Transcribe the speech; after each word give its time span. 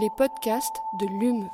les 0.00 0.08
podcasts 0.16 0.80
de 0.98 1.06
l'UM. 1.06 1.50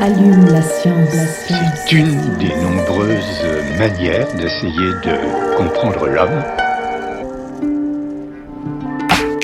Allume 0.00 0.46
la 0.46 0.62
science. 0.62 1.10
C'est 1.46 1.92
une 1.92 2.36
des 2.38 2.56
nombreuses 2.56 3.44
manières 3.78 4.26
d'essayer 4.34 4.72
de 5.04 5.56
comprendre 5.56 6.08
l'homme. 6.08 6.42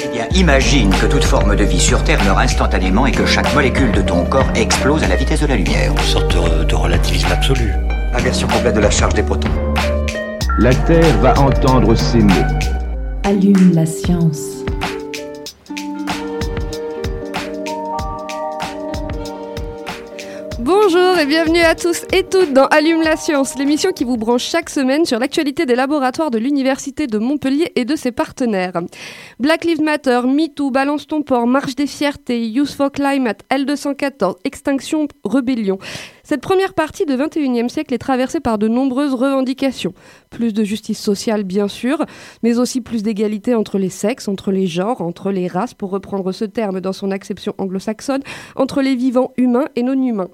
Eh 0.02 0.08
bien, 0.08 0.26
imagine 0.34 0.90
que 0.90 1.06
toute 1.06 1.22
forme 1.22 1.54
de 1.54 1.62
vie 1.62 1.78
sur 1.78 2.02
Terre 2.02 2.24
meurt 2.24 2.40
instantanément 2.40 3.06
et 3.06 3.12
que 3.12 3.24
chaque 3.24 3.54
molécule 3.54 3.92
de 3.92 4.02
ton 4.02 4.24
corps 4.24 4.50
explose 4.56 5.04
à 5.04 5.08
la 5.08 5.14
vitesse 5.14 5.42
de 5.42 5.46
la 5.46 5.54
lumière. 5.54 5.92
Une 5.92 5.98
sorte 5.98 6.34
de, 6.34 6.64
de 6.64 6.74
relativisme 6.74 7.30
absolu. 7.30 7.72
Inversion 8.14 8.48
complète 8.48 8.74
de 8.74 8.80
la 8.80 8.90
charge 8.90 9.14
des 9.14 9.22
protons. 9.22 9.65
La 10.58 10.74
Terre 10.74 11.18
va 11.18 11.38
entendre 11.38 11.94
ces 11.94 12.20
mots. 12.20 12.32
Allume 13.24 13.74
la 13.74 13.84
science. 13.84 14.64
Bonjour 20.58 21.18
et 21.18 21.26
bienvenue 21.26 21.60
à 21.60 21.74
tous 21.74 22.06
et 22.10 22.22
toutes 22.22 22.54
dans 22.54 22.64
Allume 22.68 23.02
la 23.02 23.16
science, 23.16 23.58
l'émission 23.58 23.92
qui 23.92 24.04
vous 24.04 24.16
branche 24.16 24.44
chaque 24.44 24.70
semaine 24.70 25.04
sur 25.04 25.18
l'actualité 25.18 25.66
des 25.66 25.74
laboratoires 25.74 26.30
de 26.30 26.38
l'Université 26.38 27.06
de 27.06 27.18
Montpellier 27.18 27.72
et 27.76 27.84
de 27.84 27.94
ses 27.94 28.10
partenaires. 28.10 28.80
Black 29.38 29.66
Lives 29.66 29.82
Matter, 29.82 30.22
MeToo, 30.24 30.70
Balance 30.70 31.06
ton 31.06 31.20
port, 31.20 31.46
Marche 31.46 31.74
des 31.74 31.86
fiertés, 31.86 32.48
Youth 32.48 32.70
for 32.70 32.90
Climate, 32.90 33.42
L214, 33.50 34.36
Extinction, 34.44 35.06
Rébellion. 35.22 35.78
Cette 36.28 36.40
première 36.40 36.74
partie 36.74 37.06
de 37.06 37.16
21e 37.16 37.68
siècle 37.68 37.94
est 37.94 37.98
traversée 37.98 38.40
par 38.40 38.58
de 38.58 38.66
nombreuses 38.66 39.14
revendications. 39.14 39.94
Plus 40.28 40.52
de 40.52 40.64
justice 40.64 40.98
sociale, 40.98 41.44
bien 41.44 41.68
sûr, 41.68 42.04
mais 42.42 42.58
aussi 42.58 42.80
plus 42.80 43.04
d'égalité 43.04 43.54
entre 43.54 43.78
les 43.78 43.90
sexes, 43.90 44.26
entre 44.26 44.50
les 44.50 44.66
genres, 44.66 45.02
entre 45.02 45.30
les 45.30 45.46
races, 45.46 45.72
pour 45.72 45.90
reprendre 45.90 46.32
ce 46.32 46.44
terme 46.44 46.80
dans 46.80 46.92
son 46.92 47.12
acception 47.12 47.54
anglo-saxonne, 47.58 48.22
entre 48.56 48.82
les 48.82 48.96
vivants 48.96 49.30
humains 49.36 49.66
et 49.76 49.84
non-humains. 49.84 50.26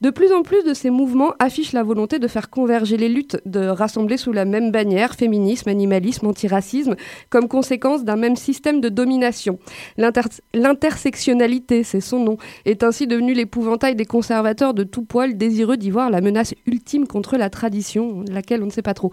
De 0.00 0.10
plus 0.10 0.32
en 0.32 0.42
plus 0.42 0.62
de 0.62 0.74
ces 0.74 0.90
mouvements 0.90 1.32
affichent 1.40 1.72
la 1.72 1.82
volonté 1.82 2.20
de 2.20 2.28
faire 2.28 2.48
converger 2.48 2.96
les 2.96 3.08
luttes, 3.08 3.38
de 3.44 3.66
rassembler 3.66 4.18
sous 4.18 4.30
la 4.30 4.44
même 4.44 4.70
bannière 4.70 5.16
féminisme, 5.16 5.68
animalisme, 5.68 6.28
antiracisme, 6.28 6.94
comme 7.30 7.48
conséquence 7.48 8.04
d'un 8.04 8.14
même 8.14 8.36
système 8.36 8.80
de 8.80 8.88
domination. 8.88 9.58
L'intersectionnalité, 9.96 11.82
c'est 11.82 12.00
son 12.00 12.20
nom, 12.20 12.36
est 12.64 12.84
ainsi 12.84 13.08
devenu 13.08 13.34
l'épouvantail 13.34 13.96
des 13.96 14.06
conservateurs 14.06 14.72
de 14.72 14.84
tout 14.84 15.02
poil 15.02 15.31
désireux 15.34 15.76
d'y 15.76 15.90
voir 15.90 16.10
la 16.10 16.20
menace 16.20 16.54
ultime 16.66 17.06
contre 17.06 17.36
la 17.36 17.50
tradition, 17.50 18.24
laquelle 18.30 18.62
on 18.62 18.66
ne 18.66 18.70
sait 18.70 18.82
pas 18.82 18.94
trop. 18.94 19.10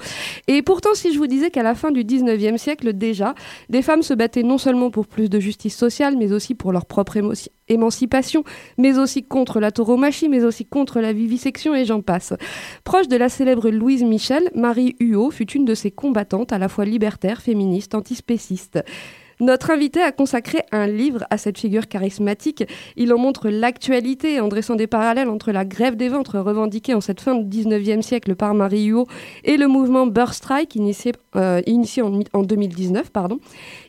Et 0.48 0.62
pourtant, 0.62 0.94
si 0.94 1.14
je 1.14 1.18
vous 1.18 1.28
disais 1.28 1.50
qu'à 1.52 1.64
la 1.64 1.76
fin 1.76 1.92
du 1.92 2.04
19e 2.04 2.58
siècle 2.58 2.94
déjà, 2.94 3.36
des 3.70 3.82
femmes 3.82 4.02
se 4.02 4.14
battaient 4.14 4.44
non 4.44 4.58
seulement 4.58 4.92
pour 4.92 5.08
plus 5.08 5.30
de 5.30 5.40
justice 5.40 5.76
sociale, 5.76 6.16
mais 6.18 6.34
aussi 6.34 6.56
pour 6.56 6.72
leur 6.72 6.86
propre 6.86 7.18
émancipation, 7.68 8.44
mais 8.78 8.98
aussi 8.98 9.24
contre 9.24 9.60
la 9.60 9.72
tauromachie, 9.72 10.30
mais 10.30 10.44
aussi 10.44 10.66
contre 10.66 11.00
la 11.00 11.14
vivisection 11.14 11.76
et 11.76 11.86
j'en 11.86 12.02
passe. 12.02 12.34
Proche 12.84 13.08
de 13.08 13.18
la 13.18 13.30
célèbre 13.30 13.70
Louise 13.70 14.04
Michel, 14.04 14.50
Marie 14.56 14.96
Huot 15.00 15.32
fut 15.32 15.52
une 15.52 15.66
de 15.66 15.76
ces 15.76 15.92
combattantes 15.92 16.54
à 16.54 16.58
la 16.58 16.70
fois 16.70 16.86
libertaire, 16.86 17.42
féministe, 17.42 17.96
antispéciste. 17.96 18.80
Notre 19.42 19.72
invité 19.72 20.02
a 20.02 20.12
consacré 20.12 20.64
un 20.74 20.86
livre 20.86 21.24
à 21.30 21.38
cette 21.38 21.58
figure 21.58 21.88
charismatique. 21.88 22.66
Il 22.98 23.14
en 23.14 23.18
montre 23.18 23.50
l'actualité 23.50 24.42
en 24.42 24.50
dressant 24.50 24.76
des 24.76 24.88
parallèles 24.88 25.30
entre 25.30 25.54
la 25.54 25.64
grève 25.64 25.96
des 25.96 26.10
ventres 26.10 26.40
revendiquée 26.40 26.94
en 26.94 27.00
cette 27.00 27.22
fin 27.22 27.36
du 27.36 27.64
19e 27.64 28.02
siècle 28.02 28.36
par 28.36 28.54
Marie 28.54 28.88
Huot 28.88 29.08
et 29.46 29.56
le 29.56 29.68
mouvement 29.68 30.08
Birth 30.08 30.34
Strike 30.34 30.76
initié, 30.76 31.14
euh, 31.38 31.62
initié 31.68 32.02
en, 32.02 32.20
en, 32.34 32.44
2019. 32.44 33.12
Pardon. 33.12 33.40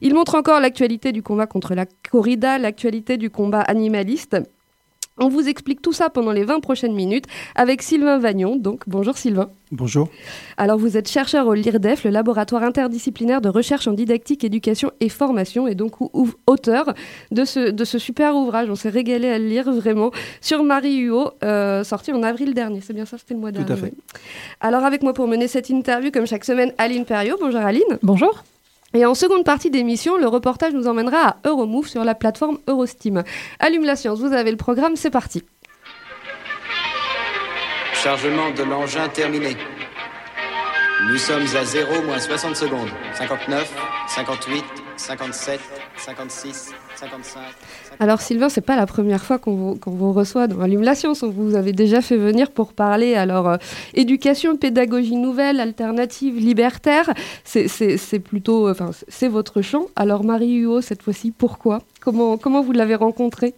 Il 0.00 0.14
montre 0.14 0.36
encore 0.36 0.60
l'actualité 0.60 1.10
du 1.10 1.24
combat 1.24 1.48
contre 1.48 1.74
la 1.74 1.86
corrida, 2.10 2.58
l'actualité 2.58 3.16
du 3.16 3.30
combat 3.30 3.60
animaliste. 3.60 4.36
On 5.22 5.28
vous 5.28 5.48
explique 5.48 5.82
tout 5.82 5.92
ça 5.92 6.08
pendant 6.08 6.32
les 6.32 6.44
20 6.44 6.60
prochaines 6.60 6.94
minutes 6.94 7.26
avec 7.54 7.82
Sylvain 7.82 8.18
Vagnon. 8.18 8.56
Donc, 8.56 8.84
bonjour 8.86 9.18
Sylvain. 9.18 9.50
Bonjour. 9.70 10.08
Alors, 10.56 10.78
vous 10.78 10.96
êtes 10.96 11.10
chercheur 11.10 11.46
au 11.46 11.52
LIRDEF, 11.52 12.04
le 12.04 12.10
laboratoire 12.10 12.62
interdisciplinaire 12.62 13.42
de 13.42 13.50
recherche 13.50 13.86
en 13.86 13.92
didactique, 13.92 14.44
éducation 14.44 14.92
et 14.98 15.10
formation, 15.10 15.68
et 15.68 15.74
donc 15.74 15.96
auteur 16.46 16.94
de 17.30 17.44
ce, 17.44 17.70
de 17.70 17.84
ce 17.84 17.98
super 17.98 18.34
ouvrage. 18.34 18.70
On 18.70 18.76
s'est 18.76 18.88
régalé 18.88 19.28
à 19.28 19.38
le 19.38 19.44
lire 19.44 19.70
vraiment 19.70 20.10
sur 20.40 20.64
Marie 20.64 20.96
Huot, 21.00 21.32
euh, 21.44 21.84
sorti 21.84 22.12
en 22.12 22.22
avril 22.22 22.54
dernier. 22.54 22.80
C'est 22.80 22.94
bien 22.94 23.04
ça, 23.04 23.18
c'était 23.18 23.34
le 23.34 23.40
mois 23.40 23.52
dernier. 23.52 23.66
Tout 23.66 23.74
à 23.74 23.76
fait. 23.76 23.92
Alors, 24.60 24.84
avec 24.84 25.02
moi 25.02 25.12
pour 25.12 25.28
mener 25.28 25.48
cette 25.48 25.68
interview, 25.68 26.10
comme 26.10 26.26
chaque 26.26 26.46
semaine, 26.46 26.72
Aline 26.78 27.04
Perriot. 27.04 27.36
Bonjour 27.38 27.60
Aline. 27.60 27.98
Bonjour. 28.02 28.42
Et 28.92 29.06
en 29.06 29.14
seconde 29.14 29.44
partie 29.44 29.70
d'émission, 29.70 30.16
le 30.18 30.26
reportage 30.26 30.72
nous 30.72 30.88
emmènera 30.88 31.28
à 31.28 31.36
Euromove 31.48 31.86
sur 31.86 32.02
la 32.02 32.16
plateforme 32.16 32.58
Eurosteam. 32.66 33.22
Allume 33.60 33.84
la 33.84 33.94
science, 33.94 34.18
vous 34.18 34.32
avez 34.32 34.50
le 34.50 34.56
programme, 34.56 34.96
c'est 34.96 35.10
parti. 35.10 35.44
Chargement 37.94 38.50
de 38.50 38.64
l'engin 38.64 39.08
terminé. 39.08 39.56
Nous 41.08 41.18
sommes 41.18 41.46
à 41.56 41.64
0 41.64 42.02
moins 42.02 42.18
60 42.18 42.56
secondes. 42.56 42.88
59, 43.14 43.72
58, 44.08 44.64
57, 45.00 45.58
56, 45.96 46.72
55. 46.94 47.40
Alors 48.00 48.20
Sylvain, 48.20 48.50
c'est 48.50 48.60
pas 48.60 48.76
la 48.76 48.84
première 48.84 49.24
fois 49.24 49.38
qu'on 49.38 49.54
vous, 49.54 49.74
qu'on 49.76 49.92
vous, 49.92 50.12
reçoit 50.12 50.46
dans 50.46 50.60
Allume 50.60 50.82
la 50.82 50.94
science. 50.94 51.22
On 51.22 51.30
vous 51.30 51.54
avait 51.54 51.72
déjà 51.72 52.02
fait 52.02 52.18
venir 52.18 52.50
pour 52.50 52.74
parler 52.74 53.14
alors 53.14 53.48
euh, 53.48 53.56
éducation, 53.94 54.58
pédagogie 54.58 55.16
nouvelle, 55.16 55.58
alternative, 55.58 56.36
libertaire. 56.36 57.14
C'est 57.44 58.18
plutôt, 58.18 58.68
enfin 58.68 58.90
c'est 59.08 59.28
votre 59.28 59.62
champ. 59.62 59.86
Alors 59.96 60.22
Marie 60.22 60.58
Huot 60.58 60.82
cette 60.82 61.02
fois-ci, 61.02 61.30
pourquoi? 61.30 61.80
Comment 62.00 62.36
comment 62.36 62.62
vous 62.62 62.72
l'avez 62.72 62.94
rencontrée? 62.94 63.54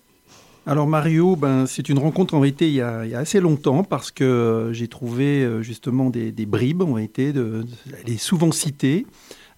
Alors 0.64 0.86
Mario, 0.86 1.34
ben, 1.34 1.66
c'est 1.66 1.88
une 1.88 1.98
rencontre 1.98 2.34
en 2.34 2.40
réalité 2.40 2.68
il 2.68 2.74
y, 2.74 2.80
a, 2.80 3.04
il 3.04 3.10
y 3.10 3.16
a 3.16 3.18
assez 3.18 3.40
longtemps 3.40 3.82
parce 3.82 4.12
que 4.12 4.22
euh, 4.22 4.72
j'ai 4.72 4.86
trouvé 4.86 5.42
euh, 5.42 5.60
justement 5.60 6.08
des, 6.08 6.30
des, 6.30 6.46
bribes 6.46 6.82
en 6.82 6.92
réalité. 6.92 7.32
De, 7.32 7.64
de, 7.64 7.66
elle 8.00 8.12
est 8.14 8.18
souvent 8.18 8.52
citée 8.52 9.06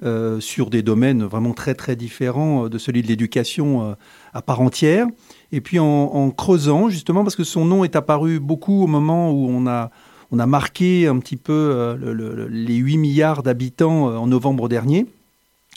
euh, 0.03 0.41
sur 0.41 0.71
des 0.71 0.83
domaines 0.83 1.25
vraiment 1.25 1.53
très 1.53 1.75
très 1.75 1.97
différents 1.97 2.69
de 2.69 2.79
celui 2.79 3.03
de 3.03 3.07
l'éducation 3.07 3.83
euh, 3.83 3.95
à 4.33 4.43
part 4.43 4.61
entière. 4.61 5.07
Et 5.53 5.61
puis 5.61 5.79
en, 5.79 6.31
creusant 6.31 6.89
justement 6.89 7.23
parce 7.23 7.37
que 7.37 7.45
son 7.45 7.65
nom 7.65 7.85
est 7.85 7.97
apparu 7.97 8.41
beaucoup 8.41 8.83
au 8.83 8.87
moment 8.87 9.31
où 9.31 9.49
on 9.49 9.67
a 9.67 9.91
on 10.31 10.39
a 10.41 10.47
marqué 10.47 11.07
un 11.07 11.19
petit 11.19 11.37
peu 11.37 11.53
euh, 11.53 11.97
le, 11.97 12.13
le, 12.13 12.49
les 12.49 12.75
8 12.75 12.97
milliards 12.97 13.43
d'habitants 13.43 14.07
en 14.17 14.27
novembre 14.27 14.69
dernier. 14.69 15.07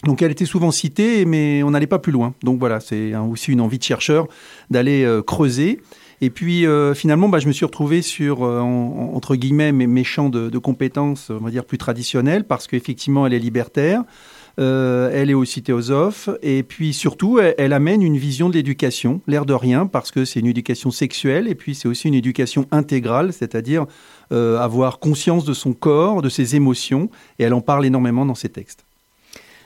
Donc 0.04 0.22
elle 0.22 0.32
était 0.32 0.46
souvent 0.46 0.72
citée, 0.72 1.26
mais 1.26 1.64
on 1.64 1.72
n'allait 1.72 1.88
pas 1.88 2.00
plus 2.00 2.12
loin. 2.12 2.36
Donc 2.44 2.60
voilà, 2.60 2.80
c'est 2.80 3.16
aussi 3.16 3.52
une 3.52 3.62
envie 3.62 3.80
de 3.80 3.84
chercheur 3.84 4.28
d'aller 4.70 5.04
euh, 5.04 5.24
creuser. 5.24 5.82
Et 6.20 6.30
puis 6.30 6.66
euh, 6.66 6.96
finalement, 6.96 7.30
bah, 7.30 7.40
je 7.40 7.48
me 7.48 7.52
suis 7.52 7.66
retrouvé 7.66 8.02
sur, 8.02 8.44
euh, 8.44 8.60
en, 8.60 9.12
entre 9.14 9.36
guillemets, 9.36 9.72
mes, 9.72 9.86
mes 9.86 10.04
champs 10.04 10.30
de, 10.30 10.50
de, 10.50 10.58
compétences, 10.58 11.30
on 11.30 11.44
va 11.44 11.52
dire, 11.52 11.64
plus 11.64 11.78
traditionnels, 11.78 12.44
parce 12.44 12.66
qu'effectivement, 12.66 13.28
elle 13.28 13.34
est 13.34 13.40
libertaire, 13.40 14.04
euh, 14.60 15.12
elle 15.14 15.30
est 15.30 15.36
aussi 15.36 15.62
théosophe, 15.62 16.30
et 16.42 16.64
puis 16.64 16.94
surtout, 16.94 17.38
elle, 17.38 17.54
elle 17.60 17.72
amène 17.72 18.02
une 18.02 18.18
vision 18.18 18.50
de 18.50 18.56
l'éducation, 18.56 19.22
l'air 19.28 19.46
de 19.46 19.54
rien, 19.54 19.86
parce 19.86 20.10
que 20.10 20.26
c'est 20.26 20.40
une 20.40 20.48
éducation 20.48 20.90
sexuelle, 20.90 21.48
et 21.48 21.54
puis 21.54 21.76
c'est 21.76 21.88
aussi 21.88 22.08
une 22.08 22.16
éducation 22.16 22.66
intégrale, 22.72 23.32
c'est-à-dire 23.32 23.86
avoir 24.32 25.00
conscience 25.00 25.46
de 25.46 25.54
son 25.54 25.72
corps, 25.72 26.22
de 26.22 26.28
ses 26.28 26.56
émotions, 26.56 27.10
et 27.40 27.44
elle 27.44 27.54
en 27.54 27.62
parle 27.62 27.86
énormément 27.86 28.26
dans 28.26 28.36
ses 28.36 28.50
textes. 28.50 28.87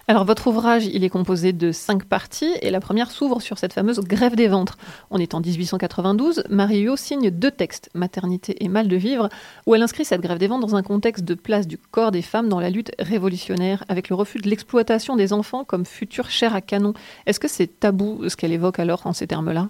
Alors 0.07 0.25
votre 0.25 0.47
ouvrage, 0.47 0.88
il 0.88 1.03
est 1.03 1.09
composé 1.09 1.53
de 1.53 1.72
cinq 1.72 2.06
parties 2.06 2.51
et 2.62 2.72
la 2.72 2.79
première 2.79 3.12
s'ouvre 3.12 3.39
sur 3.39 3.57
cette 3.57 3.73
fameuse 3.73 4.00
grève 4.00 4.35
des 4.35 4.47
ventres. 4.47 4.78
On 5.12 5.19
est 5.19 5.35
en 5.35 5.41
1892, 5.41 6.44
Marie 6.50 6.88
signe 6.97 7.29
deux 7.29 7.51
textes, 7.51 7.89
Maternité 7.94 8.63
et 8.63 8.67
Mal 8.67 8.88
de 8.88 8.95
vivre, 8.95 9.29
où 9.67 9.75
elle 9.75 9.84
inscrit 9.84 10.03
cette 10.03 10.22
grève 10.22 10.39
des 10.39 10.47
ventres 10.47 10.66
dans 10.66 10.75
un 10.75 10.81
contexte 10.81 11.23
de 11.23 11.36
place 11.36 11.68
du 11.68 11.77
corps 11.77 12.12
des 12.12 12.24
femmes 12.24 12.50
dans 12.50 12.59
la 12.59 12.69
lutte 12.69 12.92
révolutionnaire, 13.00 13.86
avec 13.89 14.09
le 14.09 14.15
refus 14.15 14.39
de 14.39 14.50
l'exploitation 14.50 15.15
des 15.15 15.33
enfants 15.33 15.63
comme 15.63 15.86
future 15.86 16.30
chair 16.30 16.56
à 16.56 16.62
canon. 16.62 16.94
Est-ce 17.27 17.39
que 17.39 17.47
c'est 17.47 17.80
tabou 17.80 18.27
ce 18.27 18.36
qu'elle 18.36 18.54
évoque 18.54 18.80
alors 18.80 19.06
en 19.06 19.13
ces 19.13 19.27
termes-là? 19.27 19.69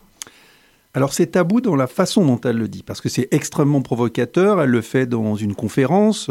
Alors 0.94 1.14
c'est 1.14 1.28
tabou 1.28 1.62
dans 1.62 1.76
la 1.76 1.88
façon 1.88 2.26
dont 2.26 2.40
elle 2.42 2.58
le 2.58 2.68
dit, 2.68 2.84
parce 2.84 3.00
que 3.00 3.08
c'est 3.08 3.28
extrêmement 3.32 3.82
provocateur. 3.82 4.62
Elle 4.62 4.70
le 4.70 4.82
fait 4.82 5.06
dans 5.06 5.36
une 5.36 5.56
conférence 5.56 6.30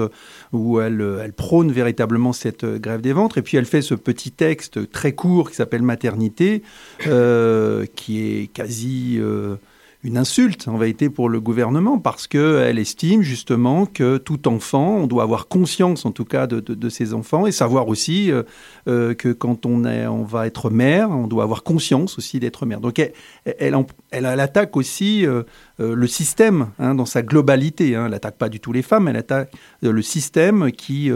où 0.52 0.80
elle, 0.80 1.04
elle, 1.22 1.32
prône 1.32 1.72
véritablement 1.72 2.32
cette 2.32 2.64
grève 2.64 3.00
des 3.00 3.12
ventres, 3.12 3.38
et 3.38 3.42
puis 3.42 3.56
elle 3.56 3.64
fait 3.64 3.82
ce 3.82 3.94
petit 3.94 4.30
texte 4.30 4.90
très 4.90 5.14
court 5.14 5.50
qui 5.50 5.56
s'appelle 5.56 5.82
Maternité, 5.82 6.62
euh, 7.06 7.86
qui 7.96 8.20
est 8.20 8.46
quasi 8.48 9.16
euh, 9.18 9.56
une 10.02 10.16
insulte 10.16 10.66
en 10.66 10.78
vérité 10.78 11.10
pour 11.10 11.28
le 11.28 11.40
gouvernement 11.40 11.98
parce 11.98 12.26
qu'elle 12.26 12.78
estime 12.78 13.20
justement 13.20 13.84
que 13.84 14.16
tout 14.16 14.48
enfant, 14.48 14.96
on 14.96 15.06
doit 15.06 15.22
avoir 15.22 15.46
conscience 15.46 16.06
en 16.06 16.10
tout 16.10 16.24
cas 16.24 16.46
de, 16.46 16.88
ses 16.88 17.12
enfants 17.12 17.46
et 17.46 17.52
savoir 17.52 17.88
aussi 17.88 18.32
euh, 18.32 18.42
euh, 18.88 19.14
que 19.14 19.28
quand 19.28 19.66
on, 19.66 20.22
va 20.22 20.46
être 20.46 20.70
mère, 20.70 21.10
on 21.10 21.26
doit 21.26 21.42
avoir 21.44 21.62
conscience 21.62 22.16
aussi 22.16 22.40
d'être 22.40 22.64
mère. 22.64 22.80
Donc 22.80 22.98
elle, 23.44 24.26
attaque 24.26 24.76
aussi 24.76 25.26
euh, 25.26 25.42
le 25.78 26.06
système 26.06 26.70
hein, 26.78 26.94
dans 26.94 27.06
sa 27.06 27.20
globalité. 27.20 27.94
Hein. 27.94 28.06
Elle 28.06 28.12
n'attaque 28.12 28.38
pas 28.38 28.48
du 28.48 28.58
tout 28.58 28.72
les 28.72 28.82
femmes, 28.82 29.08
elle 29.08 29.16
attaque 29.16 29.52
le 29.82 30.02
système 30.02 30.72
qui 30.72 31.10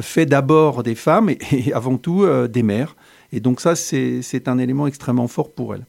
fait 0.00 0.26
d'abord 0.26 0.82
des 0.84 0.94
femmes 0.94 1.30
et, 1.30 1.38
et 1.52 1.72
avant 1.72 1.98
tout 1.98 2.24
des 2.48 2.62
mères. 2.62 2.94
Et 3.32 3.40
donc 3.40 3.60
ça, 3.60 3.74
c'est 3.74 4.48
un 4.48 4.58
élément 4.58 4.86
extrêmement 4.86 5.28
fort 5.28 5.52
pour 5.52 5.74
elle. 5.74 5.84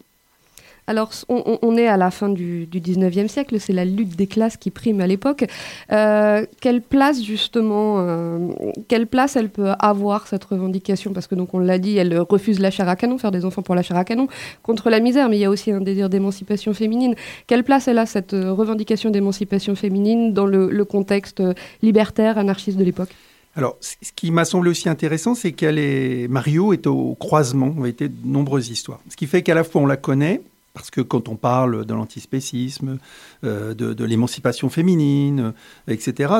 Alors, 0.92 1.12
on, 1.30 1.78
est 1.78 1.88
à 1.88 1.96
la 1.96 2.12
fin 2.12 2.28
du, 2.28 2.68
du 2.68 2.82
19e 2.82 3.30
siècle, 3.30 3.62
c'est 3.62 3.72
la 3.72 3.86
lutte 3.86 4.18
des 4.18 4.28
classes 4.28 4.58
qui 4.58 4.72
prime 4.72 5.00
à 5.00 5.08
l'époque. 5.08 5.46
Euh, 5.90 6.46
quelle 6.60 6.82
place, 6.82 7.24
justement, 7.24 8.00
euh, 8.00 8.50
quelle 8.90 9.08
place 9.08 9.38
elle 9.38 9.48
peut 9.48 9.70
avoir, 9.80 10.28
cette 10.28 10.44
revendication? 10.44 11.14
Parce 11.14 11.28
que, 11.28 11.36
donc, 11.36 11.54
on 11.54 11.60
l'a 11.60 11.80
dit, 11.80 11.96
elle 11.96 12.20
refuse 12.20 12.60
la 12.60 12.72
chair 12.72 12.90
à 12.90 12.98
canon, 12.98 13.18
faire 13.18 13.32
des 13.32 13.46
enfants 13.46 13.62
pour 13.62 13.74
la 13.74 13.84
chair 13.84 13.96
à 13.96 14.04
canon, 14.04 14.28
contre 14.64 14.90
la 14.90 15.00
misère, 15.00 15.30
mais 15.30 15.38
il 15.38 15.40
y 15.40 15.46
a 15.46 15.50
aussi 15.50 15.72
un 15.72 15.80
désir 15.80 16.10
d'émancipation 16.10 16.74
féminine. 16.74 17.16
Quelle 17.48 17.64
place 17.64 17.88
elle 17.88 17.98
a, 17.98 18.06
cette 18.06 18.34
revendication 18.34 19.12
d'émancipation 19.12 19.76
féminine, 19.76 20.34
dans 20.34 20.46
le, 20.46 20.84
contexte 20.84 21.42
libertaire, 21.82 22.38
anarchiste 22.38 22.78
de 22.78 22.84
l'époque? 22.84 23.12
Alors, 23.56 23.78
ce 23.80 24.12
qui 24.14 24.30
m'a 24.30 24.44
semblé 24.44 24.70
aussi 24.70 24.90
intéressant, 24.90 25.36
c'est 25.36 25.54
qu'elle 25.54 25.80
est 25.80 26.28
Mario 26.28 26.74
est 26.74 26.86
au 26.86 27.16
croisement, 27.16 27.74
on 27.78 27.84
a 27.86 27.88
été 27.88 28.10
de 28.10 28.16
nombreuses 28.26 28.70
histoires. 28.70 29.00
Ce 29.10 29.16
qui 29.16 29.26
fait 29.26 29.42
qu'à 29.42 29.54
la 29.54 29.64
fois 29.64 29.82
on 29.82 29.86
la 29.86 29.98
connaît, 29.98 30.42
parce 30.74 30.90
que 30.90 31.02
quand 31.02 31.30
on 31.30 31.36
parle 31.36 31.86
de 31.86 31.94
l'antispécisme, 31.94 32.98
euh, 33.44 33.74
de, 33.74 34.06
l'émancipation 34.06 34.70
féminine, 34.70 35.54
euh, 35.88 35.94
etc., 35.94 36.34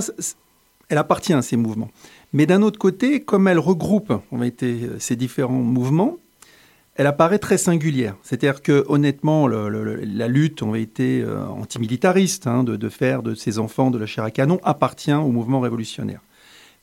elle 0.90 0.98
appartient 0.98 1.34
à 1.34 1.42
ces 1.42 1.58
mouvements. 1.58 1.90
Mais 2.34 2.46
d'un 2.46 2.62
autre 2.62 2.80
côté, 2.80 3.22
comme 3.22 3.48
elle 3.48 3.60
regroupe 3.60 4.14
en 4.32 4.42
été, 4.42 4.84
euh, 4.84 5.00
ces 5.00 5.16
différents 5.16 5.54
mouvements, 5.54 6.18
elle 6.96 7.08
apparaît 7.08 7.40
très 7.40 7.58
singulière. 7.58 8.16
C'est-à-dire 8.22 8.62
que 8.62 8.86
honnêtement, 8.90 9.48
la 9.48 10.28
lutte 10.28 10.62
en 10.62 10.76
été 10.76 11.26
antimilitariste, 11.26 12.48
hein, 12.48 12.66
de, 12.66 12.90
faire 12.90 13.24
de 13.24 13.34
ces 13.34 13.60
enfants 13.60 13.92
de 13.92 13.98
la 13.98 14.06
chair 14.06 14.26
à 14.26 14.30
canon, 14.30 14.60
appartient 14.62 15.14
au 15.14 15.32
mouvement 15.32 15.62
révolutionnaire. 15.62 16.20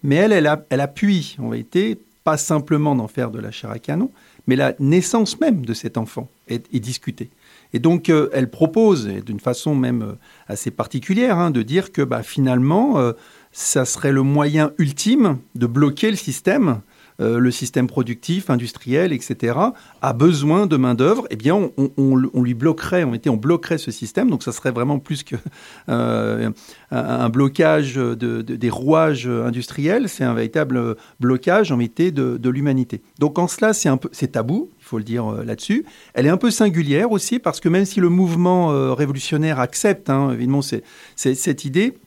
Mais 0.03 0.15
elle, 0.15 0.33
elle, 0.33 0.81
appuie 0.81 1.37
en 1.39 1.53
été 1.53 2.01
pas 2.25 2.39
simplement 2.39 2.97
d'en 2.97 3.07
faire 3.07 3.31
de 3.31 3.39
la 3.39 3.51
chair 3.51 3.71
à 3.71 3.79
canon, 3.79 4.11
mais 4.49 4.57
la 4.57 4.75
naissance 4.81 5.39
même 5.41 5.65
de 5.65 5.75
cet 5.75 5.97
enfant 5.97 6.29
est 6.49 6.81
discutée. 6.81 7.31
Et 7.73 7.79
donc, 7.79 8.09
euh, 8.09 8.31
elle 8.33 8.51
propose, 8.51 9.07
d'une 9.07 9.41
façon 9.41 9.75
même 9.75 10.03
euh, 10.03 10.13
assez 10.47 10.71
particulière, 10.71 11.37
hein, 11.37 11.51
de 11.51 11.63
dire 11.63 11.93
que 11.93 12.03
bah, 12.03 12.23
finalement, 12.23 12.99
euh, 12.99 13.13
ça 13.53 13.85
serait 13.85 14.13
le 14.13 14.23
moyen 14.23 14.73
ultime 14.79 15.39
de 15.55 15.67
bloquer 15.67 16.11
le 16.11 16.17
système 16.17 16.81
euh, 17.21 17.41
le 17.41 17.51
système 17.51 17.89
productif, 17.89 18.49
industriel, 18.49 19.13
etc., 19.13 19.59
a 20.03 20.13
besoin 20.13 20.67
de 20.67 20.77
main-d'œuvre, 20.77 21.27
eh 21.31 21.37
bien, 21.37 21.71
on, 21.77 22.43
lui 22.43 22.55
bloquerait, 22.55 23.03
on, 23.03 23.13
était, 23.13 23.29
on 23.29 23.37
bloquerait 23.37 23.79
ce 23.79 23.91
système. 23.91 24.31
Donc, 24.31 24.45
ça 24.45 24.53
serait 24.53 24.71
vraiment 24.71 25.01
plus 25.01 25.25
que 25.25 25.35
euh, 25.89 26.51
un 26.93 27.29
blocage 27.29 27.97
des 27.97 28.71
rouages 28.71 29.27
industriels, 29.27 30.09
c'est 30.09 30.23
un 30.23 30.33
véritable 30.33 30.97
blocage, 31.19 31.73
en 31.73 31.81
été 31.81 32.13
de, 32.13 32.49
l'humanité. 32.49 33.03
Donc, 33.19 33.41
en 33.41 33.49
cela, 33.49 33.73
c'est 33.73 33.89
un 33.89 33.97
peu, 33.97 34.09
c'est 34.13 34.33
tabou, 34.33 34.71
il 34.79 34.85
faut 34.85 34.99
le 34.99 35.05
dire 35.05 35.27
euh, 35.27 35.45
là-dessus. 35.45 35.85
Elle 36.15 36.27
est 36.27 36.31
un 36.31 36.37
peu 36.37 36.53
singulière 36.53 37.11
aussi, 37.11 37.41
parce 37.41 37.59
que 37.59 37.69
même 37.69 37.85
si 37.85 37.99
le 37.99 38.11
mouvement 38.11 38.95
révolutionnaire 38.95 39.59
accepte, 39.59 40.09
hein, 40.09 40.31
évidemment, 40.33 40.63
c'est, 40.63 40.85
cette 41.17 41.65
idée, 41.65 41.99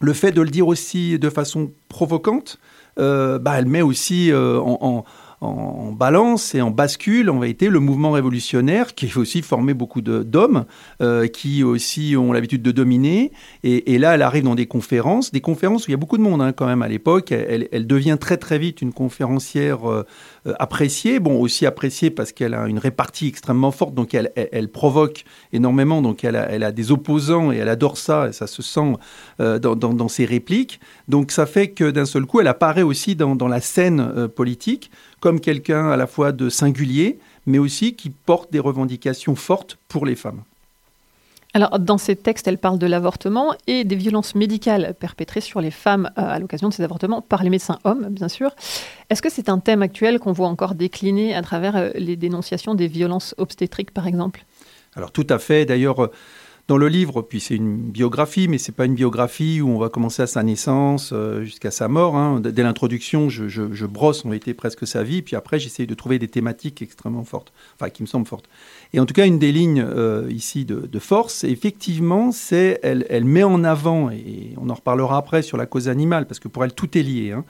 le 0.00 0.12
fait 0.12 0.32
de 0.32 0.42
le 0.42 0.50
dire 0.50 0.66
aussi 0.66 1.18
de 1.18 1.30
façon 1.30 1.70
provocante, 1.88 2.58
bah, 2.98 3.58
elle 3.58 3.66
met 3.66 3.82
aussi 3.82 4.32
euh, 4.32 4.60
en, 4.60 5.04
en 5.40 5.92
balance 5.92 6.54
et 6.56 6.60
en 6.60 6.70
bascule 6.70 7.30
en 7.30 7.38
vérité 7.38 7.68
le 7.68 7.78
mouvement 7.78 8.10
révolutionnaire 8.10 8.94
qui 8.94 9.10
a 9.14 9.18
aussi 9.18 9.42
formé 9.42 9.72
beaucoup 9.72 10.00
d'hommes 10.00 10.64
euh, 11.00 11.28
qui 11.28 11.62
aussi 11.62 12.16
ont 12.16 12.32
l'habitude 12.32 12.62
de 12.62 12.72
dominer. 12.72 13.30
Et, 13.62 13.98
là, 13.98 14.14
elle 14.14 14.22
arrive 14.22 14.44
dans 14.44 14.54
des 14.54 14.66
conférences, 14.66 15.30
des 15.30 15.40
conférences 15.40 15.86
où 15.86 15.90
il 15.90 15.92
y 15.92 15.94
a 15.94 15.98
beaucoup 15.98 16.18
de 16.18 16.22
monde 16.22 16.42
hein, 16.42 16.52
quand 16.52 16.66
même 16.66 16.82
à 16.82 16.88
l'époque. 16.88 17.30
Elle, 17.32 17.86
devient 17.86 18.16
très 18.20 18.36
très 18.36 18.58
vite 18.58 18.82
une 18.82 18.92
conférencière 18.92 19.88
euh, 19.88 20.04
euh, 20.46 20.54
appréciée, 20.58 21.20
bon 21.20 21.40
aussi 21.40 21.66
appréciée 21.66 22.10
parce 22.10 22.32
qu'elle 22.32 22.54
a 22.54 22.66
une 22.66 22.78
répartie 22.78 23.28
extrêmement 23.28 23.70
forte, 23.70 23.94
donc 23.94 24.14
elle, 24.14 24.68
provoque 24.68 25.24
énormément, 25.52 26.02
donc 26.02 26.24
elle 26.24 26.36
a, 26.36 26.72
des 26.72 26.92
opposants 26.92 27.52
et 27.52 27.56
elle 27.56 27.68
adore 27.68 27.96
ça, 27.96 28.28
et 28.28 28.32
ça 28.32 28.46
se 28.46 28.62
sent 28.62 28.94
dans, 29.38 30.08
ses 30.08 30.24
répliques. 30.24 30.80
Donc 31.08 31.30
ça 31.30 31.46
fait 31.46 31.68
que 31.68 31.90
d'un 31.90 32.04
seul 32.04 32.26
coup, 32.26 32.40
elle 32.40 32.48
apparaît 32.48 32.82
aussi 32.82 33.14
dans 33.14 33.48
la 33.48 33.60
scène 33.60 34.28
politique 34.28 34.90
comme 35.20 35.40
quelqu'un 35.40 35.90
à 35.90 35.96
la 35.96 36.06
fois 36.06 36.32
de 36.32 36.48
singulier, 36.48 37.18
mais 37.46 37.58
aussi 37.58 37.94
qui 37.94 38.10
porte 38.10 38.52
des 38.52 38.58
revendications 38.58 39.34
fortes 39.34 39.78
pour 39.88 40.06
les 40.06 40.16
femmes. 40.16 40.42
Alors, 41.54 41.78
dans 41.78 41.96
ces 41.96 42.14
textes, 42.14 42.46
elle 42.46 42.58
parle 42.58 42.78
de 42.78 42.86
l'avortement 42.86 43.54
et 43.66 43.84
des 43.84 43.96
violences 43.96 44.34
médicales 44.34 44.94
perpétrées 45.00 45.40
sur 45.40 45.62
les 45.62 45.70
femmes 45.70 46.10
euh, 46.18 46.22
à 46.22 46.38
l'occasion 46.38 46.68
de 46.68 46.74
ces 46.74 46.82
avortements 46.82 47.22
par 47.22 47.42
les 47.42 47.48
médecins 47.48 47.78
hommes, 47.84 48.08
bien 48.10 48.28
sûr. 48.28 48.50
Est-ce 49.08 49.22
que 49.22 49.30
c'est 49.30 49.48
un 49.48 49.58
thème 49.58 49.80
actuel 49.80 50.18
qu'on 50.18 50.32
voit 50.32 50.48
encore 50.48 50.74
décliner 50.74 51.34
à 51.34 51.40
travers 51.40 51.76
euh, 51.76 51.90
les 51.94 52.16
dénonciations 52.16 52.74
des 52.74 52.86
violences 52.86 53.34
obstétriques, 53.38 53.92
par 53.92 54.06
exemple? 54.06 54.44
Alors, 54.94 55.10
tout 55.10 55.26
à 55.30 55.38
fait. 55.38 55.64
D'ailleurs, 55.64 56.10
dans 56.68 56.76
le 56.76 56.88
livre, 56.88 57.22
puis 57.22 57.40
c'est 57.40 57.54
une 57.54 57.78
biographie, 57.78 58.46
mais 58.46 58.58
c'est 58.58 58.72
pas 58.72 58.84
une 58.84 58.94
biographie 58.94 59.62
où 59.62 59.70
on 59.70 59.78
va 59.78 59.88
commencer 59.88 60.20
à 60.20 60.26
sa 60.26 60.42
naissance 60.42 61.12
euh, 61.14 61.42
jusqu'à 61.42 61.70
sa 61.70 61.88
mort. 61.88 62.14
Hein. 62.14 62.40
Dès 62.40 62.62
l'introduction, 62.62 63.30
je, 63.30 63.86
brosse 63.86 64.26
en 64.26 64.32
été 64.32 64.52
presque 64.52 64.86
sa 64.86 65.02
vie, 65.02 65.22
puis 65.22 65.34
après 65.34 65.58
j'essaye 65.58 65.86
de 65.86 65.94
trouver 65.94 66.18
des 66.18 66.28
thématiques 66.28 66.82
extrêmement 66.82 67.24
fortes, 67.24 67.54
enfin 67.74 67.88
qui 67.88 68.02
me 68.02 68.06
semblent 68.06 68.26
fortes. 68.26 68.50
Et 68.92 69.00
en 69.00 69.06
tout 69.06 69.14
cas, 69.14 69.24
une 69.26 69.38
des 69.38 69.50
lignes 69.50 69.82
euh, 69.82 70.28
ici 70.30 70.66
de, 70.66 70.98
force, 70.98 71.42
effectivement, 71.44 72.32
c'est 72.32 72.80
elle, 72.82 73.24
met 73.24 73.44
en 73.44 73.64
avant, 73.64 74.10
et 74.10 74.52
on 74.58 74.68
en 74.68 74.74
reparlera 74.74 75.16
après 75.16 75.40
sur 75.40 75.56
la 75.56 75.64
cause 75.64 75.88
animale, 75.88 76.26
parce 76.26 76.38
que 76.38 76.48
pour 76.48 76.64
elle 76.64 76.74
tout 76.74 76.98
est 76.98 77.02
lié. 77.02 77.32
Hein. 77.32 77.46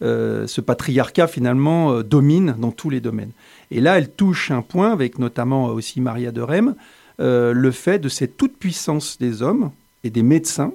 Euh, 0.00 0.46
ce 0.46 0.62
patriarcat 0.62 1.26
finalement 1.26 2.00
domine 2.00 2.56
dans 2.58 2.72
tous 2.72 2.88
les 2.88 3.00
domaines. 3.00 3.32
Et 3.70 3.80
là, 3.80 3.98
elle 3.98 4.10
touche 4.10 4.50
un 4.50 4.62
point 4.62 4.92
avec 4.92 5.18
notamment 5.18 5.66
aussi 5.66 6.00
Maria 6.00 6.32
de 6.32 6.40
Rem 6.40 6.74
euh, 7.20 7.52
le 7.52 7.70
fait 7.70 7.98
de 7.98 8.08
cette 8.08 8.36
toute-puissance 8.36 9.18
des 9.18 9.42
hommes 9.42 9.70
et 10.04 10.10
des 10.10 10.22
médecins 10.22 10.72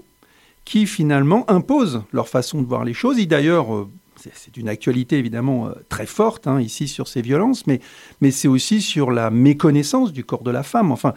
qui 0.66 0.86
finalement 0.86 1.50
imposent 1.50 2.04
leur 2.12 2.28
façon 2.28 2.62
de 2.62 2.68
voir 2.68 2.84
les 2.84 2.94
choses. 2.94 3.20
Et 3.20 3.26
d'ailleurs, 3.26 3.74
euh, 3.74 3.90
c'est 4.34 4.58
une 4.58 4.68
actualité 4.68 5.18
évidemment 5.18 5.68
euh, 5.68 5.72
très 5.90 6.06
forte 6.06 6.48
hein, 6.48 6.60
ici 6.60 6.88
sur 6.88 7.08
ces 7.08 7.22
violences, 7.22 7.66
mais, 7.68 7.80
mais 8.22 8.32
c'est 8.32 8.48
aussi 8.48 8.82
sur 8.82 9.12
la 9.12 9.30
méconnaissance 9.30 10.12
du 10.12 10.24
corps 10.24 10.44
de 10.44 10.52
la 10.52 10.64
femme. 10.64 10.92
Enfin, 10.92 11.14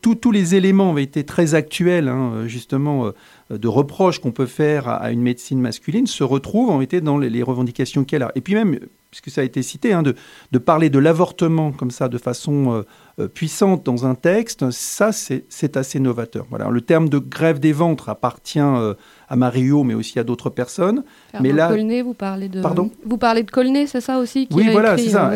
tous 0.00 0.30
les 0.30 0.54
éléments 0.54 0.92
ont 0.92 0.98
été 0.98 1.24
très 1.24 1.54
actuels, 1.54 2.08
hein, 2.08 2.46
justement, 2.46 3.12
de 3.50 3.68
reproches 3.68 4.20
qu'on 4.20 4.32
peut 4.32 4.46
faire 4.46 4.88
à, 4.88 5.10
une 5.10 5.22
médecine 5.22 5.60
masculine 5.60 6.06
se 6.06 6.24
retrouvent 6.24 6.70
en 6.70 6.80
été 6.80 7.00
dans 7.00 7.18
les, 7.18 7.42
revendications 7.42 8.04
qu'elle 8.04 8.22
a. 8.22 8.32
Et 8.34 8.40
puis 8.40 8.54
même, 8.54 8.78
puisque 9.12 9.30
ça 9.30 9.42
a 9.42 9.44
été 9.44 9.60
cité, 9.60 9.92
hein, 9.92 10.02
de, 10.02 10.14
de, 10.52 10.58
parler 10.58 10.88
de 10.88 10.98
l'avortement 10.98 11.70
comme 11.70 11.90
ça 11.90 12.08
de 12.08 12.16
façon 12.16 12.82
euh, 13.18 13.28
puissante 13.28 13.84
dans 13.84 14.06
un 14.06 14.14
texte, 14.14 14.70
ça 14.70 15.12
c'est 15.12 15.76
assez 15.76 16.00
novateur. 16.00 16.46
Voilà, 16.48 16.70
le 16.70 16.80
terme 16.80 17.10
de 17.10 17.18
grève 17.18 17.60
des 17.60 17.72
ventres 17.74 18.08
appartient 18.08 18.58
euh, 18.58 18.94
à 19.28 19.36
Mario, 19.36 19.84
mais 19.84 19.92
aussi 19.92 20.18
à 20.18 20.24
d'autres 20.24 20.48
personnes. 20.48 21.04
mais 21.42 21.52
là, 21.52 21.70
vous 22.02 22.14
parlez 22.14 22.48
de. 22.48 22.62
Pardon. 22.62 22.90
Vous 23.04 23.18
parlez 23.18 23.42
de 23.42 23.50
Colnet, 23.50 23.86
c'est 23.86 24.00
ça 24.00 24.18
aussi 24.18 24.48
Oui, 24.50 24.70
voilà, 24.72 24.96
c'est 24.96 25.10
ça. 25.10 25.30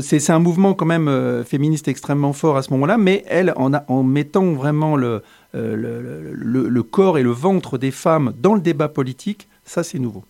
C'est 0.00 0.30
un 0.32 0.38
mouvement 0.38 0.74
quand 0.74 0.86
même 0.86 1.08
euh, 1.08 1.42
féministe 1.42 1.88
extrêmement 1.88 2.32
fort 2.32 2.56
à 2.56 2.62
ce 2.62 2.70
moment-là, 2.74 2.98
mais 2.98 3.24
elle, 3.26 3.52
en, 3.56 3.74
a, 3.74 3.84
en 3.88 4.04
mettant 4.04 4.52
vraiment 4.52 4.94
le, 4.94 5.22
le, 5.54 6.38
le 6.44 6.82
corps 6.84 7.18
et 7.18 7.24
le 7.24 7.30
ventre 7.32 7.78
des 7.78 7.90
femmes 7.90 8.32
dans 8.40 8.54
le 8.54 8.60
débat 8.60 8.88
politique, 8.88 9.48
ça 9.64 9.82
c'est 9.82 9.98
nouveau. 9.98 10.22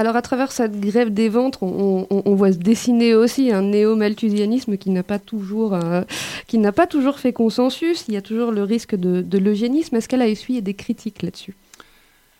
Alors 0.00 0.16
à 0.16 0.22
travers 0.22 0.50
cette 0.50 0.80
grève 0.80 1.12
des 1.12 1.28
ventres, 1.28 1.62
on, 1.62 2.34
voit 2.34 2.54
se 2.54 2.56
dessiner 2.56 3.14
aussi 3.14 3.52
un 3.52 3.60
néo-malthusianisme 3.60 4.78
qui 4.78 4.88
n'a 4.88 5.02
pas 5.02 5.18
toujours, 5.18 5.74
euh, 5.74 6.04
qui 6.46 6.56
n'a 6.56 6.72
pas 6.72 6.86
toujours 6.86 7.18
fait 7.18 7.34
consensus. 7.34 8.06
Il 8.08 8.14
y 8.14 8.16
a 8.16 8.22
toujours 8.22 8.50
le 8.50 8.62
risque 8.62 8.94
de, 8.94 9.38
l'eugénisme. 9.38 9.96
Est-ce 9.96 10.08
qu'elle 10.08 10.22
a 10.22 10.26
essuyé 10.26 10.62
des 10.62 10.72
critiques 10.72 11.20
là-dessus? 11.20 11.54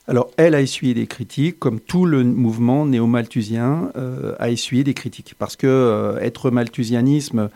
Alors, 0.09 0.31
elle 0.39 0.55
a 0.55 0.63
essuyé 0.63 0.95
des 0.95 1.07
critiques, 1.07 1.59
comme 1.59 1.81
tout 1.81 2.07
le 2.07 2.25
mouvement 2.25 2.87
néo-malthusien 2.87 3.93
euh, 3.95 4.35
a 4.39 4.49
essuyé 4.49 4.83
des 4.83 4.95
critiques. 4.95 5.35
Parce 5.39 5.57
que 5.57 5.67
euh, 5.67 6.19
être 6.21 6.51
malthusianisme, 6.51 7.51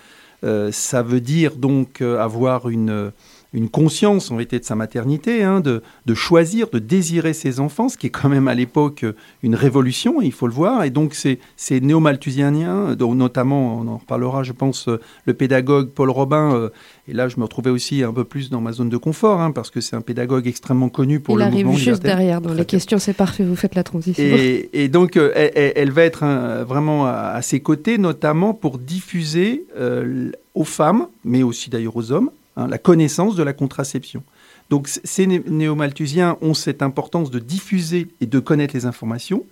ça 0.71 1.03
veut 1.03 1.23
dire 1.23 1.57
donc 1.57 2.03
avoir 2.03 2.69
une, 2.69 3.11
une 3.55 3.69
conscience 3.69 4.31
en 4.31 4.35
réalité 4.35 4.59
de 4.59 4.65
sa 4.65 4.75
maternité, 4.75 5.45
hein, 5.45 5.61
de, 5.61 5.83
de, 6.07 6.15
choisir, 6.15 6.69
de 6.71 6.81
désirer 6.81 7.33
ses 7.33 7.61
enfants, 7.61 7.89
ce 7.89 7.97
qui 7.97 8.09
est 8.09 8.11
quand 8.11 8.29
même 8.29 8.49
à 8.49 8.55
l'époque 8.55 9.07
une 9.45 9.55
révolution, 9.55 10.21
il 10.21 10.33
faut 10.33 10.49
le 10.49 10.53
voir. 10.53 10.83
Et 10.83 10.91
donc 10.91 11.15
ces, 11.15 11.39
ces 11.57 11.81
néo-malthusianiens, 11.81 12.97
dont 12.97 13.15
notamment, 13.15 13.79
on 13.79 13.87
en 13.87 13.99
reparlera, 13.99 14.43
je 14.43 14.53
pense, 14.53 14.89
le 15.25 15.35
pédagogue 15.35 15.91
Paul 15.91 16.11
Robin, 16.11 16.53
euh, 16.55 16.69
et 17.07 17.13
là 17.13 17.29
je 17.29 17.39
me 17.39 17.45
retrouvais 17.45 17.71
aussi 17.71 18.03
un 18.03 18.13
peu 18.13 18.25
plus 18.25 18.51
dans 18.51 18.61
ma 18.61 18.73
zone 18.73 18.89
de 18.89 18.97
confort, 18.97 19.41
hein, 19.41 19.53
parce 19.53 19.71
que 19.71 19.81
c'est 19.81 19.95
un 19.95 20.01
pédagogue 20.01 20.49
extrêmement 20.49 20.89
connu 20.89 21.21
pour 21.21 21.37
il 21.37 21.39
le 21.39 21.45
arrive 21.45 21.67
mouvement 21.67 21.79
juste 21.79 22.03
libertaire. 22.03 22.17
derrière 22.17 22.41
dans 22.41 22.55
les 22.55 22.65
questions, 22.65 22.99
c'est 22.99 23.15
parfait, 23.15 23.45
vous 23.45 23.57
faites 23.57 23.77
la 23.77 23.85
transition. 23.85 24.25
Et, 24.25 24.69
et 24.73 24.89
donc 24.89 25.17
euh, 25.17 25.31
elle, 25.35 25.73
elle, 25.77 25.91
va 25.93 26.03
être 26.03 26.25
un, 26.25 26.65
vraiment 26.65 27.07
à, 27.07 27.33
à, 27.35 27.43
ses 27.43 27.61
côtés, 27.61 27.99
notamment 27.99 28.53
pour 28.53 28.79
diffuser 28.79 29.65
euh, 29.77 30.33
aux 30.55 30.65
femmes, 30.65 31.07
mais 31.25 31.45
aussi 31.45 31.71
d'ailleurs 31.71 31.97
aux 31.97 32.11
hommes, 32.11 32.31
hein, 32.57 32.67
la 32.67 32.79
connaissance 32.79 33.37
de 33.37 33.43
la 33.43 33.53
contraception. 33.53 34.23
Donc 34.71 34.89
ces 34.89 35.27
néo-malthusiens 35.27 36.39
ont 36.41 36.55
cette 36.55 36.83
importance 36.83 37.31
de 37.31 37.39
diffuser 37.39 38.09
et 38.21 38.27
de 38.27 38.39
connaître 38.41 38.75
les 38.75 38.87
informations, 38.87 39.45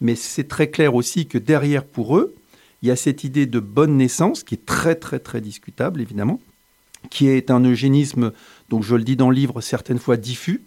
mais 0.00 0.14
c'est 0.14 0.48
très 0.48 0.68
clair 0.68 0.94
aussi 0.94 1.26
que 1.26 1.38
derrière 1.38 1.84
pour 1.84 2.16
eux, 2.16 2.34
il 2.82 2.88
y 2.88 2.90
a 2.90 2.96
cette 2.96 3.24
idée 3.24 3.46
de 3.46 3.60
bonne 3.60 3.96
naissance 3.96 4.44
qui 4.44 4.54
est 4.54 4.66
très 4.66 4.94
très 4.94 5.18
très 5.18 5.40
discutable 5.40 6.00
évidemment, 6.00 6.40
qui 7.10 7.28
est 7.28 7.50
un 7.50 7.60
eugénisme, 7.60 8.32
donc 8.68 8.82
je 8.82 8.94
le 8.94 9.04
dis 9.04 9.16
dans 9.16 9.30
le 9.30 9.36
livre, 9.36 9.60
certaines 9.60 9.98
fois 9.98 10.16
diffus, 10.16 10.62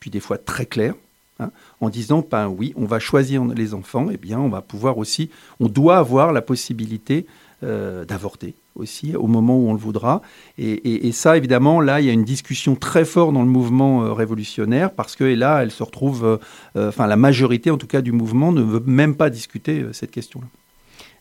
puis 0.00 0.10
des 0.10 0.20
fois 0.20 0.38
très 0.38 0.66
clair, 0.66 0.94
hein, 1.38 1.50
en 1.80 1.88
disant, 1.90 2.26
ben 2.28 2.48
oui, 2.48 2.72
on 2.76 2.86
va 2.86 2.98
choisir 2.98 3.44
les 3.44 3.74
enfants, 3.74 4.10
et 4.10 4.14
eh 4.14 4.16
bien 4.16 4.38
on 4.38 4.48
va 4.48 4.62
pouvoir 4.62 4.98
aussi, 4.98 5.30
on 5.60 5.68
doit 5.68 5.98
avoir 5.98 6.32
la 6.32 6.42
possibilité 6.42 7.26
euh, 7.62 8.04
d'avorter 8.04 8.54
aussi 8.74 9.14
au 9.14 9.28
moment 9.28 9.56
où 9.56 9.68
on 9.68 9.72
le 9.72 9.78
voudra. 9.78 10.20
Et, 10.58 11.12
ça, 11.12 11.36
évidemment, 11.36 11.80
là, 11.80 12.00
il 12.00 12.06
y 12.06 12.10
a 12.10 12.12
une 12.12 12.24
discussion 12.24 12.74
très 12.74 13.04
forte 13.04 13.32
dans 13.32 13.42
le 13.42 13.48
mouvement 13.48 14.02
euh, 14.02 14.12
révolutionnaire 14.12 14.92
parce 14.92 15.14
que 15.14 15.24
et 15.24 15.36
là, 15.36 15.62
elle 15.62 15.70
se 15.70 15.82
retrouve, 15.82 16.40
euh, 16.76 16.88
enfin, 16.88 17.06
la 17.06 17.16
majorité, 17.16 17.70
en 17.70 17.78
tout 17.78 17.86
cas, 17.86 18.00
du 18.00 18.12
mouvement 18.12 18.52
ne 18.52 18.62
veut 18.62 18.82
même 18.84 19.14
pas 19.14 19.30
discuter 19.30 19.86
cette 19.92 20.10
question-là. 20.10 20.46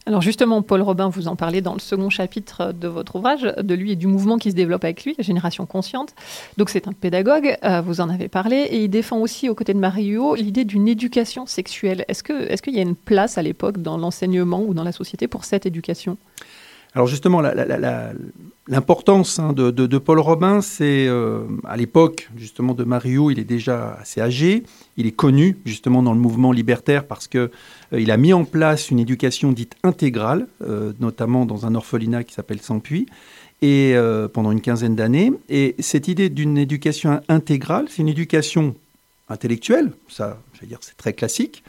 Alors 0.05 0.21
justement, 0.21 0.61
Paul 0.61 0.81
Robin, 0.81 1.07
vous 1.07 1.29
en 1.29 1.37
parlez 1.37 1.61
dans 1.61 1.73
le 1.73 1.79
second 1.79 2.09
chapitre 2.09 2.73
de 2.73 2.89
votre 2.89 3.15
ouvrage, 3.15 3.43
de 3.43 3.73
lui 3.73 3.93
et 3.93 3.95
du 3.95 4.07
mouvement 4.07 4.37
qui 4.37 4.51
se 4.51 4.55
développe 4.55 4.83
avec 4.83 5.05
lui, 5.05 5.15
la 5.17 5.23
génération 5.23 5.65
consciente. 5.65 6.13
Donc 6.57 6.69
c'est 6.69 6.89
un 6.89 6.91
pédagogue, 6.91 7.57
euh, 7.63 7.79
vous 7.79 8.01
en 8.01 8.09
avez 8.09 8.27
parlé, 8.27 8.57
et 8.57 8.83
il 8.83 8.89
défend 8.89 9.19
aussi 9.19 9.47
aux 9.47 9.55
côtés 9.55 9.73
de 9.73 9.79
Marie-Huot 9.79 10.35
l'idée 10.35 10.65
d'une 10.65 10.89
éducation 10.89 11.45
sexuelle. 11.45 12.03
Est-ce 12.09 12.21
qu'il 12.23 12.35
est 12.35 12.61
qu'il 12.61 12.75
y 12.75 12.79
a 12.79 12.81
une 12.81 12.95
place 12.95 13.37
à 13.37 13.41
l'époque 13.41 13.81
dans 13.81 13.97
l'enseignement 13.97 14.61
ou 14.61 14.73
dans 14.73 14.83
la 14.83 14.91
société 14.91 15.27
pour 15.27 15.45
cette 15.45 15.65
éducation? 15.65 16.17
Alors 16.95 17.07
justement, 17.07 17.41
l'importance 18.67 19.39
hein, 19.39 19.53
de, 19.53 19.97
Paul 19.97 20.19
Robin, 20.19 20.61
c'est 20.61 21.07
euh, 21.07 21.43
à 21.63 21.75
l'époque 21.75 22.29
justement 22.37 22.75
de 22.75 22.83
Mario, 22.83 23.31
il 23.31 23.39
est 23.39 23.45
déjà 23.45 23.97
assez 23.99 24.21
âgé, 24.21 24.63
il 24.95 25.07
est 25.07 25.11
connu 25.11 25.57
justement 25.65 26.03
dans 26.03 26.13
le 26.13 26.19
mouvement 26.19 26.51
libertaire 26.51 27.07
parce 27.07 27.27
que 27.27 27.49
euh, 27.93 27.99
il 27.99 28.11
a 28.11 28.17
mis 28.17 28.31
en 28.31 28.45
place 28.45 28.91
une 28.91 28.99
éducation 28.99 29.51
dite 29.51 29.75
intégrale, 29.83 30.47
euh, 30.61 30.93
notamment 30.99 31.45
dans 31.45 31.65
un 31.65 31.73
orphelinat 31.73 32.23
qui 32.23 32.35
s'appelle 32.35 32.61
Sampuy, 32.61 33.07
et 33.63 33.93
euh, 33.95 34.27
pendant 34.27 34.51
une 34.51 34.61
quinzaine 34.61 34.95
d'années. 34.95 35.31
Et 35.49 35.75
cette 35.79 36.07
idée 36.07 36.29
d'une 36.29 36.59
éducation 36.59 37.21
intégrale, 37.27 37.87
c'est 37.89 38.03
une 38.03 38.09
éducation 38.09 38.75
intellectuelle, 39.29 39.93
ça, 40.09 40.39
je 40.61 40.67
dire, 40.67 40.77
c'est 40.81 40.97
très 40.97 41.13
classique, 41.13 41.63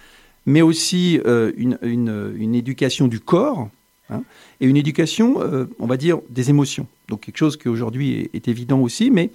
mais 0.45 0.61
aussi 0.61 1.19
une 1.25 2.55
éducation 2.55 3.09
du 3.09 3.21
corps. 3.21 3.71
Hein, 4.11 4.23
et 4.65 4.67
une 4.67 4.77
éducation, 4.79 5.43
euh, 5.43 5.67
on 5.79 5.87
va 5.87 5.99
dire, 5.99 6.21
des 6.31 6.49
émotions. 6.49 6.87
Donc 7.09 7.21
quelque 7.21 7.37
chose 7.37 7.59
qui 7.59 7.69
aujourd'hui 7.69 8.31
est, 8.33 8.49
évident 8.49 8.81
aussi, 8.81 9.11
mais 9.11 9.31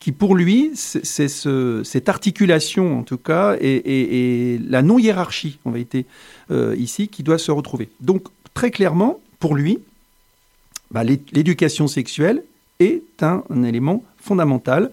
qui 0.00 0.12
pour 0.12 0.34
lui, 0.34 0.70
c'est 0.74 1.28
ce, 1.28 1.82
cette 1.84 2.08
articulation 2.08 2.98
en 2.98 3.02
tout 3.02 3.18
cas, 3.18 3.56
et, 3.60 4.58
la 4.66 4.82
non-hiérarchie, 4.82 5.58
en 5.64 5.70
vérité, 5.70 6.06
euh, 6.50 6.74
ici, 6.78 7.08
qui 7.08 7.22
doit 7.22 7.38
se 7.38 7.50
retrouver. 7.50 7.90
Donc 8.00 8.28
très 8.54 8.70
clairement, 8.70 9.20
pour 9.38 9.54
lui, 9.54 9.78
bah, 10.90 11.04
l'éducation 11.04 11.86
sexuelle 11.86 12.42
est 12.80 13.22
un, 13.22 13.44
élément 13.62 14.02
fondamental 14.16 14.90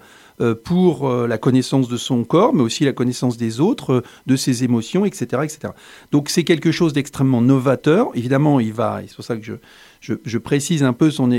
pour 0.55 1.09
euh, 1.09 1.27
la 1.27 1.37
connaissance 1.37 1.89
de 1.89 1.97
son 1.97 2.23
corps, 2.23 2.53
mais 2.53 2.61
aussi 2.61 2.85
la 2.85 2.93
connaissance 2.93 3.37
des 3.37 3.59
autres, 3.59 3.93
euh, 3.93 4.03
de 4.25 4.35
ses 4.35 4.63
émotions, 4.63 5.05
etc. 5.05 5.41
etc. 5.43 5.73
Donc 6.11 6.29
c'est 6.29 6.43
quelque 6.43 6.71
chose 6.71 6.93
d'extrêmement 6.93 7.41
novateur. 7.41 8.07
Évidemment, 8.15 8.59
il 8.59 8.73
va, 8.73 9.01
c'est 9.05 9.15
pour 9.15 9.25
ça 9.25 9.35
que 9.35 9.43
je, 9.43 9.53
je, 9.99 10.37
précise 10.37 10.83
un 10.83 10.93
peu 10.93 11.11
son, 11.11 11.29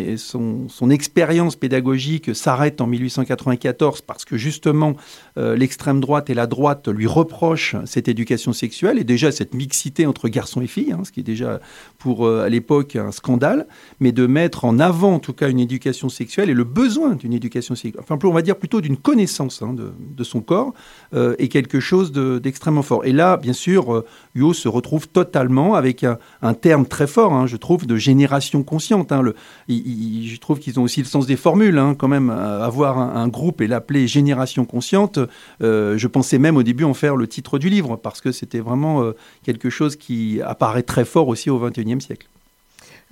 expérience 0.90 1.56
pédagogique 1.56 2.34
s'arrête 2.34 2.80
en 2.80 2.86
1894 2.86 4.02
parce 4.02 4.24
que 4.24 4.36
justement 4.36 4.96
euh, 5.38 5.56
l'extrême 5.56 6.00
droite 6.00 6.28
et 6.28 6.34
la 6.34 6.46
droite 6.46 6.88
lui 6.88 7.06
reprochent 7.06 7.76
cette 7.86 8.08
éducation 8.08 8.52
sexuelle 8.52 8.98
et 8.98 9.04
déjà 9.04 9.32
cette 9.32 9.54
mixité 9.54 10.06
entre 10.06 10.28
garçons 10.28 10.60
et 10.60 10.66
filles, 10.66 10.92
hein, 10.92 11.02
ce 11.04 11.12
qui 11.12 11.20
est 11.20 11.24
déjà 11.24 11.60
pour 11.98 12.26
euh, 12.26 12.44
à 12.44 12.48
l'époque 12.48 12.96
un 12.96 13.12
scandale, 13.12 13.66
mais 13.98 14.12
de 14.12 14.26
mettre 14.26 14.64
en 14.64 14.78
avant 14.78 15.14
en 15.14 15.20
tout 15.20 15.32
cas 15.32 15.48
une 15.48 15.60
éducation 15.60 16.08
sexuelle 16.08 16.50
et 16.50 16.54
le 16.54 16.64
besoin 16.64 17.14
d'une 17.14 17.32
éducation 17.32 17.74
sexuelle, 17.74 18.02
enfin 18.02 18.18
on 18.22 18.32
va 18.32 18.42
dire 18.42 18.56
plutôt 18.56 18.80
d'une 18.80 18.98
connaissance 18.98 19.62
hein, 19.62 19.74
de, 19.74 20.24
son 20.24 20.42
corps 20.42 20.74
euh, 21.14 21.34
est 21.38 21.48
quelque 21.48 21.80
chose 21.80 22.12
d'extrêmement 22.12 22.82
de, 22.82 22.86
fort. 22.86 23.06
Et 23.06 23.12
là, 23.12 23.38
bien 23.38 23.54
sûr, 23.54 24.04
Huot 24.34 24.52
se 24.52 24.68
retrouve 24.68 25.08
totalement 25.08 25.74
avec 25.74 26.04
un, 26.04 26.18
un 26.42 26.52
terme 26.52 26.84
très 26.86 27.06
fort, 27.06 27.32
hein, 27.32 27.46
je 27.46 27.56
trouve, 27.56 27.86
de 27.86 27.96
génération 27.96 28.49
consciente. 28.62 29.12
Hein, 29.12 29.22
je 29.68 30.38
trouve 30.38 30.58
qu'ils 30.58 30.78
ont 30.78 30.82
aussi 30.82 31.00
le 31.00 31.06
sens 31.06 31.26
des 31.26 31.36
formules, 31.36 31.78
hein, 31.78 31.94
quand 31.96 32.08
même, 32.08 32.30
avoir 32.30 32.98
un, 32.98 33.14
un 33.14 33.28
groupe 33.28 33.60
et 33.60 33.66
l'appeler 33.66 34.06
Génération 34.06 34.64
consciente. 34.64 35.18
Euh, 35.62 35.96
je 35.96 36.06
pensais 36.06 36.38
même 36.38 36.56
au 36.56 36.62
début 36.62 36.84
en 36.84 36.94
faire 36.94 37.16
le 37.16 37.26
titre 37.26 37.58
du 37.58 37.68
livre, 37.68 37.96
parce 37.96 38.20
que 38.20 38.32
c'était 38.32 38.60
vraiment 38.60 39.02
euh, 39.02 39.12
quelque 39.44 39.70
chose 39.70 39.96
qui 39.96 40.40
apparaît 40.42 40.82
très 40.82 41.04
fort 41.04 41.28
aussi 41.28 41.50
au 41.50 41.58
XXIe 41.58 42.00
siècle. 42.00 42.28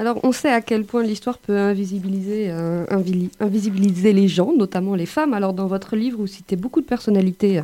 Alors, 0.00 0.20
on 0.22 0.30
sait 0.30 0.50
à 0.50 0.60
quel 0.60 0.84
point 0.84 1.02
l'histoire 1.02 1.38
peut 1.38 1.56
invisibiliser, 1.56 2.50
euh, 2.50 2.86
invisibiliser 3.40 4.12
les 4.12 4.28
gens, 4.28 4.52
notamment 4.56 4.94
les 4.94 5.06
femmes. 5.06 5.34
Alors, 5.34 5.54
dans 5.54 5.66
votre 5.66 5.96
livre, 5.96 6.18
vous 6.18 6.28
citez 6.28 6.54
beaucoup 6.54 6.80
de 6.80 6.86
personnalités 6.86 7.58
euh, 7.58 7.62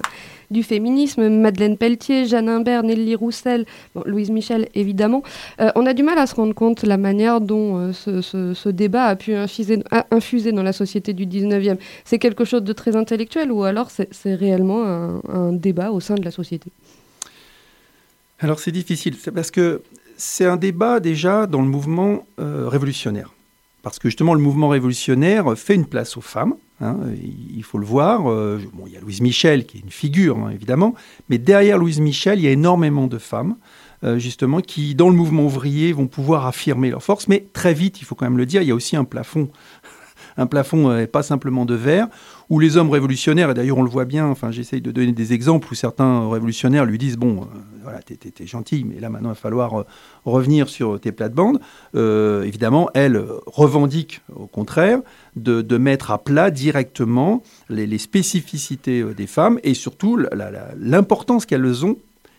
du 0.51 0.65
féminisme, 0.65 1.29
Madeleine 1.29 1.77
Pelletier, 1.77 2.27
Jeanne 2.27 2.49
Imbert, 2.49 2.83
Nelly 2.83 3.15
Roussel, 3.15 3.67
Louise 4.05 4.31
Michel, 4.33 4.69
évidemment. 4.75 5.23
Euh, 5.61 5.71
on 5.77 5.87
a 5.87 5.95
du 5.95 6.03
mal 6.03 6.19
à 6.19 6.27
se 6.27 6.35
rendre 6.35 6.57
compte 6.57 6.83
la 6.83 6.97
manière 6.97 7.41
dont 7.41 7.93
ce, 7.93 8.69
débat 8.69 9.05
a 9.05 9.15
pu 9.15 9.33
infuser, 9.37 10.51
dans 10.51 10.65
la 10.65 10.73
société 10.73 11.13
du 11.13 11.27
19e. 11.27 11.77
C'est 12.05 12.19
quelque 12.19 12.45
chose 12.45 12.65
de 12.65 12.73
très 12.73 12.97
intellectuel 12.97 13.53
ou 13.53 13.63
alors 13.63 13.91
c'est 13.93 14.35
réellement 14.35 14.85
un, 14.85 15.21
un 15.29 15.53
débat 15.53 15.93
au 15.93 16.01
sein 16.01 16.17
de 16.17 16.25
la 16.25 16.33
société? 16.33 16.73
Alors, 18.41 18.59
c'est 18.59 18.73
difficile. 18.73 19.15
C'est 19.21 19.31
parce 19.31 19.53
que 19.53 19.83
c'est 20.17 20.47
un 20.47 20.57
débat 20.57 21.01
déjà 21.01 21.47
dans 21.47 21.63
le 21.63 21.69
mouvement 21.69 22.27
euh, 22.41 22.69
révolutionnaire. 22.69 23.33
Parce 23.83 23.99
que 23.99 24.09
justement, 24.09 24.35
le 24.35 24.41
mouvement 24.41 24.69
révolutionnaire 24.69 25.57
fait 25.57 25.75
une 25.75 25.87
place 25.87 26.17
aux 26.17 26.23
femmes. 26.23 26.55
Hein, 26.81 26.97
il 27.55 27.63
faut 27.63 27.79
le 27.79 27.87
voir. 27.87 28.31
Euh, 28.31 28.59
il 28.87 28.93
y 28.93 28.97
a 28.97 29.01
Louise 29.01 29.21
Michel, 29.21 29.67
qui 29.67 29.79
est 29.79 29.81
une 29.81 29.91
figure, 29.91 30.39
hein, 30.39 30.51
évidemment. 30.51 30.95
Mais 31.29 31.39
derrière 31.39 31.79
Louise 31.79 32.01
Michel, 32.01 32.39
il 32.39 32.45
y 32.45 32.49
a 32.49 32.51
énormément 32.51 33.07
de 33.07 33.19
femmes, 33.19 33.57
euh, 34.03 34.19
justement, 34.19 34.61
qui, 34.61 34.95
dans 34.95 35.09
le 35.09 35.15
mouvement 35.15 35.45
ouvrier, 35.45 35.93
vont 35.93 36.07
pouvoir 36.07 36.47
affirmer 36.47 36.91
leur 36.91 37.03
force. 37.03 37.29
Mais 37.29 37.47
très 37.53 37.75
vite, 37.75 38.01
il 38.01 38.05
faut 38.05 38.15
quand 38.15 38.27
même 38.27 38.39
le 38.39 38.47
dire, 38.47 38.63
il 38.63 38.69
y 38.69 38.73
a 38.73 38.75
aussi 38.75 38.97
un 38.97 39.05
plafond. 39.05 39.51
un 40.37 40.47
plafond, 40.47 40.91
euh, 40.91 41.07
pas 41.07 41.23
simplement 41.23 41.65
de 41.65 41.75
verre, 41.75 42.09
où 42.51 42.59
les 42.59 42.77
hommes 42.77 42.91
révolutionnaires, 42.91 43.51
et 43.51 43.55
d'ailleurs 43.55 43.79
on 43.79 43.83
le 43.83 43.91
voit 43.91 44.05
bien, 44.05 44.27
enfin 44.27 44.51
j'essaye 44.51 44.81
de 44.81 44.91
donner 44.91 45.13
des 45.13 45.33
exemples 45.33 45.69
où 45.71 45.75
certains 45.75 46.29
révolutionnaires 46.29 46.85
lui 46.85 46.99
disent 46.99 47.17
bon, 47.17 47.43
euh, 47.43 47.45
voilà, 47.83 48.01
t'es, 48.01 48.17
t'es, 48.17 48.47
gentil, 48.47 48.85
mais 48.85 49.01
là 49.01 49.09
maintenant 49.09 49.31
il 49.31 49.35
va 49.35 49.41
falloir 49.41 49.81
euh, 49.81 49.87
revenir 50.25 50.69
sur 50.69 51.01
tes 51.01 51.13
plates-bandes. 51.13 51.61
Euh, 51.95 52.43
évidemment, 52.43 52.91
elle 52.95 53.23
revendique 53.47 54.21
au 54.35 54.47
contraire 54.47 55.01
de, 55.37 55.63
mettre 55.79 56.11
à 56.13 56.19
plat 56.19 56.51
directement 56.51 57.43
les, 57.69 57.99
spécificités 57.99 59.03
des 59.15 59.27
femmes 59.27 59.59
et 59.65 59.75
surtout 59.75 60.19
l'importance 60.77 61.47
qu'elles 61.47 61.85
ont 61.85 61.97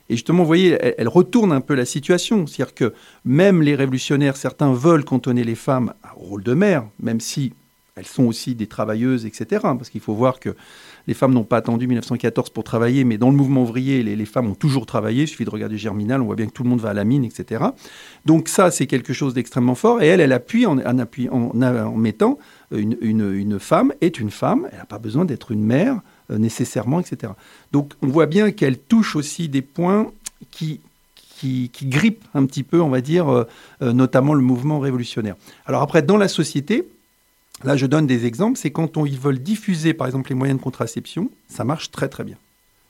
et 0.08 0.14
justement, 0.14 0.44
vous 0.44 0.48
voyez, 0.48 0.78
elle, 0.80 0.96
elle, 1.00 1.08
retourne 1.08 1.52
un 1.52 1.62
peu 1.62 1.74
la 1.74 1.86
situation. 1.86 2.46
C'est-à-dire 2.46 2.76
que 2.76 2.94
même 3.24 3.64
les 3.64 3.74
révolutionnaires, 3.74 4.38
certains 4.38 4.72
veulent 4.72 5.04
cantonner 5.04 5.44
les 5.44 5.56
femmes 5.56 5.94
au 6.16 6.26
rôle 6.26 6.44
de 6.44 6.54
mère, 6.54 6.86
même 7.00 7.20
si 7.20 7.54
elles 7.98 8.06
sont 8.06 8.26
aussi 8.26 8.56
des 8.56 8.68
travailleuses, 8.68 9.26
etc. 9.26 9.62
Parce 9.62 9.90
qu'il 9.90 10.02
faut 10.02 10.16
voir 10.16 10.42
que 10.42 10.54
les 11.08 11.14
femmes 11.14 11.34
n'ont 11.34 11.46
pas 11.46 11.56
attendu 11.56 11.88
1914 11.88 12.50
pour 12.50 12.66
travailler, 12.66 13.06
mais 13.06 13.18
dans 13.18 13.30
le 13.30 13.38
mouvement 13.38 13.64
ouvrier, 13.64 14.04
les, 14.04 14.26
femmes 14.26 14.48
ont 14.48 14.56
toujours 14.56 14.86
travaillé. 14.86 15.24
Il 15.24 15.28
suffit 15.30 15.46
de 15.46 15.50
regarder 15.50 15.78
Germinal, 15.78 16.22
on 16.22 16.26
voit 16.26 16.36
bien 16.36 16.48
que 16.48 16.52
tout 16.52 16.64
le 16.64 16.70
monde 16.70 16.82
va 16.82 16.90
à 16.90 16.94
la 16.94 17.06
mine, 17.06 17.24
etc. 17.24 17.64
Donc 18.26 18.50
ça, 18.50 18.70
c'est 18.70 18.86
quelque 18.86 19.14
chose 19.14 19.34
d'extrêmement 19.34 19.76
fort. 19.76 20.02
Et 20.02 20.08
elle, 20.08 20.20
elle 20.20 20.34
appuie 20.34 20.66
en, 20.66 20.78
en, 20.78 21.96
mettant 21.96 22.38
une, 22.72 23.60
femme 23.60 23.94
est 24.02 24.20
une 24.20 24.32
femme. 24.32 24.68
Elle 24.74 24.80
n'a 24.80 24.86
pas 24.86 25.00
besoin 25.00 25.24
d'être 25.24 25.52
une 25.52 25.64
mère 25.64 26.02
euh, 26.32 26.38
nécessairement, 26.38 27.00
etc. 27.00 27.32
Donc 27.72 27.94
on 28.02 28.08
voit 28.08 28.26
bien 28.26 28.52
qu'elle 28.52 28.78
touche 28.78 29.16
aussi 29.16 29.48
des 29.48 29.62
points 29.62 30.12
qui, 30.52 30.82
qui, 31.40 31.72
grippent 31.84 32.26
un 32.34 32.46
petit 32.46 32.64
peu, 32.64 32.82
on 32.82 32.90
va 32.90 33.00
dire, 33.00 33.30
euh, 33.30 33.46
notamment 33.82 34.34
le 34.34 34.42
mouvement 34.42 34.80
révolutionnaire. 34.80 35.36
Alors 35.66 35.82
après, 35.82 36.02
dans 36.02 36.18
la 36.18 36.28
société, 36.28 36.86
Là, 37.66 37.76
je 37.76 37.86
donne 37.86 38.08
des 38.08 38.26
exemples. 38.26 38.58
C'est 38.58 38.72
quand 38.72 39.06
ils 39.06 39.20
veulent 39.20 39.40
diffuser, 39.40 39.94
par 39.94 40.08
exemple, 40.08 40.30
les 40.30 40.36
moyens 40.36 40.60
de 40.60 40.64
contraception, 40.64 41.32
ça 41.48 41.64
marche 41.64 41.92
très 41.92 42.08
très 42.08 42.24
bien. 42.24 42.38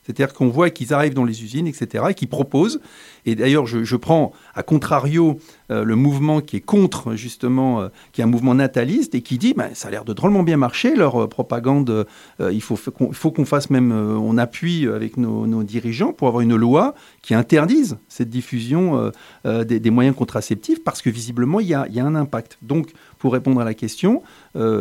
C'est-à-dire 0.04 0.32
qu'on 0.34 0.48
voit 0.48 0.70
qu'ils 0.70 0.94
arrivent 0.94 1.14
dans 1.14 1.24
les 1.24 1.42
usines, 1.42 1.66
etc., 1.66 2.04
et 2.10 2.14
qu'ils 2.14 2.28
proposent. 2.28 2.80
Et 3.24 3.34
d'ailleurs, 3.34 3.66
je 3.66 3.96
prends 3.96 4.32
à 4.54 4.62
contrario 4.62 5.40
euh, 5.70 5.84
le 5.84 5.96
mouvement 5.96 6.40
qui 6.40 6.56
est 6.56 6.60
contre, 6.60 7.14
justement, 7.14 7.80
euh, 7.80 7.88
qui 8.12 8.20
est 8.20 8.24
un 8.24 8.28
mouvement 8.28 8.54
nataliste 8.54 9.14
et 9.14 9.22
qui 9.22 9.38
dit 9.38 9.54
ben, 9.54 9.70
ça 9.74 9.88
a 9.88 9.90
l'air 9.90 10.04
de 10.04 10.12
drôlement 10.12 10.42
bien 10.42 10.56
marcher, 10.56 10.94
leur 10.96 11.22
euh, 11.22 11.26
propagande. 11.28 12.06
il 12.40 12.60
faut, 12.60 12.76
qu'on- 12.90 13.12
faut 13.12 13.30
qu'on 13.30 13.44
fasse 13.44 13.70
même, 13.70 13.92
on 13.92 14.38
appuie 14.38 14.86
avec 14.86 15.16
nos, 15.16 15.46
nos 15.46 15.62
dirigeants 15.62 16.12
pour 16.12 16.28
avoir 16.28 16.42
une 16.42 16.54
loi 16.56 16.94
qui 17.22 17.34
interdise 17.34 17.98
cette 18.08 18.28
diffusion 18.30 19.10
des, 19.44 19.90
moyens 19.90 20.16
contraceptifs 20.16 20.82
parce 20.84 21.02
que 21.02 21.10
visiblement, 21.10 21.60
il 21.60 21.66
y 21.68 21.74
a, 21.74 21.86
y 21.88 22.00
a 22.00 22.04
un 22.04 22.14
impact. 22.14 22.58
Donc, 22.62 22.92
pour 23.18 23.32
répondre 23.32 23.60
à 23.60 23.64
la 23.64 23.74
question, 23.74 24.22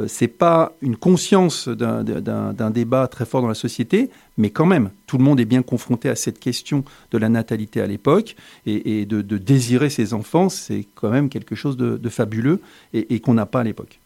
c'est 0.08 0.28
pas 0.28 0.74
une 0.82 0.96
conscience 0.98 1.68
d'un- 1.68 2.04
d'un 2.04 2.70
débat 2.72 3.08
très 3.08 3.26
fort 3.26 3.42
dans 3.42 3.48
la 3.48 3.54
société, 3.54 4.10
mais 4.38 4.50
quand 4.50 4.66
même, 4.66 4.92
tout 5.08 5.18
le 5.18 5.24
monde 5.24 5.40
est 5.40 5.46
bien 5.46 5.62
confronté 5.62 6.10
à 6.10 6.16
cette 6.16 6.40
question 6.40 6.84
de 7.12 7.18
la 7.18 7.30
natalité 7.30 7.82
à 7.82 7.88
l'époque 7.88 8.36
et, 8.66 9.06
de, 9.06 9.22
de 9.22 9.38
désirer 9.38 9.90
ses 9.90 10.14
enfants, 10.14 10.50
quand 10.84 11.10
même 11.10 11.30
quelque 11.30 11.56
chose 11.56 11.78
de, 11.78 11.98
de 11.98 12.10
fabuleux 12.10 12.60
et, 12.94 13.16
et 13.16 13.20
qu'on 13.20 13.34
n'a 13.36 13.46
pas 13.46 13.62
à 13.62 13.64
l'époque. 13.64 14.00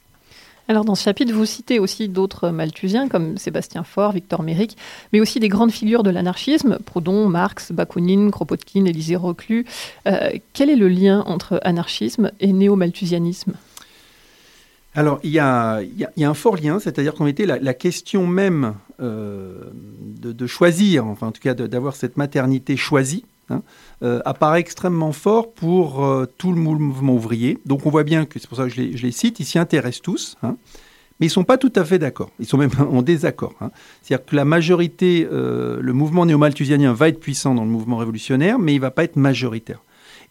Alors 0.68 0.86
dans 0.86 0.94
ce 0.94 1.04
chapitre, 1.04 1.34
vous 1.34 1.46
citez 1.46 1.80
aussi 1.80 2.10
d'autres 2.10 2.50
malthusiens 2.52 3.10
comme 3.10 3.40
Sébastien 3.40 3.84
Faure, 3.84 4.12
Victor 4.12 4.44
Méric, 4.44 4.78
mais 5.12 5.20
aussi 5.20 5.40
des 5.40 5.48
grandes 5.48 5.72
figures 5.72 6.04
de 6.04 6.12
l'anarchisme, 6.12 6.78
Proudhon, 6.86 7.28
Marx, 7.28 7.72
Bakounine, 7.72 8.30
Kropotkin, 8.30 8.86
Élisée 8.86 9.16
Reclus. 9.16 9.66
Euh, 10.08 10.30
quel 10.54 10.70
est 10.70 10.76
le 10.76 10.88
lien 10.88 11.24
entre 11.26 11.60
anarchisme 11.64 12.32
et 12.40 12.54
néo-malthusianisme? 12.54 13.54
Alors, 14.94 15.20
il 15.24 15.32
y 15.32 15.40
a, 15.40 15.82
il 15.82 15.98
y 15.98 16.04
a- 16.04 16.12
il 16.18 16.22
y 16.22 16.24
a 16.24 16.30
un 16.30 16.34
fort 16.36 16.56
lien, 16.56 16.80
c'est-à-dire 16.80 17.14
qu'en 17.16 17.24
réalité, 17.24 17.46
la, 17.48 17.58
la 17.58 17.74
question 17.74 18.28
même 18.28 18.76
euh, 19.00 19.54
de, 20.02 20.32
de 20.32 20.48
choisir, 20.48 21.06
enfin 21.08 21.28
en 21.28 21.32
tout 21.32 21.42
cas 21.42 21.54
d'avoir 21.56 21.96
cette 21.96 22.18
maternité 22.18 22.76
choisie, 22.78 23.24
hein, 23.50 23.62
euh, 24.04 24.22
apparaît 24.26 24.60
extrêmement 24.60 25.12
fort 25.12 25.54
pour 25.54 26.04
euh, 26.04 26.26
tout 26.38 26.52
le 26.52 26.60
mouvement 26.60 27.14
ouvrier. 27.14 27.58
Donc 27.66 27.86
on 27.86 27.90
voit 27.90 28.04
bien 28.04 28.26
que, 28.26 28.40
c'est 28.40 28.48
pour 28.48 28.58
ça 28.58 28.64
que 28.64 28.70
je 28.70 28.82
les, 28.82 29.12
cite, 29.12 29.40
ils 29.40 29.46
s'y 29.46 29.60
intéressent 29.60 30.02
tous, 30.02 30.38
hein, 30.44 30.58
mais 31.20 31.26
ils 31.28 31.30
ne 31.30 31.34
sont 31.34 31.44
pas 31.44 31.58
tout 31.58 31.74
à 31.76 31.84
fait 31.84 32.00
d'accord. 32.00 32.32
Ils 32.40 32.46
sont 32.46 32.58
même 32.58 32.72
en 32.92 33.02
désaccord. 33.02 33.54
hein. 33.62 33.72
C'est-à-dire 34.02 34.26
que 34.26 34.36
la 34.36 34.46
majorité, 34.46 35.28
euh, 35.32 35.80
le 35.82 35.94
mouvement 35.94 36.26
néo-malthusianien 36.26 36.94
va 36.94 37.10
être 37.10 37.20
puissant 37.20 37.56
dans 37.56 37.64
le 37.64 37.72
mouvement 37.72 37.98
révolutionnaire, 37.98 38.60
mais 38.60 38.74
il 38.74 38.78
ne 38.78 38.82
va 38.82 38.92
pas 38.92 39.04
être 39.04 39.16
majoritaire. 39.16 39.82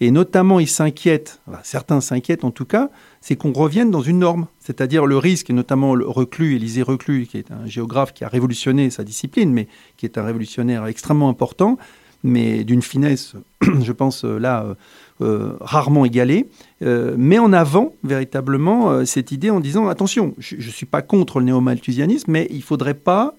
Et 0.01 0.11
notamment, 0.13 0.61
ils 0.61 0.69
s'inquiètent, 0.69 1.41
certains 1.65 2.01
s'inquiètent 2.01 2.45
en 2.45 2.53
tout 2.53 2.65
cas, 2.65 2.91
c'est 3.21 3.35
qu'on 3.35 3.53
revienne 3.53 3.91
dans 3.91 4.01
une 4.01 4.21
norme. 4.21 4.47
C'est-à-dire 4.61 5.07
le 5.07 5.19
risque, 5.19 5.51
et 5.51 5.53
notamment 5.53 5.95
le 5.95 6.07
Reclus, 6.07 6.55
Élisée 6.55 6.83
Reclus, 6.83 7.27
qui 7.27 7.39
est 7.39 7.51
un 7.51 7.67
géographe 7.67 8.13
qui 8.13 8.23
a 8.23 8.29
révolutionné 8.29 8.91
sa 8.91 9.03
discipline, 9.03 9.53
mais 9.53 9.67
qui 9.97 10.07
est 10.07 10.17
un 10.17 10.23
révolutionnaire 10.23 10.87
extrêmement 10.87 11.29
important, 11.29 11.79
mais 12.25 12.65
d'une 12.65 12.83
finesse, 12.83 13.35
je 13.81 13.93
pense, 13.93 14.25
euh, 14.25 14.39
là, 14.39 14.65
euh, 14.65 14.75
euh, 15.21 15.57
rarement 15.61 16.05
égalée, 16.05 16.49
euh, 16.83 17.17
met 17.17 17.39
en 17.39 17.53
avant 17.53 17.93
véritablement 18.05 19.05
cette 19.05 19.33
idée 19.33 19.51
en 19.51 19.61
disant, 19.61 19.89
attention, 19.89 20.35
je 20.39 20.57
ne 20.57 20.61
suis 20.61 20.87
pas 20.87 21.03
contre 21.03 21.41
le 21.41 21.47
néo-malthusianisme, 21.47 22.31
mais 22.31 22.47
il 22.51 22.59
ne 22.59 22.63
faudrait 22.63 22.95
pas 22.95 23.35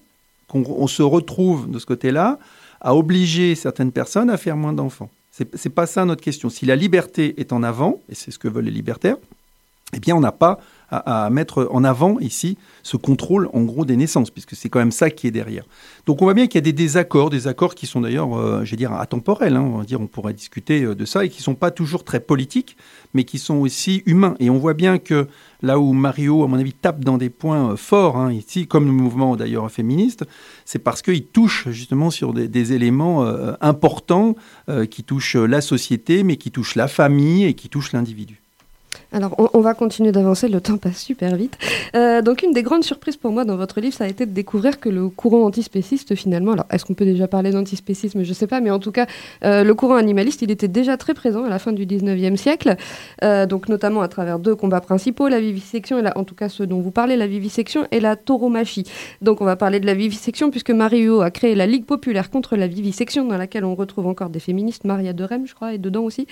qu'on 0.48 0.64
on 0.66 0.86
se 0.86 1.02
retrouve 1.02 1.70
de 1.70 1.78
ce 1.78 1.86
côté-là 1.86 2.38
à 2.80 2.94
obliger 2.94 3.54
certaines 3.54 3.92
personnes 3.92 4.30
à 4.30 4.36
faire 4.36 4.56
moins 4.56 4.72
d'enfants. 4.72 5.10
C'est 5.30 5.56
c'est 5.56 5.70
pas 5.70 5.86
ça 5.86 6.04
notre 6.04 6.22
question. 6.22 6.50
Si 6.50 6.66
la 6.66 6.76
liberté 6.76 7.40
est 7.40 7.52
en 7.52 7.62
avant, 7.62 8.00
et 8.08 8.14
c'est 8.14 8.30
ce 8.30 8.38
que 8.38 8.48
veulent 8.48 8.64
les 8.64 8.70
libertaires, 8.70 9.16
eh 9.94 10.00
bien, 10.00 10.14
on 10.16 10.20
n'a 10.20 10.32
pas 10.32 10.60
à, 10.90 11.26
à 11.26 11.30
mettre 11.30 11.68
en 11.70 11.84
avant 11.84 12.18
ici 12.20 12.58
ce 12.82 12.96
contrôle, 12.96 13.48
en 13.52 13.62
gros, 13.62 13.84
des 13.84 13.96
naissances, 13.96 14.30
puisque 14.30 14.54
c'est 14.54 14.68
quand 14.68 14.78
même 14.78 14.90
ça 14.90 15.10
qui 15.10 15.26
est 15.26 15.30
derrière. 15.30 15.64
Donc, 16.06 16.22
on 16.22 16.24
voit 16.24 16.34
bien 16.34 16.46
qu'il 16.46 16.56
y 16.56 16.58
a 16.58 16.62
des 16.62 16.72
désaccords, 16.72 17.30
des 17.30 17.46
accords 17.46 17.74
qui 17.74 17.86
sont 17.86 18.00
d'ailleurs, 18.00 18.38
euh, 18.38 18.64
je 18.64 18.70
vais 18.70 18.76
dire, 18.76 18.92
atemporels. 18.92 19.56
hein. 19.56 19.62
on 19.62 19.78
va 19.78 19.84
dire, 19.84 20.00
on 20.00 20.06
pourrait 20.06 20.32
discuter 20.32 20.82
euh, 20.82 20.94
de 20.94 21.04
ça, 21.04 21.24
et 21.24 21.28
qui 21.28 21.42
sont 21.42 21.54
pas 21.54 21.70
toujours 21.70 22.04
très 22.04 22.20
politiques, 22.20 22.76
mais 23.14 23.24
qui 23.24 23.38
sont 23.38 23.56
aussi 23.56 24.02
humains. 24.06 24.34
Et 24.40 24.50
on 24.50 24.58
voit 24.58 24.74
bien 24.74 24.98
que 24.98 25.28
là 25.62 25.78
où 25.78 25.92
Mario, 25.92 26.42
à 26.44 26.46
mon 26.48 26.58
avis, 26.58 26.72
tape 26.72 27.04
dans 27.04 27.18
des 27.18 27.30
points 27.30 27.72
euh, 27.72 27.76
forts, 27.76 28.16
hein, 28.16 28.32
ici, 28.32 28.66
comme 28.66 28.86
le 28.86 28.92
mouvement 28.92 29.36
d'ailleurs 29.36 29.70
féministe, 29.70 30.24
c'est 30.64 30.78
parce 30.78 31.02
qu'il 31.02 31.24
touche 31.24 31.68
justement 31.68 32.10
sur 32.10 32.32
des, 32.32 32.48
des 32.48 32.72
éléments 32.72 33.24
euh, 33.24 33.52
importants 33.60 34.34
euh, 34.68 34.86
qui 34.86 35.04
touchent 35.04 35.36
la 35.36 35.60
société, 35.60 36.22
mais 36.24 36.36
qui 36.36 36.50
touchent 36.50 36.76
la 36.76 36.88
famille 36.88 37.44
et 37.44 37.54
qui 37.54 37.68
touchent 37.68 37.92
l'individu. 37.92 38.39
Alors, 39.12 39.34
on, 39.54 39.60
va 39.60 39.74
continuer 39.74 40.12
d'avancer, 40.12 40.48
le 40.48 40.60
temps 40.60 40.78
passe 40.78 41.02
super 41.02 41.34
vite. 41.34 41.58
Euh, 41.96 42.22
donc, 42.22 42.44
une 42.44 42.52
des 42.52 42.62
grandes 42.62 42.84
surprises 42.84 43.16
pour 43.16 43.32
moi 43.32 43.44
dans 43.44 43.56
votre 43.56 43.80
livre, 43.80 43.92
ça 43.92 44.04
a 44.04 44.06
été 44.06 44.24
de 44.24 44.30
découvrir 44.30 44.78
que 44.78 44.88
le 44.88 45.08
courant 45.08 45.44
antispéciste, 45.44 46.14
finalement, 46.14 46.52
alors 46.52 46.66
est-ce 46.70 46.84
qu'on 46.84 46.94
peut 46.94 47.04
déjà 47.04 47.26
parler 47.26 47.50
d'antispécisme? 47.50 48.22
Je 48.22 48.28
ne 48.28 48.34
sais 48.34 48.46
pas, 48.46 48.60
mais 48.60 48.70
en 48.70 48.78
tout 48.78 48.92
cas, 48.92 49.06
euh, 49.44 49.64
le 49.64 49.74
courant 49.74 49.96
animaliste, 49.96 50.42
il 50.42 50.52
était 50.52 50.68
déjà 50.68 50.96
très 50.96 51.14
présent 51.14 51.42
à 51.42 51.48
la 51.48 51.58
fin 51.58 51.72
du 51.72 51.86
19e 51.86 52.36
siècle, 52.36 52.76
euh, 53.24 53.46
donc 53.46 53.68
notamment 53.68 54.00
à 54.00 54.06
travers 54.06 54.38
deux 54.38 54.54
combats 54.54 54.80
principaux, 54.80 55.26
la 55.26 55.40
vivisection, 55.40 55.98
et 55.98 56.08
en 56.14 56.22
tout 56.22 56.36
cas 56.36 56.48
ceux 56.48 56.68
dont 56.68 56.80
vous 56.80 56.92
parlez, 56.92 57.16
la 57.16 57.26
vivisection 57.26 57.88
et 57.90 57.98
la 57.98 58.14
tauromachie. 58.14 58.84
Donc, 59.22 59.40
on 59.40 59.44
va 59.44 59.56
parler 59.56 59.80
de 59.80 59.86
la 59.86 59.94
vivisection, 59.94 60.50
puisque 60.50 60.70
Marie 60.70 61.02
Huot 61.02 61.20
a 61.22 61.32
créé 61.32 61.56
la 61.56 61.66
Ligue 61.66 61.84
populaire 61.84 62.30
contre 62.30 62.54
la 62.54 62.68
vivisection, 62.68 63.24
dans 63.24 63.38
laquelle 63.38 63.64
on 63.64 63.74
retrouve 63.74 64.06
encore 64.06 64.30
des 64.30 64.40
féministes, 64.40 64.84
Maria 64.84 65.12
de 65.12 65.24
Rem, 65.24 65.48
je 65.48 65.54
crois, 65.54 65.74
est 65.74 65.78
dedans 65.78 66.04
aussi. 66.04 66.28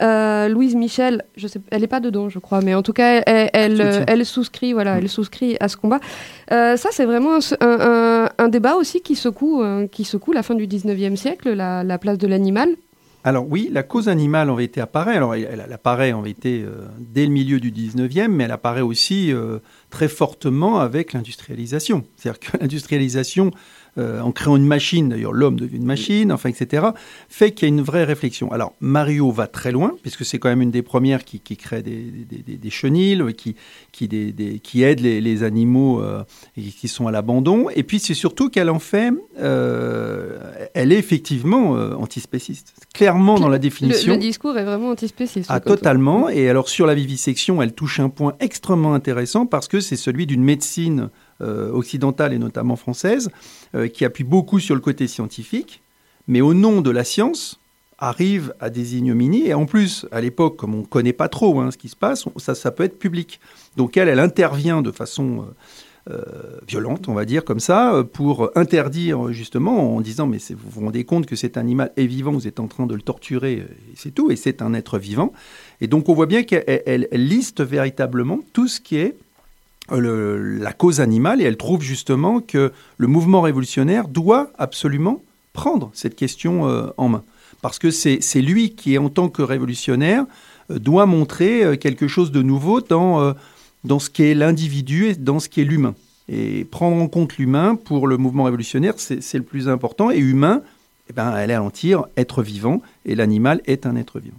Louise 0.00 0.74
Michel, 0.74 1.24
je 1.36 1.46
sais, 1.46 1.60
elle 1.70 1.82
n'est 1.82 1.86
pas 1.86 2.00
dedans, 2.00 2.15
je 2.28 2.38
crois, 2.38 2.60
mais 2.60 2.74
en 2.74 2.82
tout 2.82 2.92
cas, 2.92 3.22
elle, 3.26 3.50
elle, 3.52 3.76
Soutien. 3.76 4.04
elle 4.08 4.26
souscrit, 4.26 4.72
voilà, 4.72 4.98
elle 4.98 5.08
souscrit 5.08 5.56
à 5.60 5.68
ce 5.68 5.76
combat. 5.76 6.00
Euh, 6.52 6.76
ça, 6.76 6.88
c'est 6.92 7.04
vraiment 7.04 7.34
un, 7.36 7.66
un- 7.66 7.80
un- 8.26 8.30
un 8.38 8.48
débat 8.48 8.74
aussi 8.76 9.00
qui 9.02 9.14
secoue, 9.14 9.62
euh, 9.62 9.86
qui 9.86 10.04
secoue 10.04 10.32
la 10.32 10.42
fin 10.42 10.54
du 10.54 10.66
19e 10.66 11.16
siècle, 11.16 11.52
la, 11.52 11.84
la 11.84 11.98
place 11.98 12.18
de 12.18 12.26
l'animal. 12.26 12.70
Alors 13.24 13.44
oui, 13.50 13.68
la 13.72 13.82
cause 13.82 14.08
animale 14.08 14.50
en 14.50 14.54
vérité 14.54 14.80
apparaît. 14.80 15.16
Alors 15.16 15.34
elle, 15.34 15.60
elle 15.64 15.72
apparaît 15.72 16.12
en 16.12 16.22
vérité 16.22 16.62
euh, 16.64 16.86
dès 17.00 17.26
le 17.26 17.32
milieu 17.32 17.58
du 17.58 17.72
19e, 17.72 18.28
mais 18.28 18.44
elle 18.44 18.52
apparaît 18.52 18.82
aussi 18.82 19.32
euh, 19.32 19.58
très 19.90 20.06
fortement 20.06 20.78
avec 20.78 21.12
l'industrialisation. 21.12 22.04
C'est-à-dire 22.16 22.38
que 22.38 22.56
l'industrialisation, 22.60 23.50
euh, 23.98 24.20
en 24.20 24.32
créant 24.32 24.56
une 24.56 24.66
machine, 24.66 25.08
d'ailleurs 25.08 25.32
l'homme 25.32 25.58
devient 25.58 25.76
une 25.76 25.84
machine, 25.86 26.32
enfin 26.32 26.48
etc., 26.48 26.86
fait 27.28 27.52
qu'il 27.52 27.68
y 27.68 27.70
a 27.70 27.74
une 27.74 27.82
vraie 27.82 28.04
réflexion. 28.04 28.52
Alors 28.52 28.72
Mario 28.80 29.30
va 29.30 29.46
très 29.46 29.72
loin, 29.72 29.94
puisque 30.02 30.24
c'est 30.24 30.38
quand 30.38 30.48
même 30.48 30.62
une 30.62 30.70
des 30.70 30.82
premières 30.82 31.24
qui, 31.24 31.40
qui 31.40 31.56
crée 31.56 31.82
des, 31.82 31.96
des, 32.30 32.38
des- 32.42 32.56
des 32.56 32.70
chenilles, 32.70 33.22
qui, 33.36 33.56
qui, 33.92 34.08
qui 34.62 34.82
aide 34.82 35.00
les, 35.00 35.20
les 35.20 35.42
animaux 35.42 36.02
euh, 36.02 36.22
qui 36.56 36.88
sont 36.88 37.06
à 37.06 37.10
l'abandon. 37.12 37.68
Et 37.74 37.82
puis 37.82 37.98
c'est 37.98 38.14
surtout 38.14 38.50
qu'elle 38.50 38.70
en 38.70 38.78
fait, 38.78 39.10
euh, 39.38 40.38
elle 40.74 40.92
est 40.92 40.98
effectivement 40.98 41.76
euh, 41.76 41.94
antispéciste. 41.94 42.74
Clairement 42.94 43.38
dans 43.38 43.48
la 43.48 43.56
Le, 43.56 43.60
définition. 43.60 44.12
le 44.12 44.18
discours 44.18 44.56
est 44.58 44.64
vraiment 44.64 44.90
antispéciste. 44.90 45.46
Ah, 45.50 45.60
totalement. 45.60 46.28
Et 46.28 46.48
alors 46.48 46.68
sur 46.68 46.86
la 46.86 46.94
vivisection, 46.94 47.62
elle 47.62 47.72
touche 47.72 48.00
un 48.00 48.08
point 48.08 48.34
extrêmement 48.40 48.94
intéressant 48.94 49.46
parce 49.46 49.68
que 49.68 49.80
c'est 49.80 49.96
celui 49.96 50.26
d'une 50.26 50.42
médecine 50.44 51.00
euh, 51.00 51.08
occidentale 51.40 52.32
et 52.32 52.38
notamment 52.38 52.76
française 52.76 53.30
euh, 53.74 53.88
qui 53.88 54.04
appuie 54.04 54.24
beaucoup 54.24 54.58
sur 54.60 54.74
le 54.74 54.80
côté 54.80 55.06
scientifique, 55.06 55.82
mais 56.28 56.40
au 56.40 56.54
nom 56.54 56.80
de 56.80 56.90
la 56.90 57.04
science 57.04 57.60
arrive 57.98 58.52
à 58.60 58.68
des 58.68 58.96
ignominies. 58.96 59.46
Et 59.46 59.54
en 59.54 59.64
plus, 59.66 60.06
à 60.12 60.20
l'époque, 60.20 60.56
comme 60.56 60.74
on 60.74 60.80
ne 60.80 60.86
connaît 60.86 61.12
pas 61.14 61.28
trop 61.28 61.60
hein, 61.60 61.70
ce 61.70 61.78
qui 61.78 61.88
se 61.88 61.96
passe, 61.96 62.24
ça, 62.36 62.54
ça 62.54 62.70
peut 62.70 62.84
être 62.84 62.98
public. 62.98 63.40
Donc 63.76 63.96
elle, 63.96 64.08
elle 64.08 64.20
intervient 64.20 64.82
de 64.82 64.90
façon 64.90 65.46
euh, 66.08 66.12
euh, 66.12 66.22
violente, 66.68 67.08
on 67.08 67.14
va 67.14 67.24
dire 67.24 67.44
comme 67.44 67.58
ça, 67.58 67.94
euh, 67.94 68.04
pour 68.04 68.50
interdire 68.54 69.32
justement 69.32 69.96
en 69.96 70.00
disant 70.00 70.26
mais 70.26 70.38
vous 70.50 70.68
vous 70.70 70.80
rendez 70.82 71.04
compte 71.04 71.26
que 71.26 71.34
cet 71.36 71.56
animal 71.56 71.90
est 71.96 72.06
vivant, 72.06 72.32
vous 72.32 72.46
êtes 72.46 72.60
en 72.60 72.68
train 72.68 72.86
de 72.86 72.94
le 72.94 73.02
torturer, 73.02 73.64
euh, 73.68 73.74
c'est 73.96 74.14
tout, 74.14 74.30
et 74.30 74.36
c'est 74.36 74.62
un 74.62 74.72
être 74.74 74.98
vivant. 74.98 75.32
Et 75.80 75.88
donc 75.88 76.08
on 76.08 76.14
voit 76.14 76.26
bien 76.26 76.42
qu'elle 76.44 76.64
elle- 76.86 77.08
elle 77.10 77.26
liste 77.26 77.60
véritablement 77.60 78.38
tout 78.52 78.68
ce 78.68 78.80
qui 78.80 78.96
est 78.96 79.16
euh, 79.16 79.25
le- 79.90 80.58
la 80.58 80.72
cause 80.72 81.00
animale 81.00 81.40
et 81.40 81.44
elle 81.44 81.56
trouve 81.56 81.82
justement 81.82 82.40
que 82.40 82.72
le 82.98 83.06
mouvement 83.06 83.40
révolutionnaire 83.40 84.08
doit 84.08 84.50
absolument 84.58 85.22
prendre 85.52 85.90
cette 85.94 86.16
question 86.16 86.68
euh, 86.68 86.88
en 86.96 87.08
main. 87.08 87.22
Parce 87.62 87.78
que 87.78 87.90
c'est 87.90 88.42
lui 88.42 88.74
qui, 88.74 88.98
en 88.98 89.08
tant 89.08 89.28
que 89.28 89.42
révolutionnaire, 89.42 90.26
euh, 90.70 90.78
doit 90.78 91.06
montrer 91.06 91.64
euh, 91.64 91.76
quelque 91.76 92.08
chose 92.08 92.30
de 92.30 92.42
nouveau 92.42 92.80
dans, 92.80 93.20
euh, 93.20 93.32
dans 93.84 93.98
ce 93.98 94.10
qu'est 94.10 94.34
l'individu 94.34 95.06
et 95.06 95.14
dans 95.14 95.40
ce 95.40 95.48
qui 95.48 95.62
est 95.62 95.64
l'humain. 95.64 95.94
Et 96.28 96.64
prendre 96.64 97.00
en 97.00 97.08
compte 97.08 97.36
l'humain 97.38 97.76
pour 97.76 98.08
le 98.08 98.16
mouvement 98.16 98.44
révolutionnaire, 98.44 98.94
c'est 98.98 99.34
le 99.38 99.44
plus 99.44 99.68
important. 99.68 100.10
Et 100.10 100.18
humain, 100.18 100.62
eh 101.08 101.12
ben, 101.12 101.34
elle 101.36 101.52
est 101.52 101.54
à 101.54 101.62
en 101.62 101.70
tirer 101.70 102.02
être 102.16 102.42
vivant, 102.42 102.82
et 103.04 103.14
l'animal 103.14 103.60
est 103.66 103.86
un 103.86 103.94
être 103.94 104.18
vivant. 104.18 104.38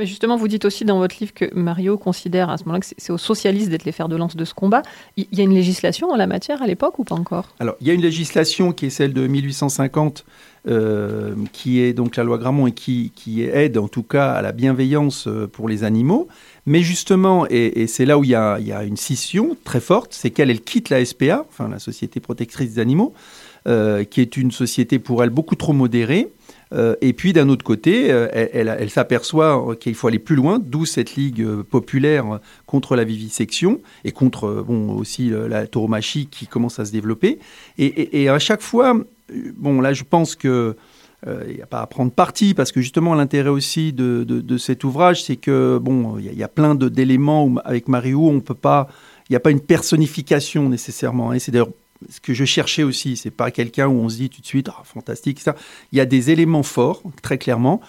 Mais 0.00 0.06
justement, 0.06 0.38
vous 0.38 0.48
dites 0.48 0.64
aussi 0.64 0.86
dans 0.86 0.96
votre 0.96 1.16
livre 1.20 1.34
que 1.34 1.54
Mario 1.54 1.98
considère 1.98 2.48
à 2.48 2.56
ce 2.56 2.64
moment-là 2.64 2.80
que 2.80 2.86
c'est 2.96 3.12
aux 3.12 3.18
socialistes 3.18 3.68
d'être 3.68 3.84
les 3.84 3.92
fers 3.92 4.08
de 4.08 4.16
lance 4.16 4.34
de 4.34 4.46
ce 4.46 4.54
combat. 4.54 4.80
Il 5.18 5.26
y 5.30 5.42
a 5.42 5.44
une 5.44 5.52
législation 5.52 6.10
en 6.10 6.16
la 6.16 6.26
matière 6.26 6.62
à 6.62 6.66
l'époque 6.66 6.98
ou 6.98 7.04
pas 7.04 7.16
encore? 7.16 7.54
Alors, 7.60 7.74
il 7.82 7.86
y 7.86 7.90
a 7.90 7.92
une 7.92 8.00
législation 8.00 8.72
qui 8.72 8.86
est 8.86 8.90
celle 8.90 9.12
de 9.12 9.26
1850, 9.26 10.24
euh, 10.68 11.34
qui 11.52 11.80
est 11.82 11.92
donc 11.92 12.16
la 12.16 12.24
loi 12.24 12.38
Grammont 12.38 12.66
et 12.66 12.72
qui, 12.72 13.12
aide 13.42 13.76
en 13.76 13.88
tout 13.88 14.02
cas 14.02 14.30
à 14.30 14.40
la 14.40 14.52
bienveillance 14.52 15.28
euh, 15.28 15.46
pour 15.46 15.68
les 15.68 15.84
animaux. 15.84 16.28
Mais 16.64 16.80
justement, 16.80 17.46
et, 17.50 17.86
c'est 17.86 18.06
là 18.06 18.16
où 18.16 18.24
il 18.24 18.30
y, 18.30 18.34
a, 18.34 18.58
une 18.82 18.96
scission 18.96 19.54
très 19.64 19.80
forte, 19.80 20.14
c'est 20.14 20.30
qu'elle 20.30 20.48
elle 20.48 20.62
quitte 20.62 20.88
la 20.88 21.04
SPA, 21.04 21.44
enfin 21.46 21.68
la 21.68 21.78
Société 21.78 22.20
protectrice 22.20 22.72
des 22.72 22.80
animaux, 22.80 23.12
euh, 23.68 24.04
qui 24.04 24.22
est 24.22 24.38
une 24.38 24.50
société 24.50 24.98
pour 24.98 25.22
elle 25.22 25.28
beaucoup 25.28 25.56
trop 25.56 25.74
modérée. 25.74 26.30
Euh, 26.72 26.94
et 27.00 27.12
puis 27.12 27.32
d'un 27.32 27.48
autre 27.48 27.64
côté, 27.64 28.10
euh, 28.10 28.28
elle, 28.32 28.90
s'aperçoit 28.90 29.76
qu'il 29.80 29.94
faut 29.94 30.08
aller 30.08 30.18
plus 30.18 30.36
loin, 30.36 30.58
d'où 30.58 30.86
cette 30.86 31.16
ligue 31.16 31.44
populaire 31.62 32.40
contre 32.66 32.96
la 32.96 33.04
vivisection 33.04 33.80
et 34.04 34.12
contre 34.12 34.64
bon 34.66 34.92
aussi 34.96 35.30
la 35.30 35.66
tauromachie 35.66 36.26
qui 36.26 36.46
commence 36.46 36.78
à 36.78 36.84
se 36.84 36.92
développer. 36.92 37.38
Et, 37.78 38.28
à 38.28 38.38
chaque 38.38 38.62
fois, 38.62 38.96
bon 39.56 39.80
là 39.80 39.92
je 39.92 40.04
pense 40.04 40.36
que 40.36 40.76
il 41.26 41.56
n'y 41.56 41.62
a 41.62 41.66
pas 41.66 41.82
à 41.82 41.86
prendre 41.86 42.10
parti 42.10 42.54
parce 42.54 42.72
que 42.72 42.80
justement 42.80 43.14
l'intérêt 43.14 43.50
aussi 43.50 43.92
de, 43.92 44.24
de, 44.24 44.58
cet 44.58 44.84
ouvrage, 44.84 45.22
c'est 45.22 45.36
que 45.36 45.78
bon, 45.78 46.18
il 46.18 46.32
y, 46.32 46.36
y, 46.36 46.42
a 46.42 46.48
plein 46.48 46.74
d'éléments 46.74 47.54
avec 47.64 47.88
Mario, 47.88 48.28
on 48.28 48.40
peut 48.40 48.54
pas, 48.54 48.88
il 49.28 49.32
n'y 49.34 49.36
a 49.36 49.40
pas 49.40 49.50
une 49.50 49.60
personnification 49.60 50.68
nécessairement. 50.68 51.30
Hein. 51.30 51.38
C'est 51.38 51.52
d'ailleurs 51.52 51.68
ce 52.08 52.20
que 52.20 52.34
je 52.34 52.44
cherchais 52.44 52.82
aussi, 52.82 53.16
c'est 53.16 53.30
pas 53.30 53.50
quelqu'un 53.50 53.88
où 53.88 53.98
on 54.00 54.08
se 54.08 54.16
dit 54.16 54.30
tout 54.30 54.40
de 54.40 54.46
suite, 54.46 54.68
ah, 54.70 54.82
fantastique, 54.84 55.40
ça. 55.40 55.54
Il 55.92 55.98
y 55.98 56.00
a 56.00 56.06
des 56.06 56.30
éléments 56.30 56.62
forts, 56.62 57.02
très 57.22 57.38
clairement. 57.38 57.80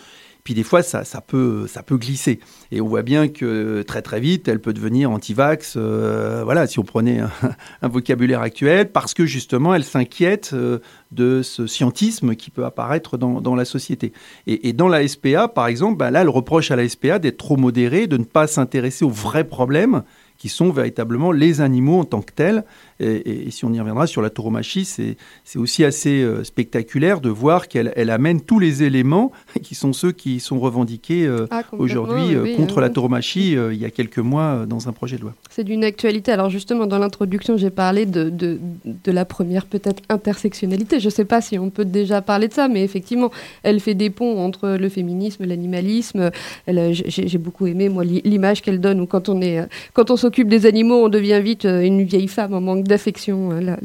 Puis 0.44 0.56
des 0.56 0.64
fois, 0.64 0.82
ça, 0.82 1.04
ça, 1.04 1.22
peut, 1.22 1.68
ça 1.68 1.84
peut 1.84 1.98
glisser. 1.98 2.40
Et 2.72 2.82
on 2.82 2.88
voit 2.88 3.04
bien 3.04 3.28
que 3.28 3.84
très 3.84 4.02
très 4.02 4.20
vite, 4.20 4.48
elle 4.48 4.60
peut 4.60 4.74
devenir 4.74 5.12
anti-vax, 5.12 5.76
euh, 5.78 6.42
voilà, 6.44 6.66
si 6.66 6.80
on 6.80 6.84
prenait 6.84 7.20
un, 7.82 7.88
vocabulaire 7.88 8.42
actuel, 8.42 8.92
parce 8.92 9.14
que 9.14 9.26
justement, 9.26 9.76
elle 9.76 9.84
s'inquiète 9.84 10.52
euh, 10.54 10.80
de 11.12 11.44
ce 11.44 11.68
scientisme 11.68 12.36
qui 12.36 12.50
peut 12.50 12.66
apparaître 12.66 13.18
dans, 13.18 13.56
la 13.56 13.66
société. 13.66 14.14
Et, 14.48 14.70
et, 14.70 14.74
dans 14.74 14.88
la 14.88 15.08
SPA, 15.08 15.48
par 15.48 15.68
exemple, 15.68 15.98
bah, 15.98 16.10
là, 16.10 16.22
elle 16.22 16.30
reproche 16.30 16.72
à 16.72 16.76
la 16.76 16.90
SPA 16.90 17.20
d'être 17.20 17.38
trop 17.38 17.58
modérée, 17.58 18.08
de 18.08 18.18
ne 18.18 18.24
pas 18.24 18.48
s'intéresser 18.48 19.06
aux 19.06 19.10
vrais 19.10 19.44
problèmes 19.44 20.04
qui 20.42 20.50
sont 20.50 20.72
véritablement 20.72 21.32
les 21.32 21.62
animaux 21.62 22.00
en 22.00 22.04
tant 22.04 22.24
que 22.24 22.32
tels. 22.34 22.64
Et, 23.02 23.48
et 23.48 23.52
si 23.52 23.66
on 23.66 23.74
y 23.74 23.80
reviendra 23.80 24.08
sur 24.08 24.22
la 24.22 24.30
tauromachie, 24.30 24.86
c'est 24.86 25.18
aussi 25.56 25.84
assez 25.84 26.22
euh, 26.22 26.44
spectaculaire 26.44 27.20
de 27.20 27.30
voir 27.30 27.68
qu'elle 27.68 27.92
elle 27.96 28.10
amène 28.10 28.42
tous 28.42 28.60
les 28.60 28.84
éléments 28.84 29.32
qui 29.64 29.76
sont 29.76 29.94
ceux 29.94 30.12
qui 30.12 30.40
sont 30.40 30.60
revendiqués 30.60 31.26
euh, 31.26 31.48
ah, 31.52 31.64
aujourd'hui 31.78 32.36
euh, 32.36 32.56
contre 32.56 32.78
hein. 32.78 32.82
la 32.82 32.90
tauromachie 32.90 33.52
il 33.52 33.78
y 33.78 33.86
a 33.86 33.90
quelques 33.90 34.20
mois 34.20 34.66
dans 34.68 34.88
un 34.88 34.92
projet 34.92 35.18
de 35.18 35.22
loi. 35.22 35.34
C'est 35.50 35.64
d'une 35.64 35.84
actualité. 35.84 36.32
Alors 36.32 36.50
justement, 36.50 36.86
dans 36.86 37.00
l'introduction, 37.00 37.58
j'ai 37.58 37.70
parlé 37.70 38.06
de, 38.06 38.30
de, 38.30 38.60
de, 38.86 39.12
la 39.12 39.26
première 39.26 39.66
peut-être 39.66 40.04
intersectionnalité. 40.10 41.00
Je 41.00 41.06
ne 41.06 41.12
sais 41.12 41.26
pas 41.26 41.42
si 41.42 41.58
on 41.58 41.70
peut 41.70 41.86
déjà 41.86 42.22
parler 42.22 42.48
de 42.48 42.54
ça, 42.54 42.68
mais 42.68 42.84
effectivement, 42.84 43.32
elle 43.64 43.80
fait 43.80 43.96
des 43.96 44.10
ponts 44.10 44.40
entre 44.40 44.70
le 44.70 44.90
féminisme, 44.90 45.46
l'animalisme. 45.46 46.32
J'ai 46.68 47.38
beaucoup 47.38 47.68
aimé, 47.68 47.90
moi, 47.90 48.04
l'image 48.04 48.62
qu'elle 48.62 48.80
donne 48.80 49.02
où 49.02 49.06
quand 49.06 49.30
on 49.30 49.42
est, 49.42 49.68
quand 49.94 50.12
on 50.12 50.16
s'occupe 50.16 50.48
des 50.48 50.66
animaux, 50.66 51.06
on 51.06 51.10
devient 51.10 51.42
vite 51.42 51.66
une 51.66 52.04
vieille 52.04 52.28
femme 52.28 52.54
en 52.54 52.62
manque 52.62 52.84
d'affection. 52.92 53.52
Hein. 53.52 53.78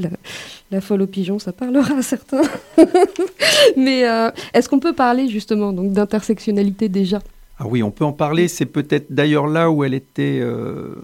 La, 0.70 0.80
folle 0.80 1.02
aux 1.02 1.06
pigeons, 1.06 1.38
ça 1.38 1.52
parlera 1.52 1.94
à 1.94 2.02
certains. 2.02 2.42
Mais 3.76 4.06
euh, 4.06 4.30
est-ce 4.52 4.68
qu'on 4.68 4.80
peut 4.80 4.92
parler 4.92 5.28
justement 5.28 5.72
donc 5.72 5.92
d'intersectionnalité 5.92 6.88
déjà? 6.88 7.20
Ah 7.58 7.66
oui, 7.66 7.82
on 7.82 7.90
peut 7.90 8.04
en 8.04 8.12
parler. 8.12 8.48
C'est 8.48 8.66
peut-être 8.66 9.12
d'ailleurs 9.12 9.46
là 9.46 9.70
où 9.70 9.84
elle 9.84 9.94
était 9.94 10.40
euh, 10.42 10.94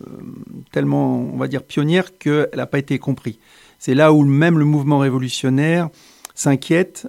tellement, 0.73 1.21
on 1.33 1.37
va 1.39 1.49
dire, 1.49 1.63
pionnière 1.63 2.19
qu'elle 2.19 2.49
n'a 2.55 2.67
pas 2.67 2.79
été 2.79 2.99
comprise. 2.99 3.39
C'est 3.79 3.95
là 3.95 4.13
où 4.13 4.25
même 4.25 4.59
le 4.59 4.65
mouvement 4.65 4.99
révolutionnaire 4.99 5.89
s'inquiète 6.35 7.09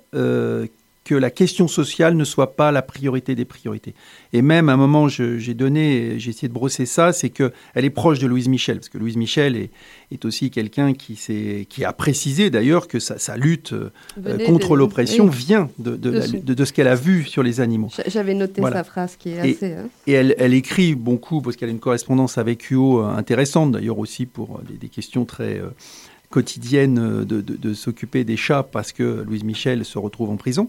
que 1.04 1.16
la 1.16 1.32
question 1.32 1.68
sociale 1.68 2.16
ne 2.16 2.24
soit 2.24 2.56
pas 2.56 2.72
la 2.72 2.82
priorité 2.82 3.36
des 3.36 3.46
priorités. 3.46 3.94
Et 4.32 4.42
même 4.42 4.70
à 4.70 4.74
un 4.74 4.78
moment, 4.78 5.08
j'ai 5.08 5.54
donné, 5.54 6.18
j'ai 6.18 6.30
essayé 6.30 6.48
de 6.48 6.54
brosser 6.54 6.86
ça, 6.86 7.12
c'est 7.12 7.30
qu'elle 7.30 7.52
est 7.76 7.89
proche 7.89 8.20
de 8.20 8.28
Louise 8.28 8.48
Michel, 8.48 8.78
parce 8.78 8.89
que 8.89 8.98
Louise 8.98 9.18
Michel 9.18 9.56
est, 9.56 9.70
est 10.12 10.24
aussi 10.26 10.50
quelqu'un 10.50 10.94
qui, 10.94 11.20
qui 11.70 11.86
a 11.86 11.94
précisé 11.94 12.50
d'ailleurs 12.50 12.88
que 12.88 13.00
sa, 13.00 13.18
sa 13.20 13.36
lutte 13.36 13.74
euh, 13.74 13.89
contre 14.46 14.76
l'oppression 14.76 15.28
vient 15.28 15.70
de, 15.78 15.96
de, 15.96 16.12
de, 16.12 16.54
de 16.54 16.66
ce 16.66 16.72
qu'elle 16.72 16.88
a 16.88 16.96
vu 16.96 17.26
sur 17.26 17.44
les 17.44 17.60
animaux. 17.60 17.89
J'avais 18.08 18.34
noté 18.34 18.62
sa 18.62 18.84
phrase 18.84 19.16
qui 19.18 19.30
est 19.30 19.39
assez... 19.39 19.74
Hein. 19.74 19.89
Et 20.08 20.13
elle, 20.13 20.36
elle, 20.38 20.54
écrit 20.54 20.96
beaucoup, 20.96 21.42
parce 21.42 21.56
qu'elle 21.56 21.70
a 21.70 21.72
une 21.74 21.80
correspondance 21.80 22.38
avec 22.38 22.70
Hugo 22.72 23.02
euh, 23.02 23.08
intéressante, 23.10 23.74
d'ailleurs 23.74 24.00
aussi 24.00 24.26
pour 24.26 24.62
des, 24.68 24.78
des 24.78 24.89
questions 24.89 25.26
très... 25.26 25.60
Euh, 25.60 25.70
quotidienne 26.34 27.24
de, 27.26 27.41
de, 27.41 27.74
s'occuper 27.76 28.24
des 28.24 28.38
chats 28.38 28.63
parce 28.63 28.91
que 28.91 29.24
Louise 29.24 29.43
Michel 29.43 29.86
se 29.86 30.00
retrouve 30.00 30.32
en 30.32 30.36
prison. 30.36 30.67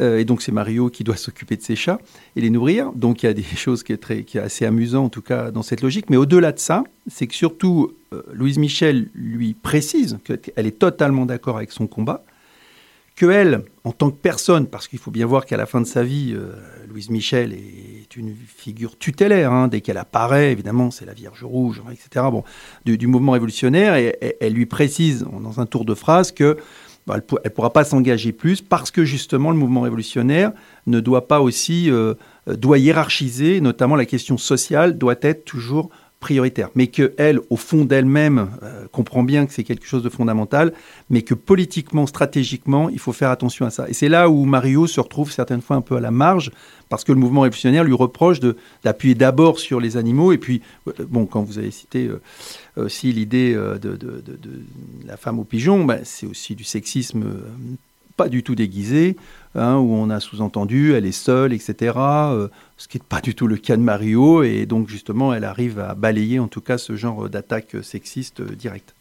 Euh, 0.00 0.18
et 0.18 0.24
donc 0.24 0.40
c'est 0.40 0.52
Mario 0.52 0.88
qui 0.88 1.04
doit 1.04 1.16
s'occuper 1.26 1.54
de 1.56 1.60
ses 1.60 1.76
chats 1.76 1.98
et 2.34 2.40
les 2.40 2.48
nourrir. 2.48 2.92
Donc 2.92 3.22
il 3.22 3.26
y 3.26 3.28
a 3.28 3.34
des 3.34 3.42
choses 3.56 3.82
qui 3.82 3.92
est, 3.92 3.98
très, 3.98 4.24
qui 4.24 4.38
est 4.38 4.40
assez 4.40 4.64
amusant 4.64 5.04
en 5.04 5.08
tout 5.10 5.20
cas 5.20 5.50
dans 5.50 5.60
cette 5.60 5.82
logique. 5.82 6.08
Mais 6.08 6.16
au-delà 6.16 6.52
de 6.52 6.58
ça, 6.58 6.82
c'est 7.08 7.26
que 7.26 7.34
surtout 7.34 7.92
euh, 8.14 8.22
Louise 8.32 8.56
Michel 8.56 9.10
lui 9.14 9.52
précise 9.52 10.18
qu'elle 10.24 10.66
est 10.66 10.78
totalement 10.78 11.26
d'accord 11.26 11.58
avec 11.58 11.72
son 11.72 11.86
combat, 11.86 12.24
que 13.16 13.26
elle, 13.26 13.64
en 13.84 13.92
tant 13.92 14.10
que 14.10 14.16
personne, 14.16 14.66
parce 14.66 14.88
qu'il 14.88 14.98
faut 14.98 15.10
bien 15.10 15.26
voir 15.26 15.44
qu'à 15.44 15.56
la 15.56 15.66
fin 15.66 15.80
de 15.80 15.86
sa 15.86 16.02
vie, 16.02 16.32
euh, 16.34 16.52
Louise 16.88 17.10
Michel 17.10 17.52
est 17.52 18.16
une 18.16 18.34
figure 18.34 18.96
tutélaire. 18.98 19.52
Hein, 19.52 19.68
dès 19.68 19.80
qu'elle 19.80 19.98
apparaît, 19.98 20.52
évidemment, 20.52 20.90
c'est 20.90 21.04
la 21.04 21.12
Vierge 21.12 21.44
Rouge, 21.44 21.82
etc. 21.90 22.26
Bon, 22.30 22.44
du, 22.84 22.96
du 22.96 23.06
mouvement 23.06 23.32
révolutionnaire, 23.32 23.96
et, 23.96 24.36
elle 24.40 24.54
lui 24.54 24.66
précise 24.66 25.26
dans 25.42 25.60
un 25.60 25.66
tour 25.66 25.84
de 25.84 25.94
phrase 25.94 26.32
que 26.32 26.56
bah, 27.06 27.16
elle 27.16 27.40
ne 27.44 27.48
pourra 27.50 27.72
pas 27.72 27.82
s'engager 27.82 28.30
plus 28.30 28.60
parce 28.60 28.92
que 28.92 29.04
justement 29.04 29.50
le 29.50 29.56
mouvement 29.56 29.80
révolutionnaire 29.80 30.52
ne 30.86 31.00
doit 31.00 31.26
pas 31.26 31.40
aussi 31.40 31.90
euh, 31.90 32.14
doit 32.46 32.78
hiérarchiser, 32.78 33.60
notamment 33.60 33.96
la 33.96 34.06
question 34.06 34.38
sociale 34.38 34.96
doit 34.96 35.16
être 35.22 35.44
toujours 35.44 35.90
prioritaire, 36.22 36.70
mais 36.74 36.86
qu'elle, 36.86 37.40
au 37.50 37.56
fond 37.56 37.84
d'elle-même, 37.84 38.48
euh, 38.62 38.86
comprend 38.90 39.22
bien 39.22 39.44
que 39.44 39.52
c'est 39.52 39.64
quelque 39.64 39.86
chose 39.86 40.02
de 40.02 40.08
fondamental, 40.08 40.72
mais 41.10 41.20
que 41.20 41.34
politiquement, 41.34 42.06
stratégiquement, 42.06 42.88
il 42.88 42.98
faut 42.98 43.12
faire 43.12 43.28
attention 43.28 43.66
à 43.66 43.70
ça. 43.70 43.88
Et 43.90 43.92
c'est 43.92 44.08
là 44.08 44.30
où 44.30 44.46
Mario 44.46 44.86
se 44.86 45.00
retrouve 45.00 45.30
certaines 45.30 45.60
fois 45.60 45.76
un 45.76 45.82
peu 45.82 45.96
à 45.96 46.00
la 46.00 46.10
marge, 46.10 46.50
parce 46.88 47.04
que 47.04 47.12
le 47.12 47.18
mouvement 47.18 47.42
révolutionnaire 47.42 47.84
lui 47.84 47.92
reproche 47.92 48.40
d'appuyer 48.82 49.14
d'abord 49.14 49.58
sur 49.58 49.80
les 49.80 49.98
animaux, 49.98 50.32
et 50.32 50.38
puis, 50.38 50.62
euh, 50.88 50.92
bon, 51.06 51.26
quand 51.26 51.42
vous 51.42 51.58
avez 51.58 51.70
cité 51.70 52.06
euh, 52.06 52.84
aussi 52.84 53.12
l'idée 53.12 53.52
de, 53.54 53.76
de, 53.78 53.96
de, 53.96 54.22
de, 54.22 54.62
la 55.06 55.18
femme 55.18 55.38
au 55.38 55.44
pigeon, 55.44 55.84
ben, 55.84 56.00
c'est 56.04 56.26
aussi 56.26 56.54
du 56.54 56.64
sexisme 56.64 57.24
pas 58.22 58.28
du 58.28 58.44
tout 58.44 58.54
déguisé, 58.54 59.16
hein, 59.56 59.78
où 59.78 59.92
on 59.94 60.08
a 60.08 60.20
sous-entendu 60.20 60.94
elle 60.94 61.06
est 61.06 61.10
seule, 61.10 61.52
etc. 61.52 61.94
Euh, 61.96 62.46
ce 62.76 62.86
qui 62.86 62.98
n'est 62.98 63.04
pas 63.08 63.20
du 63.20 63.34
tout 63.34 63.48
le 63.48 63.56
cas 63.56 63.76
de 63.76 63.82
Mario, 63.82 64.44
et 64.44 64.64
donc 64.64 64.88
justement 64.88 65.34
elle 65.34 65.42
arrive 65.42 65.80
à 65.80 65.96
balayer 65.96 66.38
en 66.38 66.46
tout 66.46 66.60
cas 66.60 66.78
ce 66.78 66.94
genre 66.94 67.28
d'attaque 67.28 67.74
sexiste 67.82 68.38
euh, 68.38 68.54
directe. 68.54 68.94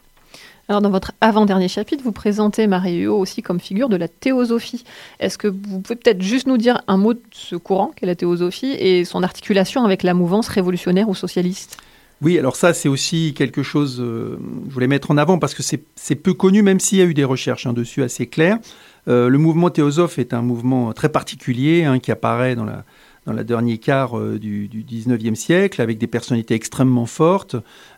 Alors 0.69 0.81
dans 0.81 0.89
votre 0.89 1.11
avant-dernier 1.21 1.67
chapitre, 1.67 2.03
vous 2.03 2.11
présentez 2.11 2.65
Mario 2.65 3.15
aussi 3.15 3.43
comme 3.43 3.59
figure 3.59 3.89
de 3.89 3.95
la 3.95 4.07
théosophie. 4.07 4.85
Est-ce 5.19 5.37
que 5.37 5.47
vous 5.47 5.81
pouvez 5.81 5.97
peut-être 5.97 6.23
juste 6.23 6.47
nous 6.47 6.57
dire 6.57 6.81
un 6.87 6.97
mot 6.97 7.13
de 7.13 7.21
ce 7.29 7.55
courant 7.55 7.91
qu'est 7.95 8.07
la 8.07 8.15
théosophie 8.15 8.71
et 8.71 9.05
son 9.05 9.21
articulation 9.21 9.85
avec 9.85 10.01
la 10.01 10.15
mouvance 10.15 10.47
révolutionnaire 10.47 11.09
ou 11.09 11.13
socialiste? 11.13 11.77
Oui, 12.21 12.37
alors 12.37 12.55
ça, 12.55 12.73
c'est 12.73 12.87
aussi 12.87 13.33
quelque 13.35 13.63
chose, 13.63 13.99
euh, 13.99 14.37
je 14.67 14.73
voulais 14.73 14.87
mettre 14.87 15.09
en 15.09 15.17
avant 15.17 15.39
parce 15.39 15.55
que 15.55 15.63
c'est 15.63 16.15
peu 16.15 16.33
connu, 16.33 16.61
même 16.61 16.79
s'il 16.79 16.99
y 16.99 17.01
a 17.01 17.05
eu 17.05 17.15
des 17.15 17.23
recherches 17.23 17.65
hein, 17.65 17.73
dessus 17.73 18.03
assez 18.03 18.27
claires. 18.27 18.59
Euh, 19.07 19.29
le 19.29 19.37
mouvement 19.37 19.69
théosophe 19.69 20.19
est 20.19 20.33
un 20.33 20.41
mouvement 20.41 20.93
très 20.93 21.09
particulier 21.09 21.83
hein, 21.83 21.99
qui 21.99 22.11
apparaît 22.11 22.55
dans 22.55 22.65
la, 22.65 22.83
dans 23.25 23.33
la 23.33 23.43
dernier 23.43 23.77
quart 23.77 24.17
euh, 24.17 24.39
du, 24.39 24.67
du 24.67 24.83
19e 24.83 25.35
siècle, 25.35 25.81
avec 25.81 25.97
des 25.97 26.07
personnalités 26.07 26.53
extrêmement 26.53 27.05
fortes, 27.05 27.55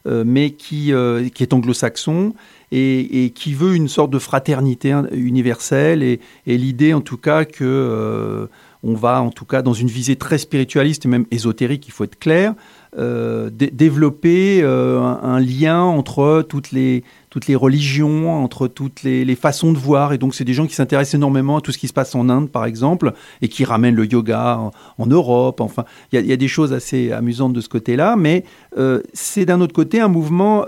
euh, 0.08 0.24
mais 0.26 0.52
qui, 0.52 0.94
qui 1.34 1.44
est 1.44 1.54
anglo-saxon 1.54 2.34
et, 2.72 3.32
qui 3.36 3.54
veut 3.54 3.76
une 3.76 3.88
sorte 3.88 4.12
de 4.12 4.20
fraternité 4.20 4.96
universelle. 5.12 6.04
Et, 6.04 6.20
et 6.48 6.58
l'idée 6.58 6.94
en 6.94 7.02
tout 7.02 7.18
cas 7.18 7.46
que 7.46 8.50
on 8.84 8.94
va 8.94 9.22
en 9.22 9.32
tout 9.32 9.46
cas 9.46 9.62
dans 9.62 9.74
une 9.74 9.88
visée 9.88 10.16
très 10.16 10.38
spiritualiste 10.38 11.06
même 11.06 11.26
ésotérique, 11.32 11.88
il 11.88 11.92
faut 11.92 12.04
être 12.04 12.20
clair, 12.20 12.54
euh, 12.98 13.50
développer 13.50 14.62
euh, 14.62 15.00
un, 15.00 15.40
lien 15.40 15.82
entre 15.82 16.46
toutes 16.48 16.72
les, 16.72 17.04
religions, 17.56 18.44
entre 18.44 18.68
toutes 18.68 19.02
les, 19.02 19.36
façons 19.36 19.74
de 19.74 19.80
voir. 19.80 20.14
Et 20.14 20.20
donc, 20.20 20.36
c'est 20.36 20.44
des 20.44 20.54
gens 20.54 20.68
qui 20.68 20.76
s'intéressent 20.76 21.16
énormément 21.16 21.58
à 21.58 21.62
tout 21.62 21.72
ce 21.72 21.80
qui 21.80 21.88
se 21.88 21.94
passe 21.94 22.14
en 22.14 22.30
Inde, 22.30 22.52
par 22.52 22.66
exemple, 22.66 23.14
et 23.42 23.48
qui 23.48 23.66
ramènent 23.66 23.96
le 23.96 24.06
yoga 24.06 24.72
en, 25.00 25.08
Europe. 25.08 25.60
Enfin, 25.60 25.86
il 26.12 26.24
y, 26.24 26.34
a 26.34 26.38
des 26.38 26.48
choses 26.48 26.72
assez 26.72 27.12
amusantes 27.12 27.54
de 27.54 27.62
ce 27.62 27.70
côté-là. 27.70 28.16
Mais 28.16 28.44
euh, 28.78 29.02
c'est 29.14 29.46
d'un 29.46 29.60
autre 29.62 29.74
côté 29.74 30.00
un 30.00 30.08
mouvement 30.08 30.66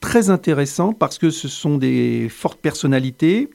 très 0.00 0.30
intéressant 0.30 0.92
parce 0.92 1.18
que 1.18 1.30
ce 1.30 1.48
sont 1.48 1.78
des 1.78 2.28
fortes 2.28 2.60
personnalités, 2.60 3.50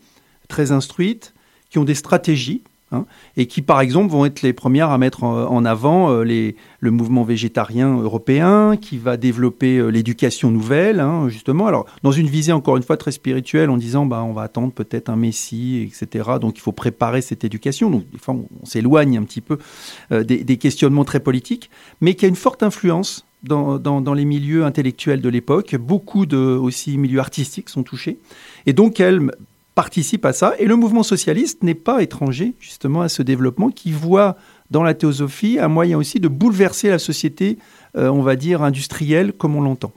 très 0.49 0.73
instruites, 0.73 1.33
qui 1.69 1.77
ont 1.77 1.85
des 1.85 1.95
stratégies 1.95 2.63
hein, 2.91 3.05
et 3.37 3.47
qui, 3.47 3.61
par 3.61 3.81
exemple, 3.81 4.11
vont 4.11 4.25
être 4.25 4.41
les 4.41 4.53
premières 4.53 4.89
à 4.89 4.97
mettre 4.97 5.23
en, 5.23 5.65
avant 5.65 6.11
euh, 6.11 6.53
le 6.79 6.91
mouvement 6.91 7.23
végétarien 7.23 7.97
européen, 7.97 8.77
qui 8.77 8.97
va 8.97 9.17
développer 9.17 9.77
euh, 9.77 9.87
l'éducation 9.89 10.51
nouvelle, 10.51 10.99
hein, 10.99 11.29
justement. 11.29 11.67
Alors, 11.67 11.85
dans 12.03 12.11
une 12.11 12.27
visée, 12.27 12.51
encore 12.51 12.77
une 12.77 12.83
fois, 12.83 12.97
très 12.97 13.11
spirituelle, 13.11 13.69
en 13.69 13.77
disant, 13.77 14.05
bah, 14.05 14.23
on 14.23 14.33
va 14.33 14.43
attendre 14.43 14.73
peut-être 14.73 15.09
un 15.09 15.15
messie, 15.15 15.91
etc. 15.91 16.31
Donc, 16.41 16.57
il 16.57 16.61
faut 16.61 16.71
préparer 16.71 17.21
cette 17.21 17.43
éducation. 17.43 17.89
Donc, 17.89 18.09
des 18.11 18.17
fois, 18.17 18.35
on, 18.35 18.65
s'éloigne 18.65 19.17
un 19.17 19.23
petit 19.23 19.41
peu 19.41 19.57
euh, 20.11 20.23
des, 20.23 20.57
questionnements 20.57 21.05
très 21.05 21.19
politiques, 21.19 21.69
mais 22.01 22.15
qui 22.15 22.25
a 22.25 22.27
une 22.27 22.35
forte 22.35 22.63
influence 22.63 23.25
dans, 23.43 24.13
les 24.13 24.25
milieux 24.25 24.65
intellectuels 24.65 25.21
de 25.21 25.29
l'époque. 25.29 25.75
Beaucoup 25.75 26.25
de 26.25 26.37
aussi 26.37 26.97
milieux 26.97 27.19
artistiques 27.19 27.69
sont 27.69 27.83
touchés. 27.83 28.19
Et 28.65 28.73
donc, 28.73 28.99
elle 28.99 29.31
participe 29.79 30.25
à 30.25 30.33
ça. 30.33 30.55
Et 30.59 30.65
le 30.65 30.75
mouvement 30.75 31.03
socialiste 31.03 31.63
n'est 31.63 31.73
pas 31.73 32.03
étranger 32.03 32.53
justement 32.59 32.99
à 32.99 33.07
ce 33.07 33.21
développement 33.21 33.69
qui 33.69 33.93
voit 33.93 34.35
dans 34.71 34.83
la 34.83 34.93
théosophie 34.93 35.57
un 35.57 35.69
moyen 35.69 35.97
aussi 35.97 36.19
de 36.19 36.27
bouleverser 36.27 36.89
la 36.89 36.99
société, 36.99 37.57
euh, 37.95 38.09
on 38.09 38.21
va 38.21 38.35
dire, 38.35 38.61
industrielle 38.61 39.31
comme 39.31 39.55
on 39.55 39.61
l'entend. 39.61 39.93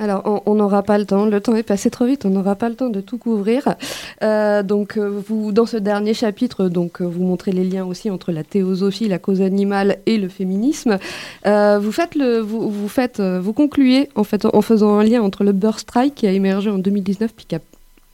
Alors, 0.00 0.42
on 0.46 0.56
n'aura 0.56 0.82
pas 0.82 0.98
le 0.98 1.04
temps, 1.04 1.24
le 1.24 1.40
temps 1.40 1.54
est 1.54 1.62
passé 1.62 1.88
trop 1.88 2.04
vite, 2.04 2.26
on 2.26 2.30
n'aura 2.30 2.56
pas 2.56 2.68
le 2.68 2.74
temps 2.74 2.90
de 2.90 3.00
tout 3.00 3.16
couvrir. 3.16 3.76
Euh, 4.24 4.64
donc, 4.64 4.98
vous, 4.98 5.52
dans 5.52 5.66
ce 5.66 5.76
dernier 5.76 6.12
chapitre, 6.12 6.68
donc, 6.68 7.00
vous 7.00 7.22
montrez 7.22 7.52
les 7.52 7.62
liens 7.62 7.84
aussi 7.84 8.10
entre 8.10 8.32
la 8.32 8.42
théosophie, 8.42 9.06
la 9.06 9.20
cause 9.20 9.40
animale 9.40 9.98
et 10.06 10.18
le 10.18 10.28
féminisme. 10.28 10.98
Euh, 11.46 11.78
vous 11.78 11.92
faites 11.92 12.16
le, 12.16 12.40
vous, 12.40 12.68
vous 12.68 12.88
faites, 12.88 13.20
vous 13.20 13.52
concluez 13.52 14.08
en 14.16 14.24
fait 14.24 14.44
en 14.44 14.62
faisant 14.62 14.98
un 14.98 15.04
lien 15.04 15.22
entre 15.22 15.44
le 15.44 15.52
Birth 15.52 15.78
Strike 15.78 16.16
qui 16.16 16.26
a 16.26 16.32
émergé 16.32 16.70
en 16.70 16.78
2019 16.78 17.32
puis 17.36 17.46
qui 17.46 17.54
a 17.54 17.60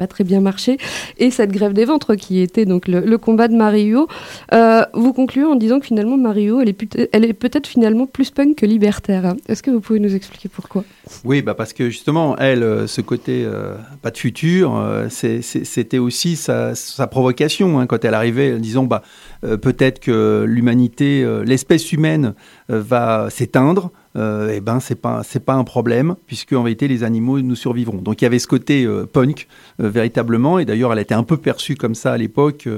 pas 0.00 0.06
très 0.06 0.24
bien 0.24 0.40
marché, 0.40 0.78
et 1.18 1.30
cette 1.30 1.52
grève 1.52 1.74
des 1.74 1.84
ventres 1.84 2.14
qui 2.14 2.40
était 2.40 2.64
donc 2.64 2.88
le, 2.88 3.18
combat 3.18 3.48
de 3.48 3.54
Mario. 3.54 4.08
Euh, 4.54 4.82
vous 4.94 5.12
concluez 5.12 5.44
en 5.44 5.56
disant 5.56 5.78
que 5.78 5.84
finalement 5.84 6.16
Mario, 6.16 6.58
elle 6.58 6.70
est, 6.70 7.32
peut-être 7.34 7.66
finalement 7.66 8.06
plus 8.06 8.30
punk 8.30 8.56
que 8.56 8.64
libertaire. 8.64 9.34
Est-ce 9.46 9.62
que 9.62 9.70
vous 9.70 9.80
pouvez 9.80 10.00
nous 10.00 10.14
expliquer 10.14 10.48
pourquoi? 10.48 10.84
Oui, 11.22 11.42
bah 11.42 11.52
parce 11.52 11.74
que 11.74 11.90
justement, 11.90 12.34
elle, 12.38 12.62
euh, 12.62 12.86
ce 12.86 13.02
côté 13.02 13.44
euh, 13.44 13.74
pas 14.00 14.10
de 14.10 14.16
futur, 14.16 14.72
c'était 15.10 15.98
aussi 15.98 16.36
sa, 16.36 16.72
provocation 17.10 17.78
hein, 17.78 17.86
quand 17.86 18.02
elle 18.06 18.14
arrivait, 18.14 18.54
en 18.54 18.58
disant 18.58 18.84
bah 18.84 19.02
peut-être 19.42 20.00
que 20.00 20.46
l'humanité, 20.48 21.26
l'espèce 21.44 21.92
humaine 21.92 22.32
va 22.68 23.28
s'éteindre. 23.28 23.90
Euh, 24.16 24.50
eh 24.52 24.60
ben 24.60 24.80
c'est 24.80 24.96
pas 24.96 25.22
c'est 25.22 25.44
pas 25.44 25.54
un 25.54 25.62
problème 25.62 26.16
puisque 26.26 26.52
en 26.52 26.64
vérité 26.64 26.88
les 26.88 27.04
animaux 27.04 27.40
nous 27.40 27.54
survivront. 27.54 27.98
Donc 27.98 28.20
il 28.20 28.24
y 28.24 28.26
avait 28.26 28.40
ce 28.40 28.48
côté 28.48 28.84
euh, 28.84 29.06
punk 29.06 29.46
euh, 29.80 29.88
véritablement 29.88 30.58
et 30.58 30.64
d'ailleurs 30.64 30.92
elle 30.92 30.98
a 30.98 31.02
été 31.02 31.14
un 31.14 31.22
peu 31.22 31.36
perçue 31.36 31.76
comme 31.76 31.94
ça 31.94 32.12
à 32.12 32.16
l'époque. 32.16 32.68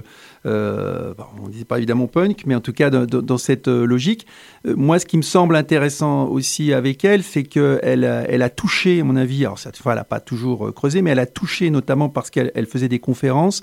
Euh, 0.44 1.14
on 1.42 1.48
disait 1.48 1.64
pas 1.64 1.78
évidemment 1.78 2.06
punk, 2.06 2.42
mais 2.44 2.54
en 2.54 2.60
tout 2.60 2.74
cas 2.74 2.90
dans, 2.90 3.38
cette 3.38 3.68
euh, 3.68 3.86
logique. 3.86 4.26
Moi, 4.64 4.98
ce 4.98 5.06
qui 5.06 5.16
me 5.16 5.22
semble 5.22 5.56
intéressant 5.56 6.26
aussi 6.26 6.72
avec 6.72 7.04
elle, 7.04 7.22
c'est 7.22 7.56
a, 7.56 7.78
elle 7.80 8.42
a 8.42 8.50
touché, 8.50 9.00
à 9.00 9.04
mon 9.04 9.16
avis, 9.16 9.44
alors 9.44 9.58
cette 9.58 9.76
fois 9.76 9.92
elle 9.92 9.98
n'a 9.98 10.04
pas 10.04 10.20
toujours 10.20 10.74
creusé, 10.74 11.00
mais 11.00 11.10
elle 11.10 11.18
a 11.18 11.26
touché 11.26 11.70
notamment 11.70 12.08
parce 12.08 12.28
qu'elle 12.28 12.52
elle 12.54 12.66
faisait 12.66 12.88
des 12.88 12.98
conférences, 12.98 13.62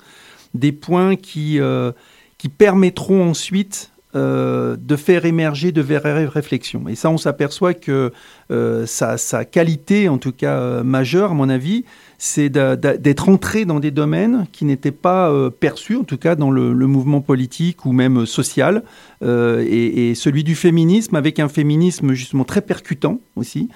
des 0.54 0.72
points 0.72 1.14
qui 1.14 1.60
qui 2.38 2.48
permettront 2.48 3.28
ensuite 3.28 3.92
euh, 4.16 4.76
de 4.76 4.96
faire 4.96 5.24
émerger 5.24 5.70
de 5.70 5.80
vraies 5.80 6.26
réflexions. 6.26 6.88
Et 6.88 6.96
ça, 6.96 7.10
on 7.10 7.16
s'aperçoit 7.16 7.74
que 7.74 8.12
euh, 8.50 8.84
sa, 8.84 9.44
qualité, 9.44 10.08
en 10.08 10.18
tout 10.18 10.32
cas 10.32 10.58
euh, 10.58 10.82
majeure, 10.82 11.30
à 11.30 11.34
mon 11.34 11.48
avis, 11.48 11.84
c'est 12.18 12.48
d'être 12.50 13.28
entré 13.28 13.64
dans 13.64 13.78
des 13.78 13.92
domaines 13.92 14.46
qui 14.50 14.64
n'étaient 14.64 14.90
pas 14.90 15.32
perçus, 15.58 15.96
en 15.96 16.02
tout 16.02 16.18
cas 16.18 16.34
dans 16.34 16.50
le, 16.50 16.74
mouvement 16.86 17.22
politique 17.22 17.86
ou 17.86 17.92
même 17.92 18.26
social, 18.26 18.82
et, 19.22 20.12
celui 20.14 20.44
du 20.44 20.54
féminisme, 20.54 21.16
avec 21.16 21.38
un 21.38 21.48
féminisme 21.48 22.12
justement 22.12 22.44
très 22.44 22.60
percutant 22.60 23.20
aussi, 23.36 23.70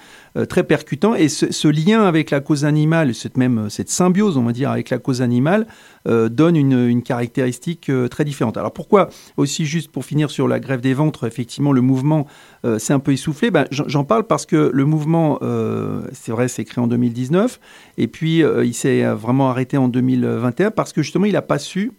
très 0.49 0.63
percutant, 0.63 1.15
et 1.15 1.29
ce, 1.29 1.67
lien 1.67 2.03
avec 2.03 2.31
la 2.31 2.41
cause 2.41 2.65
animale, 2.65 3.15
cette 3.15 3.37
même 3.37 3.69
cette 3.69 3.89
symbiose, 3.89 4.37
on 4.37 4.43
va 4.43 4.51
dire, 4.51 4.71
avec 4.71 4.89
la 4.89 4.97
cause 4.97 5.21
animale, 5.21 5.67
euh, 6.07 6.29
donne 6.29 6.55
une, 6.55 7.01
caractéristique 7.01 7.89
euh, 7.89 8.07
très 8.07 8.25
différente. 8.25 8.57
Alors 8.57 8.73
pourquoi 8.73 9.09
aussi 9.37 9.65
juste 9.65 9.91
pour 9.91 10.05
finir 10.05 10.29
sur 10.29 10.47
la 10.47 10.59
grève 10.59 10.81
des 10.81 10.93
ventres, 10.93 11.25
effectivement 11.25 11.71
le 11.71 11.81
mouvement 11.81 12.27
euh, 12.65 12.79
s'est 12.79 12.93
un 12.93 12.99
peu 12.99 13.11
essoufflé? 13.11 13.51
Ben, 13.51 13.65
j'en 13.71 14.03
parle 14.03 14.25
parce 14.25 14.45
que 14.45 14.69
le 14.73 14.85
mouvement, 14.85 15.39
euh, 15.41 16.01
c'est 16.13 16.31
vrai, 16.31 16.47
s'est 16.47 16.65
créé 16.65 16.83
en 16.83 16.87
2019, 16.87 17.59
et 17.97 18.07
puis 18.07 18.43
euh, 18.43 18.65
il 18.65 18.73
s'est 18.73 19.03
euh, 19.03 19.15
vraiment 19.15 19.49
arrêté 19.49 19.77
en 19.77 19.87
2021 19.87 20.71
parce 20.71 20.93
que 20.93 21.01
justement 21.01 21.25
il 21.25 21.33
n'a 21.33 21.41
pas 21.41 21.59
su 21.59 21.91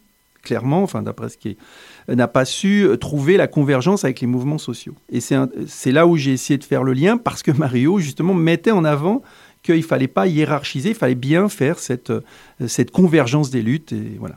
clairement, 0.46 0.82
enfin 0.82 1.02
d'après 1.02 1.28
ce 1.28 1.36
qui 1.36 1.48
est 1.50 2.14
n'a 2.14 2.28
pas 2.28 2.44
su 2.44 2.84
euh, 2.84 2.96
trouver 2.96 3.36
la 3.36 3.48
convergence 3.48 4.04
avec 4.04 4.20
les 4.20 4.28
mouvements 4.28 4.58
sociaux. 4.58 4.94
Et 5.10 5.20
c'est 5.20 5.92
là 5.92 6.06
où 6.06 6.16
j'ai 6.16 6.32
essayé 6.32 6.56
de 6.56 6.64
faire 6.64 6.84
le 6.84 6.92
lien 6.92 7.18
parce 7.18 7.42
que 7.42 7.50
Mario 7.50 7.98
justement 7.98 8.32
mettait 8.32 8.70
en 8.70 8.84
avant 8.84 9.22
qu'il 9.62 9.82
fallait 9.82 10.06
pas 10.06 10.28
hiérarchiser, 10.28 10.90
il 10.90 10.94
fallait 10.94 11.16
bien 11.16 11.48
faire 11.48 11.80
cette, 11.80 12.10
euh, 12.10 12.20
cette 12.68 12.92
convergence 12.92 13.50
des 13.50 13.62
luttes. 13.62 13.92
Et 13.92 14.16
voilà. 14.20 14.36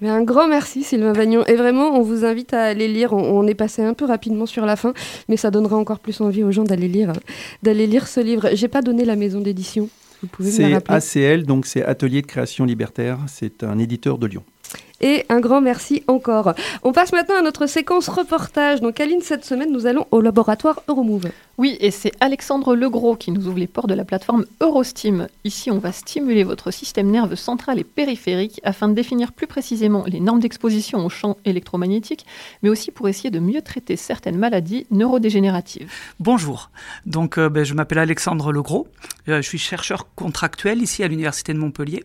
Mais 0.00 0.08
un 0.08 0.22
grand 0.24 0.48
merci 0.48 0.82
Sylvain 0.82 1.12
Vagnon. 1.12 1.44
Et 1.46 1.54
vraiment, 1.54 1.90
on 1.90 2.02
vous 2.02 2.24
invite 2.24 2.52
à 2.52 2.62
aller 2.64 2.88
lire. 2.88 3.12
On, 3.12 3.38
on 3.38 3.46
est 3.46 3.54
passé 3.54 3.82
un 3.82 3.94
peu 3.94 4.06
rapidement 4.06 4.46
sur 4.46 4.66
la 4.66 4.74
fin, 4.74 4.92
mais 5.28 5.36
ça 5.36 5.52
donnera 5.52 5.76
encore 5.76 6.00
plus 6.00 6.20
envie 6.20 6.42
aux 6.42 6.50
gens 6.50 6.64
d'aller 6.64 6.88
lire, 6.88 7.12
d'aller 7.62 7.86
lire 7.86 8.08
ce 8.08 8.18
livre. 8.18 8.48
J'ai 8.54 8.68
pas 8.68 8.82
donné 8.82 9.04
la 9.04 9.14
maison 9.14 9.40
d'édition. 9.40 9.88
Vous 10.22 10.28
pouvez 10.28 10.50
me 10.50 10.58
la 10.58 10.68
C'est 10.68 10.74
rappeler 10.74 11.32
ACL, 11.32 11.46
donc 11.46 11.66
c'est 11.66 11.84
Atelier 11.84 12.20
de 12.20 12.26
création 12.26 12.64
libertaire. 12.64 13.18
C'est 13.26 13.62
un 13.62 13.78
éditeur 13.78 14.18
de 14.18 14.26
Lyon. 14.26 14.42
Et 15.00 15.24
un 15.28 15.40
grand 15.40 15.60
merci 15.60 16.02
encore. 16.06 16.54
On 16.82 16.92
passe 16.92 17.12
maintenant 17.12 17.36
à 17.38 17.42
notre 17.42 17.66
séquence 17.66 18.08
reportage. 18.08 18.80
Donc 18.80 19.00
Aline, 19.00 19.22
cette 19.22 19.44
semaine, 19.44 19.72
nous 19.72 19.86
allons 19.86 20.06
au 20.10 20.20
laboratoire 20.20 20.82
Euromove. 20.88 21.30
Oui, 21.60 21.76
et 21.78 21.90
c'est 21.90 22.12
Alexandre 22.20 22.74
Legros 22.74 23.16
qui 23.16 23.32
nous 23.32 23.46
ouvre 23.46 23.58
les 23.58 23.66
portes 23.66 23.90
de 23.90 23.94
la 23.94 24.06
plateforme 24.06 24.46
Eurostim. 24.62 25.26
Ici, 25.44 25.70
on 25.70 25.76
va 25.76 25.92
stimuler 25.92 26.42
votre 26.42 26.70
système 26.70 27.10
nerveux 27.10 27.36
central 27.36 27.78
et 27.78 27.84
périphérique 27.84 28.62
afin 28.64 28.88
de 28.88 28.94
définir 28.94 29.30
plus 29.30 29.46
précisément 29.46 30.04
les 30.06 30.20
normes 30.20 30.40
d'exposition 30.40 31.04
aux 31.04 31.10
champs 31.10 31.36
électromagnétiques, 31.44 32.24
mais 32.62 32.70
aussi 32.70 32.90
pour 32.90 33.10
essayer 33.10 33.30
de 33.30 33.40
mieux 33.40 33.60
traiter 33.60 33.96
certaines 33.96 34.38
maladies 34.38 34.86
neurodégénératives. 34.90 35.92
Bonjour, 36.18 36.70
donc 37.04 37.36
euh, 37.36 37.50
ben, 37.50 37.62
je 37.62 37.74
m'appelle 37.74 37.98
Alexandre 37.98 38.52
Legros, 38.52 38.88
Euh, 39.28 39.42
je 39.42 39.46
suis 39.46 39.58
chercheur 39.58 40.06
contractuel 40.14 40.80
ici 40.80 41.04
à 41.04 41.08
l'Université 41.08 41.52
de 41.52 41.58
Montpellier. 41.58 42.04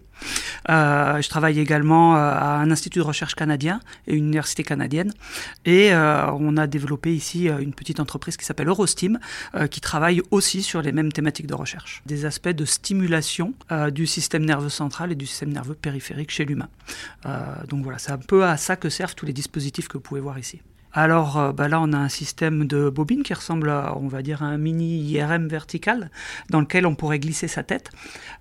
Euh, 0.70 1.22
je 1.22 1.30
travaille 1.30 1.60
également 1.60 2.16
à 2.16 2.60
un 2.62 2.70
institut 2.72 3.00
de 3.00 3.04
recherche 3.04 3.36
canadien 3.36 3.80
et 4.06 4.16
une 4.16 4.26
université 4.26 4.64
canadienne. 4.64 5.12
Et 5.66 5.92
on 5.94 6.58
a 6.58 6.68
développé 6.68 7.14
ici 7.16 7.48
une 7.48 7.74
petite 7.74 8.00
entreprise 8.00 8.38
qui 8.38 8.46
s'appelle 8.46 8.68
Eurostim, 8.68 9.18
qui 9.70 9.82
travaille 9.82 10.22
aussi 10.32 10.64
sur 10.64 10.82
les 10.82 10.92
mêmes 10.92 11.12
thématiques 11.12 11.48
de 11.48 11.54
recherche. 11.54 12.02
Des 12.06 12.26
aspects 12.26 12.50
de 12.50 12.66
stimulation 12.66 13.54
euh, 13.72 13.90
du 13.90 14.06
système 14.06 14.46
nerveux 14.46 14.70
central 14.70 15.12
et 15.12 15.16
du 15.16 15.26
système 15.26 15.52
nerveux 15.52 15.76
périphérique 15.76 16.32
chez 16.32 16.46
l'humain. 16.46 16.70
Euh, 17.26 17.46
donc 17.68 17.84
voilà, 17.84 17.98
c'est 17.98 18.12
un 18.12 18.18
peu 18.18 18.46
à 18.46 18.58
ça 18.58 18.76
que 18.76 18.90
servent 18.90 19.16
tous 19.16 19.26
les 19.26 19.34
dispositifs 19.34 19.88
que 19.88 19.94
vous 19.94 20.04
pouvez 20.04 20.22
voir 20.22 20.38
ici. 20.40 20.62
Alors 20.98 21.38
euh, 21.38 21.52
bah 21.52 21.68
là, 21.68 21.82
on 21.82 21.92
a 21.92 21.98
un 21.98 22.08
système 22.08 22.66
de 22.66 22.90
bobine 22.90 23.22
qui 23.22 23.34
ressemble 23.34 23.70
à, 23.70 23.98
on 23.98 24.08
va 24.08 24.22
dire, 24.22 24.44
un 24.44 24.58
mini 24.58 25.02
IRM 25.12 25.48
vertical 25.50 26.10
dans 26.50 26.62
lequel 26.62 26.88
on 26.88 26.96
pourrait 26.96 27.20
glisser 27.20 27.50
sa 27.50 27.64
tête. 27.64 27.90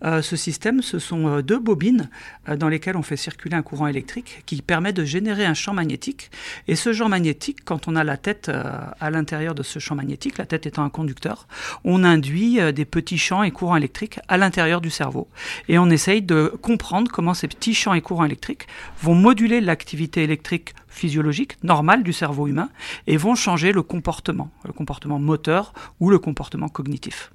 Euh, 0.05 0.23
ce 0.23 0.37
système, 0.37 0.81
ce 0.81 1.01
sont 1.01 1.27
euh, 1.27 1.43
deux 1.43 1.59
bobines 1.59 2.09
dans 2.49 2.69
lesquelles 2.69 2.97
on 2.97 3.03
fait 3.03 3.17
circuler 3.17 3.57
un 3.57 3.63
courant 3.63 3.89
électrique 3.89 4.45
qui 4.47 4.63
permet 4.63 4.93
de 4.93 5.05
générer 5.05 5.45
un 5.45 5.55
champ 5.55 5.75
magnétique. 5.75 6.31
Et 6.69 6.77
ce 6.77 6.93
champ 6.93 7.09
magnétique, 7.09 7.65
quand 7.65 7.89
on 7.89 7.97
a 7.97 8.05
la 8.05 8.17
tête 8.17 8.49
à 8.49 9.11
l'intérieur 9.11 9.57
de 9.57 9.65
ce 9.65 9.81
champ 9.81 9.97
magnétique, 9.97 10.39
la 10.39 10.47
tête 10.47 10.67
étant 10.67 10.85
un 10.85 10.91
conducteur, 10.91 11.49
on 11.83 12.05
induit 12.05 12.61
des 12.73 12.85
petits 12.85 13.19
champs 13.19 13.43
et 13.43 13.51
courants 13.51 13.77
électriques 13.77 14.21
à 14.29 14.37
l'intérieur 14.37 14.81
du 14.81 14.91
cerveau. 14.91 15.27
Et 15.69 15.79
on 15.79 15.89
essaye 15.91 16.23
de 16.23 16.53
comprendre 16.61 17.11
comment 17.11 17.35
ces 17.35 17.49
petits 17.49 17.75
champs 17.75 17.95
et 17.95 18.03
courants 18.03 18.27
électriques 18.27 18.69
vont 19.03 19.15
moduler 19.15 19.61
l'activité 19.61 20.23
électrique 20.23 20.75
physiologique 20.95 21.63
normale 21.63 22.03
du 22.03 22.13
cerveau 22.13 22.47
humain 22.47 22.71
et 23.07 23.17
vont 23.17 23.35
changer 23.35 23.73
le 23.73 23.83
comportement, 23.83 24.51
le 24.65 24.73
comportement 24.73 25.19
moteur 25.19 25.73
ou 26.01 26.11
le 26.11 26.19
comportement 26.19 26.69
cognitif. 26.69 27.31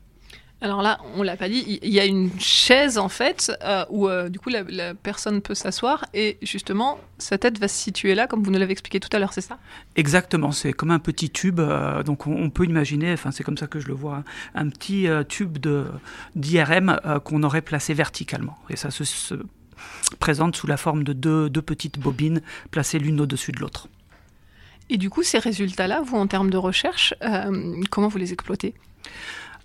Alors 0.61 0.81
là, 0.81 0.99
on 1.15 1.23
l'a 1.23 1.37
pas 1.37 1.47
dit, 1.47 1.79
il 1.81 1.93
y 1.93 2.01
a 2.01 2.05
une 2.05 2.29
chaise 2.37 2.97
en 2.97 3.07
fait 3.07 3.49
euh, 3.63 3.85
où 3.89 4.09
euh, 4.09 4.27
du 4.27 4.39
coup 4.39 4.49
la, 4.49 4.63
la 4.63 4.93
personne 4.93 5.41
peut 5.41 5.55
s'asseoir 5.55 6.05
et 6.13 6.37
justement 6.41 6.99
sa 7.17 7.37
tête 7.37 7.57
va 7.59 7.69
se 7.69 7.77
situer 7.77 8.13
là, 8.13 8.27
comme 8.27 8.43
vous 8.43 8.51
nous 8.51 8.59
l'avez 8.59 8.73
expliqué 8.73 8.99
tout 8.99 9.07
à 9.13 9.19
l'heure, 9.19 9.31
c'est 9.31 9.39
ça? 9.39 9.57
Exactement, 9.95 10.51
c'est 10.51 10.73
comme 10.73 10.91
un 10.91 10.99
petit 10.99 11.29
tube, 11.29 11.61
euh, 11.61 12.03
donc 12.03 12.27
on, 12.27 12.33
on 12.33 12.49
peut 12.49 12.65
imaginer, 12.65 13.13
enfin 13.13 13.31
c'est 13.31 13.45
comme 13.45 13.57
ça 13.57 13.67
que 13.67 13.79
je 13.79 13.87
le 13.87 13.93
vois, 13.93 14.15
un, 14.53 14.65
un 14.65 14.69
petit 14.69 15.07
tube 15.29 15.59
de 15.59 15.85
d'IRM 16.35 16.99
qu'on 17.23 17.43
aurait 17.43 17.61
placé 17.61 17.93
verticalement. 17.93 18.57
Et 18.69 18.75
ça 18.75 18.91
se, 18.91 19.05
se 19.05 19.35
présente 20.19 20.55
sous 20.55 20.67
la 20.67 20.77
forme 20.77 21.03
de 21.03 21.13
deux, 21.13 21.49
deux 21.49 21.61
petites 21.61 21.99
bobines 21.99 22.41
placées 22.71 22.99
l'une 22.99 23.21
au-dessus 23.21 23.51
de 23.51 23.59
l'autre. 23.59 23.87
Et 24.89 24.97
du 24.97 25.09
coup, 25.09 25.23
ces 25.23 25.37
résultats-là, 25.37 26.01
vous 26.01 26.17
en 26.17 26.27
termes 26.27 26.49
de 26.49 26.57
recherche, 26.57 27.13
euh, 27.23 27.75
comment 27.91 28.07
vous 28.07 28.17
les 28.17 28.33
exploitez? 28.33 28.73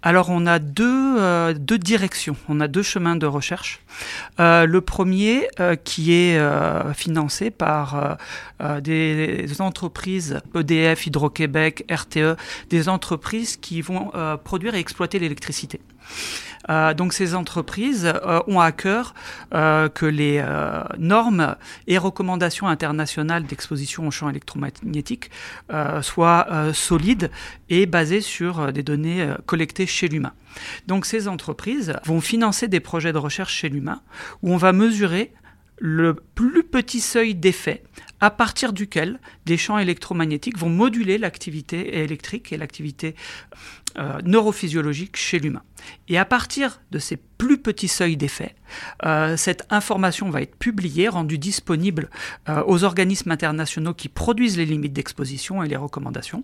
Alors 0.06 0.28
on 0.28 0.44
a 0.44 0.58
deux, 0.58 1.16
euh, 1.18 1.54
deux 1.54 1.78
directions, 1.78 2.36
on 2.50 2.60
a 2.60 2.68
deux 2.68 2.82
chemins 2.82 3.16
de 3.16 3.24
recherche. 3.24 3.80
Euh, 4.38 4.66
le 4.66 4.82
premier 4.82 5.48
euh, 5.60 5.76
qui 5.76 6.12
est 6.12 6.38
financé 6.92 7.50
par 7.50 8.18
des 8.82 9.46
entreprises 9.60 10.40
EDF, 10.54 11.06
Hydro-Québec, 11.06 11.86
RTE, 11.90 12.36
des 12.68 12.88
entreprises 12.90 13.56
qui 13.56 13.80
vont 13.80 14.12
produire 14.44 14.74
et 14.74 14.78
exploiter 14.78 15.18
l'électricité. 15.18 15.80
Euh, 16.70 16.94
donc 16.94 17.12
ces 17.12 17.34
entreprises 17.34 18.06
euh, 18.06 18.40
ont 18.46 18.60
à 18.60 18.72
cœur 18.72 19.14
euh, 19.54 19.88
que 19.88 20.06
les 20.06 20.44
normes 20.98 21.56
et 21.86 21.98
recommandations 21.98 22.66
internationales 22.66 23.44
d'exposition 23.44 24.06
au 24.06 24.10
champ 24.10 24.28
électromagnétique 24.28 25.30
euh, 25.72 26.02
soient 26.02 26.46
solides 26.72 27.30
et 27.68 27.86
basées 27.86 28.20
sur 28.20 28.72
des 28.72 28.82
données 28.82 29.28
collectées 29.46 29.86
chez 29.86 30.08
l'humain. 30.08 30.32
Donc 30.86 31.06
ces 31.06 31.28
entreprises 31.28 31.94
vont 32.04 32.20
financer 32.20 32.68
des 32.68 32.80
projets 32.80 33.12
de 33.12 33.18
recherche 33.18 33.54
chez 33.54 33.68
l'humain 33.68 34.00
où 34.42 34.52
on 34.52 34.56
va 34.56 34.72
mesurer 34.72 35.32
le 35.78 36.14
plus 36.14 36.62
petit 36.62 37.00
seuil 37.00 37.34
d'effet 37.34 37.82
à 38.24 38.30
partir 38.30 38.72
duquel 38.72 39.20
des 39.44 39.58
champs 39.58 39.78
électromagnétiques 39.78 40.56
vont 40.56 40.70
moduler 40.70 41.18
l'activité 41.18 41.98
électrique 41.98 42.54
et 42.54 42.56
l'activité 42.56 43.14
euh, 43.96 44.18
neurophysiologique 44.24 45.16
chez 45.16 45.38
l'humain. 45.38 45.62
Et 46.08 46.18
à 46.18 46.24
partir 46.24 46.80
de 46.90 46.98
ces 46.98 47.16
plus 47.16 47.58
petits 47.58 47.86
seuils 47.86 48.16
d'effet, 48.16 48.56
euh, 49.04 49.36
cette 49.36 49.66
information 49.70 50.30
va 50.30 50.42
être 50.42 50.56
publiée, 50.56 51.08
rendue 51.08 51.38
disponible 51.38 52.10
euh, 52.48 52.64
aux 52.66 52.82
organismes 52.82 53.30
internationaux 53.30 53.94
qui 53.94 54.08
produisent 54.08 54.56
les 54.56 54.64
limites 54.64 54.94
d'exposition 54.94 55.62
et 55.62 55.68
les 55.68 55.76
recommandations, 55.76 56.42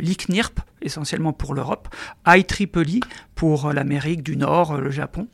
l'ICNIRP 0.00 0.58
essentiellement 0.80 1.32
pour 1.32 1.54
l'Europe, 1.54 1.88
IEEE 2.26 3.00
pour 3.36 3.72
l'Amérique 3.72 4.22
du 4.24 4.36
Nord, 4.36 4.78
le 4.78 4.90
Japon. 4.90 5.28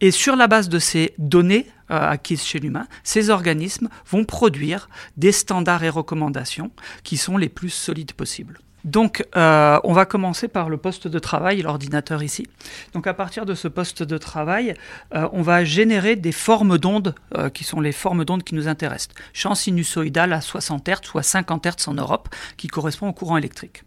Et 0.00 0.10
sur 0.10 0.36
la 0.36 0.46
base 0.46 0.68
de 0.68 0.78
ces 0.78 1.14
données 1.16 1.66
acquises 1.88 2.42
chez 2.42 2.58
l'humain, 2.58 2.86
ces 3.02 3.30
organismes 3.30 3.88
vont 4.06 4.24
produire 4.24 4.88
des 5.16 5.32
standards 5.32 5.84
et 5.84 5.88
recommandations 5.88 6.70
qui 7.04 7.16
sont 7.16 7.36
les 7.36 7.48
plus 7.48 7.70
solides 7.70 8.12
possibles. 8.12 8.58
Donc, 8.84 9.24
euh, 9.36 9.78
on 9.84 9.92
va 9.92 10.06
commencer 10.06 10.48
par 10.48 10.68
le 10.68 10.76
poste 10.76 11.06
de 11.06 11.18
travail, 11.18 11.62
l'ordinateur 11.62 12.22
ici. 12.22 12.48
Donc, 12.94 13.06
à 13.06 13.14
partir 13.14 13.46
de 13.46 13.54
ce 13.54 13.68
poste 13.68 14.02
de 14.02 14.18
travail, 14.18 14.74
euh, 15.14 15.28
on 15.32 15.42
va 15.42 15.64
générer 15.64 16.16
des 16.16 16.32
formes 16.32 16.78
d'ondes 16.78 17.14
euh, 17.36 17.48
qui 17.48 17.62
sont 17.62 17.80
les 17.80 17.92
formes 17.92 18.24
d'ondes 18.24 18.42
qui 18.42 18.54
nous 18.54 18.66
intéressent. 18.66 19.14
Champ 19.32 19.54
sinusoïdal 19.54 20.32
à 20.32 20.40
60 20.40 20.88
Hz 20.88 21.14
ou 21.14 21.18
à 21.18 21.22
50 21.22 21.66
Hz 21.66 21.88
en 21.88 21.94
Europe, 21.94 22.28
qui 22.56 22.66
correspond 22.66 23.08
au 23.08 23.12
courant 23.12 23.36
électrique. 23.36 23.84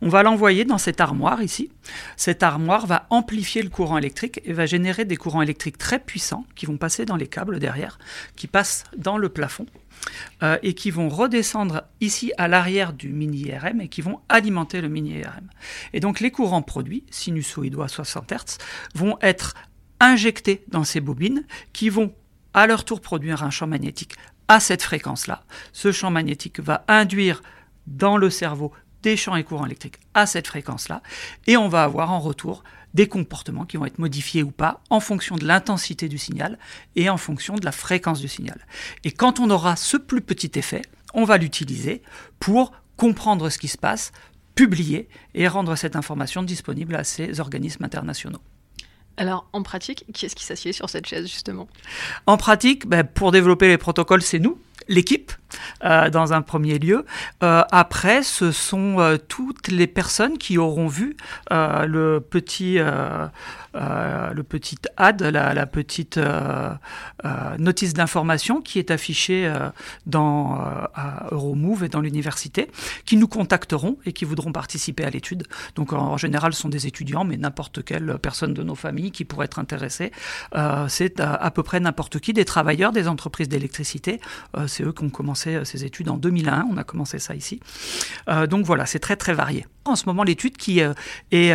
On 0.00 0.08
va 0.08 0.22
l'envoyer 0.22 0.64
dans 0.64 0.78
cette 0.78 1.00
armoire 1.00 1.42
ici. 1.42 1.70
Cette 2.16 2.42
armoire 2.42 2.86
va 2.86 3.06
amplifier 3.10 3.62
le 3.62 3.68
courant 3.68 3.98
électrique 3.98 4.40
et 4.44 4.52
va 4.52 4.66
générer 4.66 5.04
des 5.04 5.16
courants 5.16 5.42
électriques 5.42 5.78
très 5.78 5.98
puissants 5.98 6.44
qui 6.56 6.66
vont 6.66 6.76
passer 6.76 7.04
dans 7.04 7.16
les 7.16 7.28
câbles 7.28 7.60
derrière, 7.60 7.98
qui 8.36 8.46
passent 8.46 8.84
dans 8.96 9.18
le 9.18 9.28
plafond 9.28 9.66
euh, 10.42 10.58
et 10.62 10.74
qui 10.74 10.90
vont 10.90 11.08
redescendre 11.08 11.82
ici 12.00 12.32
à 12.38 12.48
l'arrière 12.48 12.92
du 12.92 13.10
mini-IRM 13.10 13.80
et 13.80 13.88
qui 13.88 14.00
vont 14.00 14.20
alimenter 14.28 14.80
le 14.80 14.88
mini-IRM. 14.88 15.48
Et 15.92 16.00
donc 16.00 16.20
les 16.20 16.30
courants 16.30 16.62
produits, 16.62 17.04
sinusoïdaux 17.10 17.82
à 17.82 17.88
60 17.88 18.32
Hz, 18.32 18.58
vont 18.94 19.18
être 19.20 19.54
injectés 20.00 20.64
dans 20.68 20.84
ces 20.84 21.00
bobines 21.00 21.44
qui 21.72 21.90
vont 21.90 22.14
à 22.54 22.66
leur 22.66 22.84
tour 22.84 23.00
produire 23.00 23.42
un 23.42 23.50
champ 23.50 23.66
magnétique 23.66 24.14
à 24.48 24.58
cette 24.58 24.82
fréquence-là. 24.82 25.44
Ce 25.72 25.92
champ 25.92 26.10
magnétique 26.10 26.60
va 26.60 26.84
induire 26.88 27.42
dans 27.86 28.16
le 28.16 28.30
cerveau 28.30 28.72
des 29.02 29.16
champs 29.16 29.36
et 29.36 29.44
courants 29.44 29.66
électriques 29.66 30.00
à 30.14 30.26
cette 30.26 30.46
fréquence-là, 30.46 31.02
et 31.46 31.56
on 31.56 31.68
va 31.68 31.84
avoir 31.84 32.10
en 32.10 32.20
retour 32.20 32.62
des 32.94 33.06
comportements 33.06 33.64
qui 33.64 33.76
vont 33.76 33.86
être 33.86 33.98
modifiés 33.98 34.42
ou 34.42 34.50
pas 34.50 34.80
en 34.90 35.00
fonction 35.00 35.36
de 35.36 35.46
l'intensité 35.46 36.08
du 36.08 36.18
signal 36.18 36.58
et 36.96 37.08
en 37.08 37.16
fonction 37.16 37.54
de 37.54 37.64
la 37.64 37.72
fréquence 37.72 38.20
du 38.20 38.28
signal. 38.28 38.66
Et 39.04 39.12
quand 39.12 39.38
on 39.38 39.50
aura 39.50 39.76
ce 39.76 39.96
plus 39.96 40.20
petit 40.20 40.50
effet, 40.58 40.82
on 41.14 41.24
va 41.24 41.38
l'utiliser 41.38 42.02
pour 42.40 42.72
comprendre 42.96 43.48
ce 43.48 43.58
qui 43.58 43.68
se 43.68 43.78
passe, 43.78 44.12
publier 44.54 45.08
et 45.34 45.48
rendre 45.48 45.76
cette 45.76 45.96
information 45.96 46.42
disponible 46.42 46.94
à 46.96 47.04
ces 47.04 47.40
organismes 47.40 47.84
internationaux. 47.84 48.40
Alors, 49.16 49.48
en 49.52 49.62
pratique, 49.62 50.04
qui 50.14 50.26
est-ce 50.26 50.34
qui 50.34 50.44
s'assied 50.44 50.72
sur 50.72 50.88
cette 50.88 51.06
chaise, 51.06 51.26
justement? 51.26 51.68
En 52.26 52.36
pratique, 52.36 52.86
ben, 52.86 53.04
pour 53.04 53.32
développer 53.32 53.68
les 53.68 53.78
protocoles, 53.78 54.22
c'est 54.22 54.38
nous, 54.38 54.58
l'équipe, 54.88 55.32
euh, 55.84 56.10
dans 56.10 56.32
un 56.32 56.42
premier 56.42 56.78
lieu. 56.78 57.04
Euh, 57.42 57.62
après, 57.70 58.22
ce 58.22 58.52
sont 58.52 59.00
euh, 59.00 59.16
toutes 59.16 59.68
les 59.68 59.86
personnes 59.86 60.38
qui 60.38 60.58
auront 60.58 60.88
vu 60.88 61.16
le 61.50 62.18
petit, 62.18 62.78
le 62.78 64.42
petit 64.42 64.76
ad, 64.96 65.22
la, 65.22 65.66
petite 65.66 66.20
notice 67.58 67.94
d'information 67.94 68.60
qui 68.60 68.78
est 68.78 68.90
affichée 68.90 69.52
dans 70.06 70.58
Euromove 71.30 71.84
et 71.84 71.88
dans 71.88 72.00
l'université, 72.00 72.70
qui 73.04 73.16
nous 73.16 73.28
contacteront 73.28 73.98
et 74.04 74.12
qui 74.12 74.24
voudront 74.24 74.52
participer 74.52 75.04
à 75.04 75.10
l'étude. 75.10 75.44
Donc, 75.76 75.92
en, 75.92 76.16
général, 76.16 76.52
ce 76.52 76.62
sont 76.62 76.68
des 76.68 76.86
étudiants, 76.86 77.24
mais 77.24 77.36
n'importe 77.36 77.84
quelle 77.84 78.18
personne 78.18 78.54
de 78.54 78.62
nos 78.62 78.74
familles 78.74 79.10
qui 79.10 79.24
pourrait 79.24 79.46
être 79.46 79.58
intéressée. 79.58 80.12
C'est 80.88 81.20
à 81.20 81.50
peu 81.50 81.62
près 81.62 81.80
n'importe 81.80 82.20
qui, 82.20 82.32
des 82.32 82.44
travailleurs, 82.44 82.92
des 82.92 83.08
entreprises 83.08 83.48
d'électricité. 83.48 84.20
C'est 84.70 84.84
eux 84.84 84.92
qui 84.92 85.04
ont 85.04 85.10
commencé 85.10 85.56
euh, 85.56 85.64
ces 85.64 85.84
études 85.84 86.08
en 86.08 86.16
2001. 86.16 86.66
On 86.70 86.76
a 86.76 86.84
commencé 86.84 87.18
ça 87.18 87.34
ici. 87.34 87.60
Euh, 88.28 88.46
donc 88.46 88.64
voilà, 88.64 88.86
c'est 88.86 88.98
très 88.98 89.16
très 89.16 89.34
varié. 89.34 89.66
En 89.84 89.96
ce 89.96 90.06
moment, 90.06 90.22
l'étude 90.22 90.56
qui 90.56 90.82
euh, 90.82 90.92
est 91.32 91.52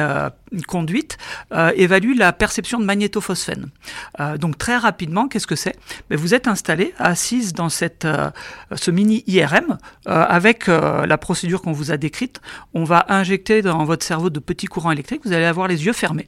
conduite 0.67 1.17
évalue 1.51 2.17
la 2.17 2.33
perception 2.33 2.79
de 2.79 2.85
magnétophosphène. 2.85 3.69
Donc 4.39 4.57
très 4.57 4.77
rapidement, 4.77 5.27
qu'est-ce 5.27 5.47
que 5.47 5.55
c'est? 5.55 5.75
Ben, 6.09 6.17
Vous 6.17 6.33
êtes 6.33 6.47
installé, 6.47 6.93
assise 6.97 7.53
dans 7.53 7.69
cette, 7.69 8.07
ce 8.73 8.91
mini 8.91 9.23
IRM 9.27 9.77
avec 10.05 10.67
la 10.67 11.17
procédure 11.17 11.61
qu'on 11.61 11.71
vous 11.71 11.91
a 11.91 11.97
décrite. 11.97 12.41
On 12.73 12.83
va 12.83 13.05
injecter 13.09 13.61
dans 13.61 13.83
votre 13.85 14.05
cerveau 14.05 14.29
de 14.29 14.39
petits 14.39 14.67
courants 14.67 14.91
électriques. 14.91 15.21
Vous 15.25 15.33
allez 15.33 15.45
avoir 15.45 15.67
les 15.67 15.85
yeux 15.85 15.93
fermés. 15.93 16.27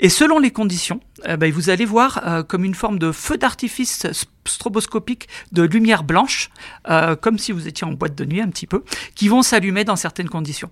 Et 0.00 0.08
selon 0.08 0.38
les 0.38 0.50
conditions, 0.50 1.00
ben, 1.26 1.52
vous 1.52 1.70
allez 1.70 1.84
voir 1.84 2.44
comme 2.48 2.64
une 2.64 2.74
forme 2.74 2.98
de 2.98 3.12
feu 3.12 3.36
d'artifice 3.36 4.06
stroboscopique 4.46 5.28
de 5.52 5.62
lumière 5.62 6.04
blanche, 6.04 6.50
euh, 6.88 7.16
comme 7.16 7.38
si 7.38 7.52
vous 7.52 7.66
étiez 7.68 7.86
en 7.86 7.92
boîte 7.92 8.14
de 8.14 8.24
nuit 8.24 8.40
un 8.40 8.48
petit 8.48 8.66
peu, 8.66 8.84
qui 9.14 9.28
vont 9.28 9.42
s'allumer 9.42 9.84
dans 9.84 9.96
certaines 9.96 10.28
conditions. 10.28 10.70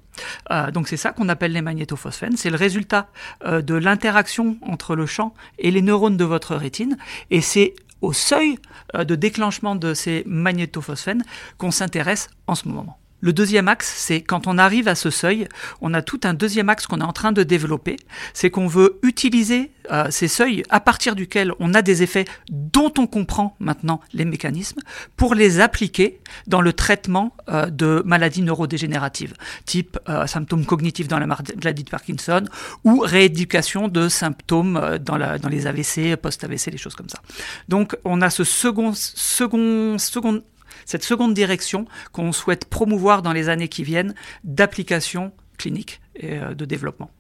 Euh, 0.51 0.71
donc 0.71 0.89
c'est 0.89 0.97
ça 0.97 1.13
qu'on 1.13 1.29
appelle 1.29 1.53
les 1.53 1.63
magnétophosphènes. 1.63 2.37
C'est 2.37 2.51
le 2.51 2.57
résultat 2.57 3.09
euh, 3.45 3.63
de 3.63 3.75
l'interaction 3.75 4.57
entre 4.63 4.95
le 4.95 5.07
champ 5.07 5.35
et 5.59 5.71
les 5.71 5.83
neurones 5.83 6.17
de 6.17 6.25
votre 6.25 6.57
rétine. 6.57 6.97
Et 7.31 7.41
c'est 7.41 7.75
au 8.01 8.13
seuil 8.13 8.59
de 8.95 9.15
déclenchement 9.15 9.77
de 9.77 9.95
ces 9.95 10.25
magnétophosphènes 10.27 11.23
qu'on 11.57 11.71
s'intéresse 11.71 12.29
en 12.49 12.57
ce 12.57 12.67
moment. 12.67 12.99
Le 13.23 13.33
deuxième 13.33 13.69
axe, 13.69 13.93
c'est 13.97 14.21
quand 14.21 14.49
on 14.49 14.59
arrive 14.59 14.89
à 14.89 14.97
ce 14.97 15.09
seuil, 15.09 15.47
on 15.81 15.95
a 15.95 16.03
tout 16.03 16.21
un 16.25 16.35
deuxième 16.35 16.69
axe 16.69 16.89
qu'on 16.89 17.01
est 17.01 17.05
en 17.05 17.13
train 17.13 17.31
de 17.31 17.45
développer, 17.45 17.97
c'est 18.35 18.51
qu'on 18.51 18.67
veut 18.67 18.99
utiliser 19.05 19.71
euh, 19.93 20.09
ces 20.11 20.27
seuils 20.27 20.65
à 20.71 20.81
partir 20.81 21.15
duquel 21.15 21.53
on 21.61 21.73
a 21.73 21.83
des 21.83 22.03
effets 22.03 22.25
dont 22.51 22.93
on 22.99 23.07
comprend 23.07 23.57
maintenant 23.61 24.01
les 24.13 24.25
mécanismes 24.25 24.81
pour 25.17 25.37
les 25.37 25.61
appliquer 25.61 26.21
dans 26.49 26.61
le 26.61 26.73
traitement 26.73 27.37
euh, 27.49 27.67
de 27.67 28.03
maladies 28.05 28.43
neurodégénératives, 28.43 29.35
type 29.67 30.01
euh, 30.09 30.27
symptômes 30.27 30.67
cognitifs 30.67 31.07
dans 31.07 31.21
la 31.21 31.27
maladie 31.27 31.85
de 31.85 31.91
Parkinson 31.91 32.45
ou 32.83 33.01
rééducation 33.01 33.87
de 33.87 34.09
symptômes 34.09 34.99
dans, 35.01 35.17
les 35.49 35.67
AVC, 35.69 36.17
post-AVC, 36.17 36.71
des 36.71 36.77
choses 36.77 36.97
comme 36.97 37.09
ça. 37.09 37.21
Donc 37.69 37.97
on 38.05 38.21
a 38.21 38.31
ce 38.31 38.43
second, 38.43 38.93
second, 38.95 39.97
second 39.99 40.43
cette 40.87 41.05
seconde 41.05 41.35
direction 41.35 41.87
qu'on 42.13 42.33
souhaite 42.33 42.65
promouvoir 42.67 43.23
dans 43.23 43.33
les 43.33 43.49
années 43.49 43.69
qui 43.69 43.85
viennent 43.85 44.15
d'application 44.45 45.33
clinique 45.59 46.01
et 46.17 46.39
euh, 46.39 46.55
de 46.55 46.65
développement. 46.65 47.11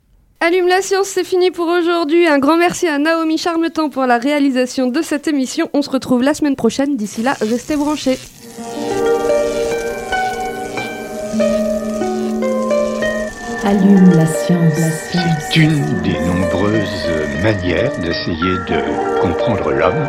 Allume 0.41 0.67
la 0.67 0.83
science, 0.83 1.07
c'est 1.07 1.23
fini 1.23 1.53
pour 1.53 1.69
aujourd'hui. 1.69 2.27
Un 2.27 2.41
grand 2.41 2.57
merci 2.57 2.89
à 2.89 2.99
Naomi 2.99 3.39
Charmetan 3.39 3.91
pour 3.91 4.07
la 4.07 4.19
réalisation 4.19 4.89
de 4.89 5.01
cette 5.01 5.29
émission. 5.29 5.71
On 5.73 5.83
se 5.83 5.91
retrouve 5.91 6.25
la 6.25 6.35
semaine 6.35 6.57
prochaine. 6.57 6.97
D'ici 6.97 7.23
là, 7.23 7.37
restez 7.41 7.77
branchés. 7.77 8.19
Allume 13.65 14.11
la 14.17 14.27
science. 14.27 14.79
La 14.81 14.91
science. 14.91 15.45
C'est 15.51 15.61
une 15.61 16.03
des 16.03 16.19
nombreuses 16.19 17.09
manières 17.45 17.97
d'essayer 18.01 18.59
de 18.69 19.21
comprendre 19.21 19.71
l'homme. 19.71 20.09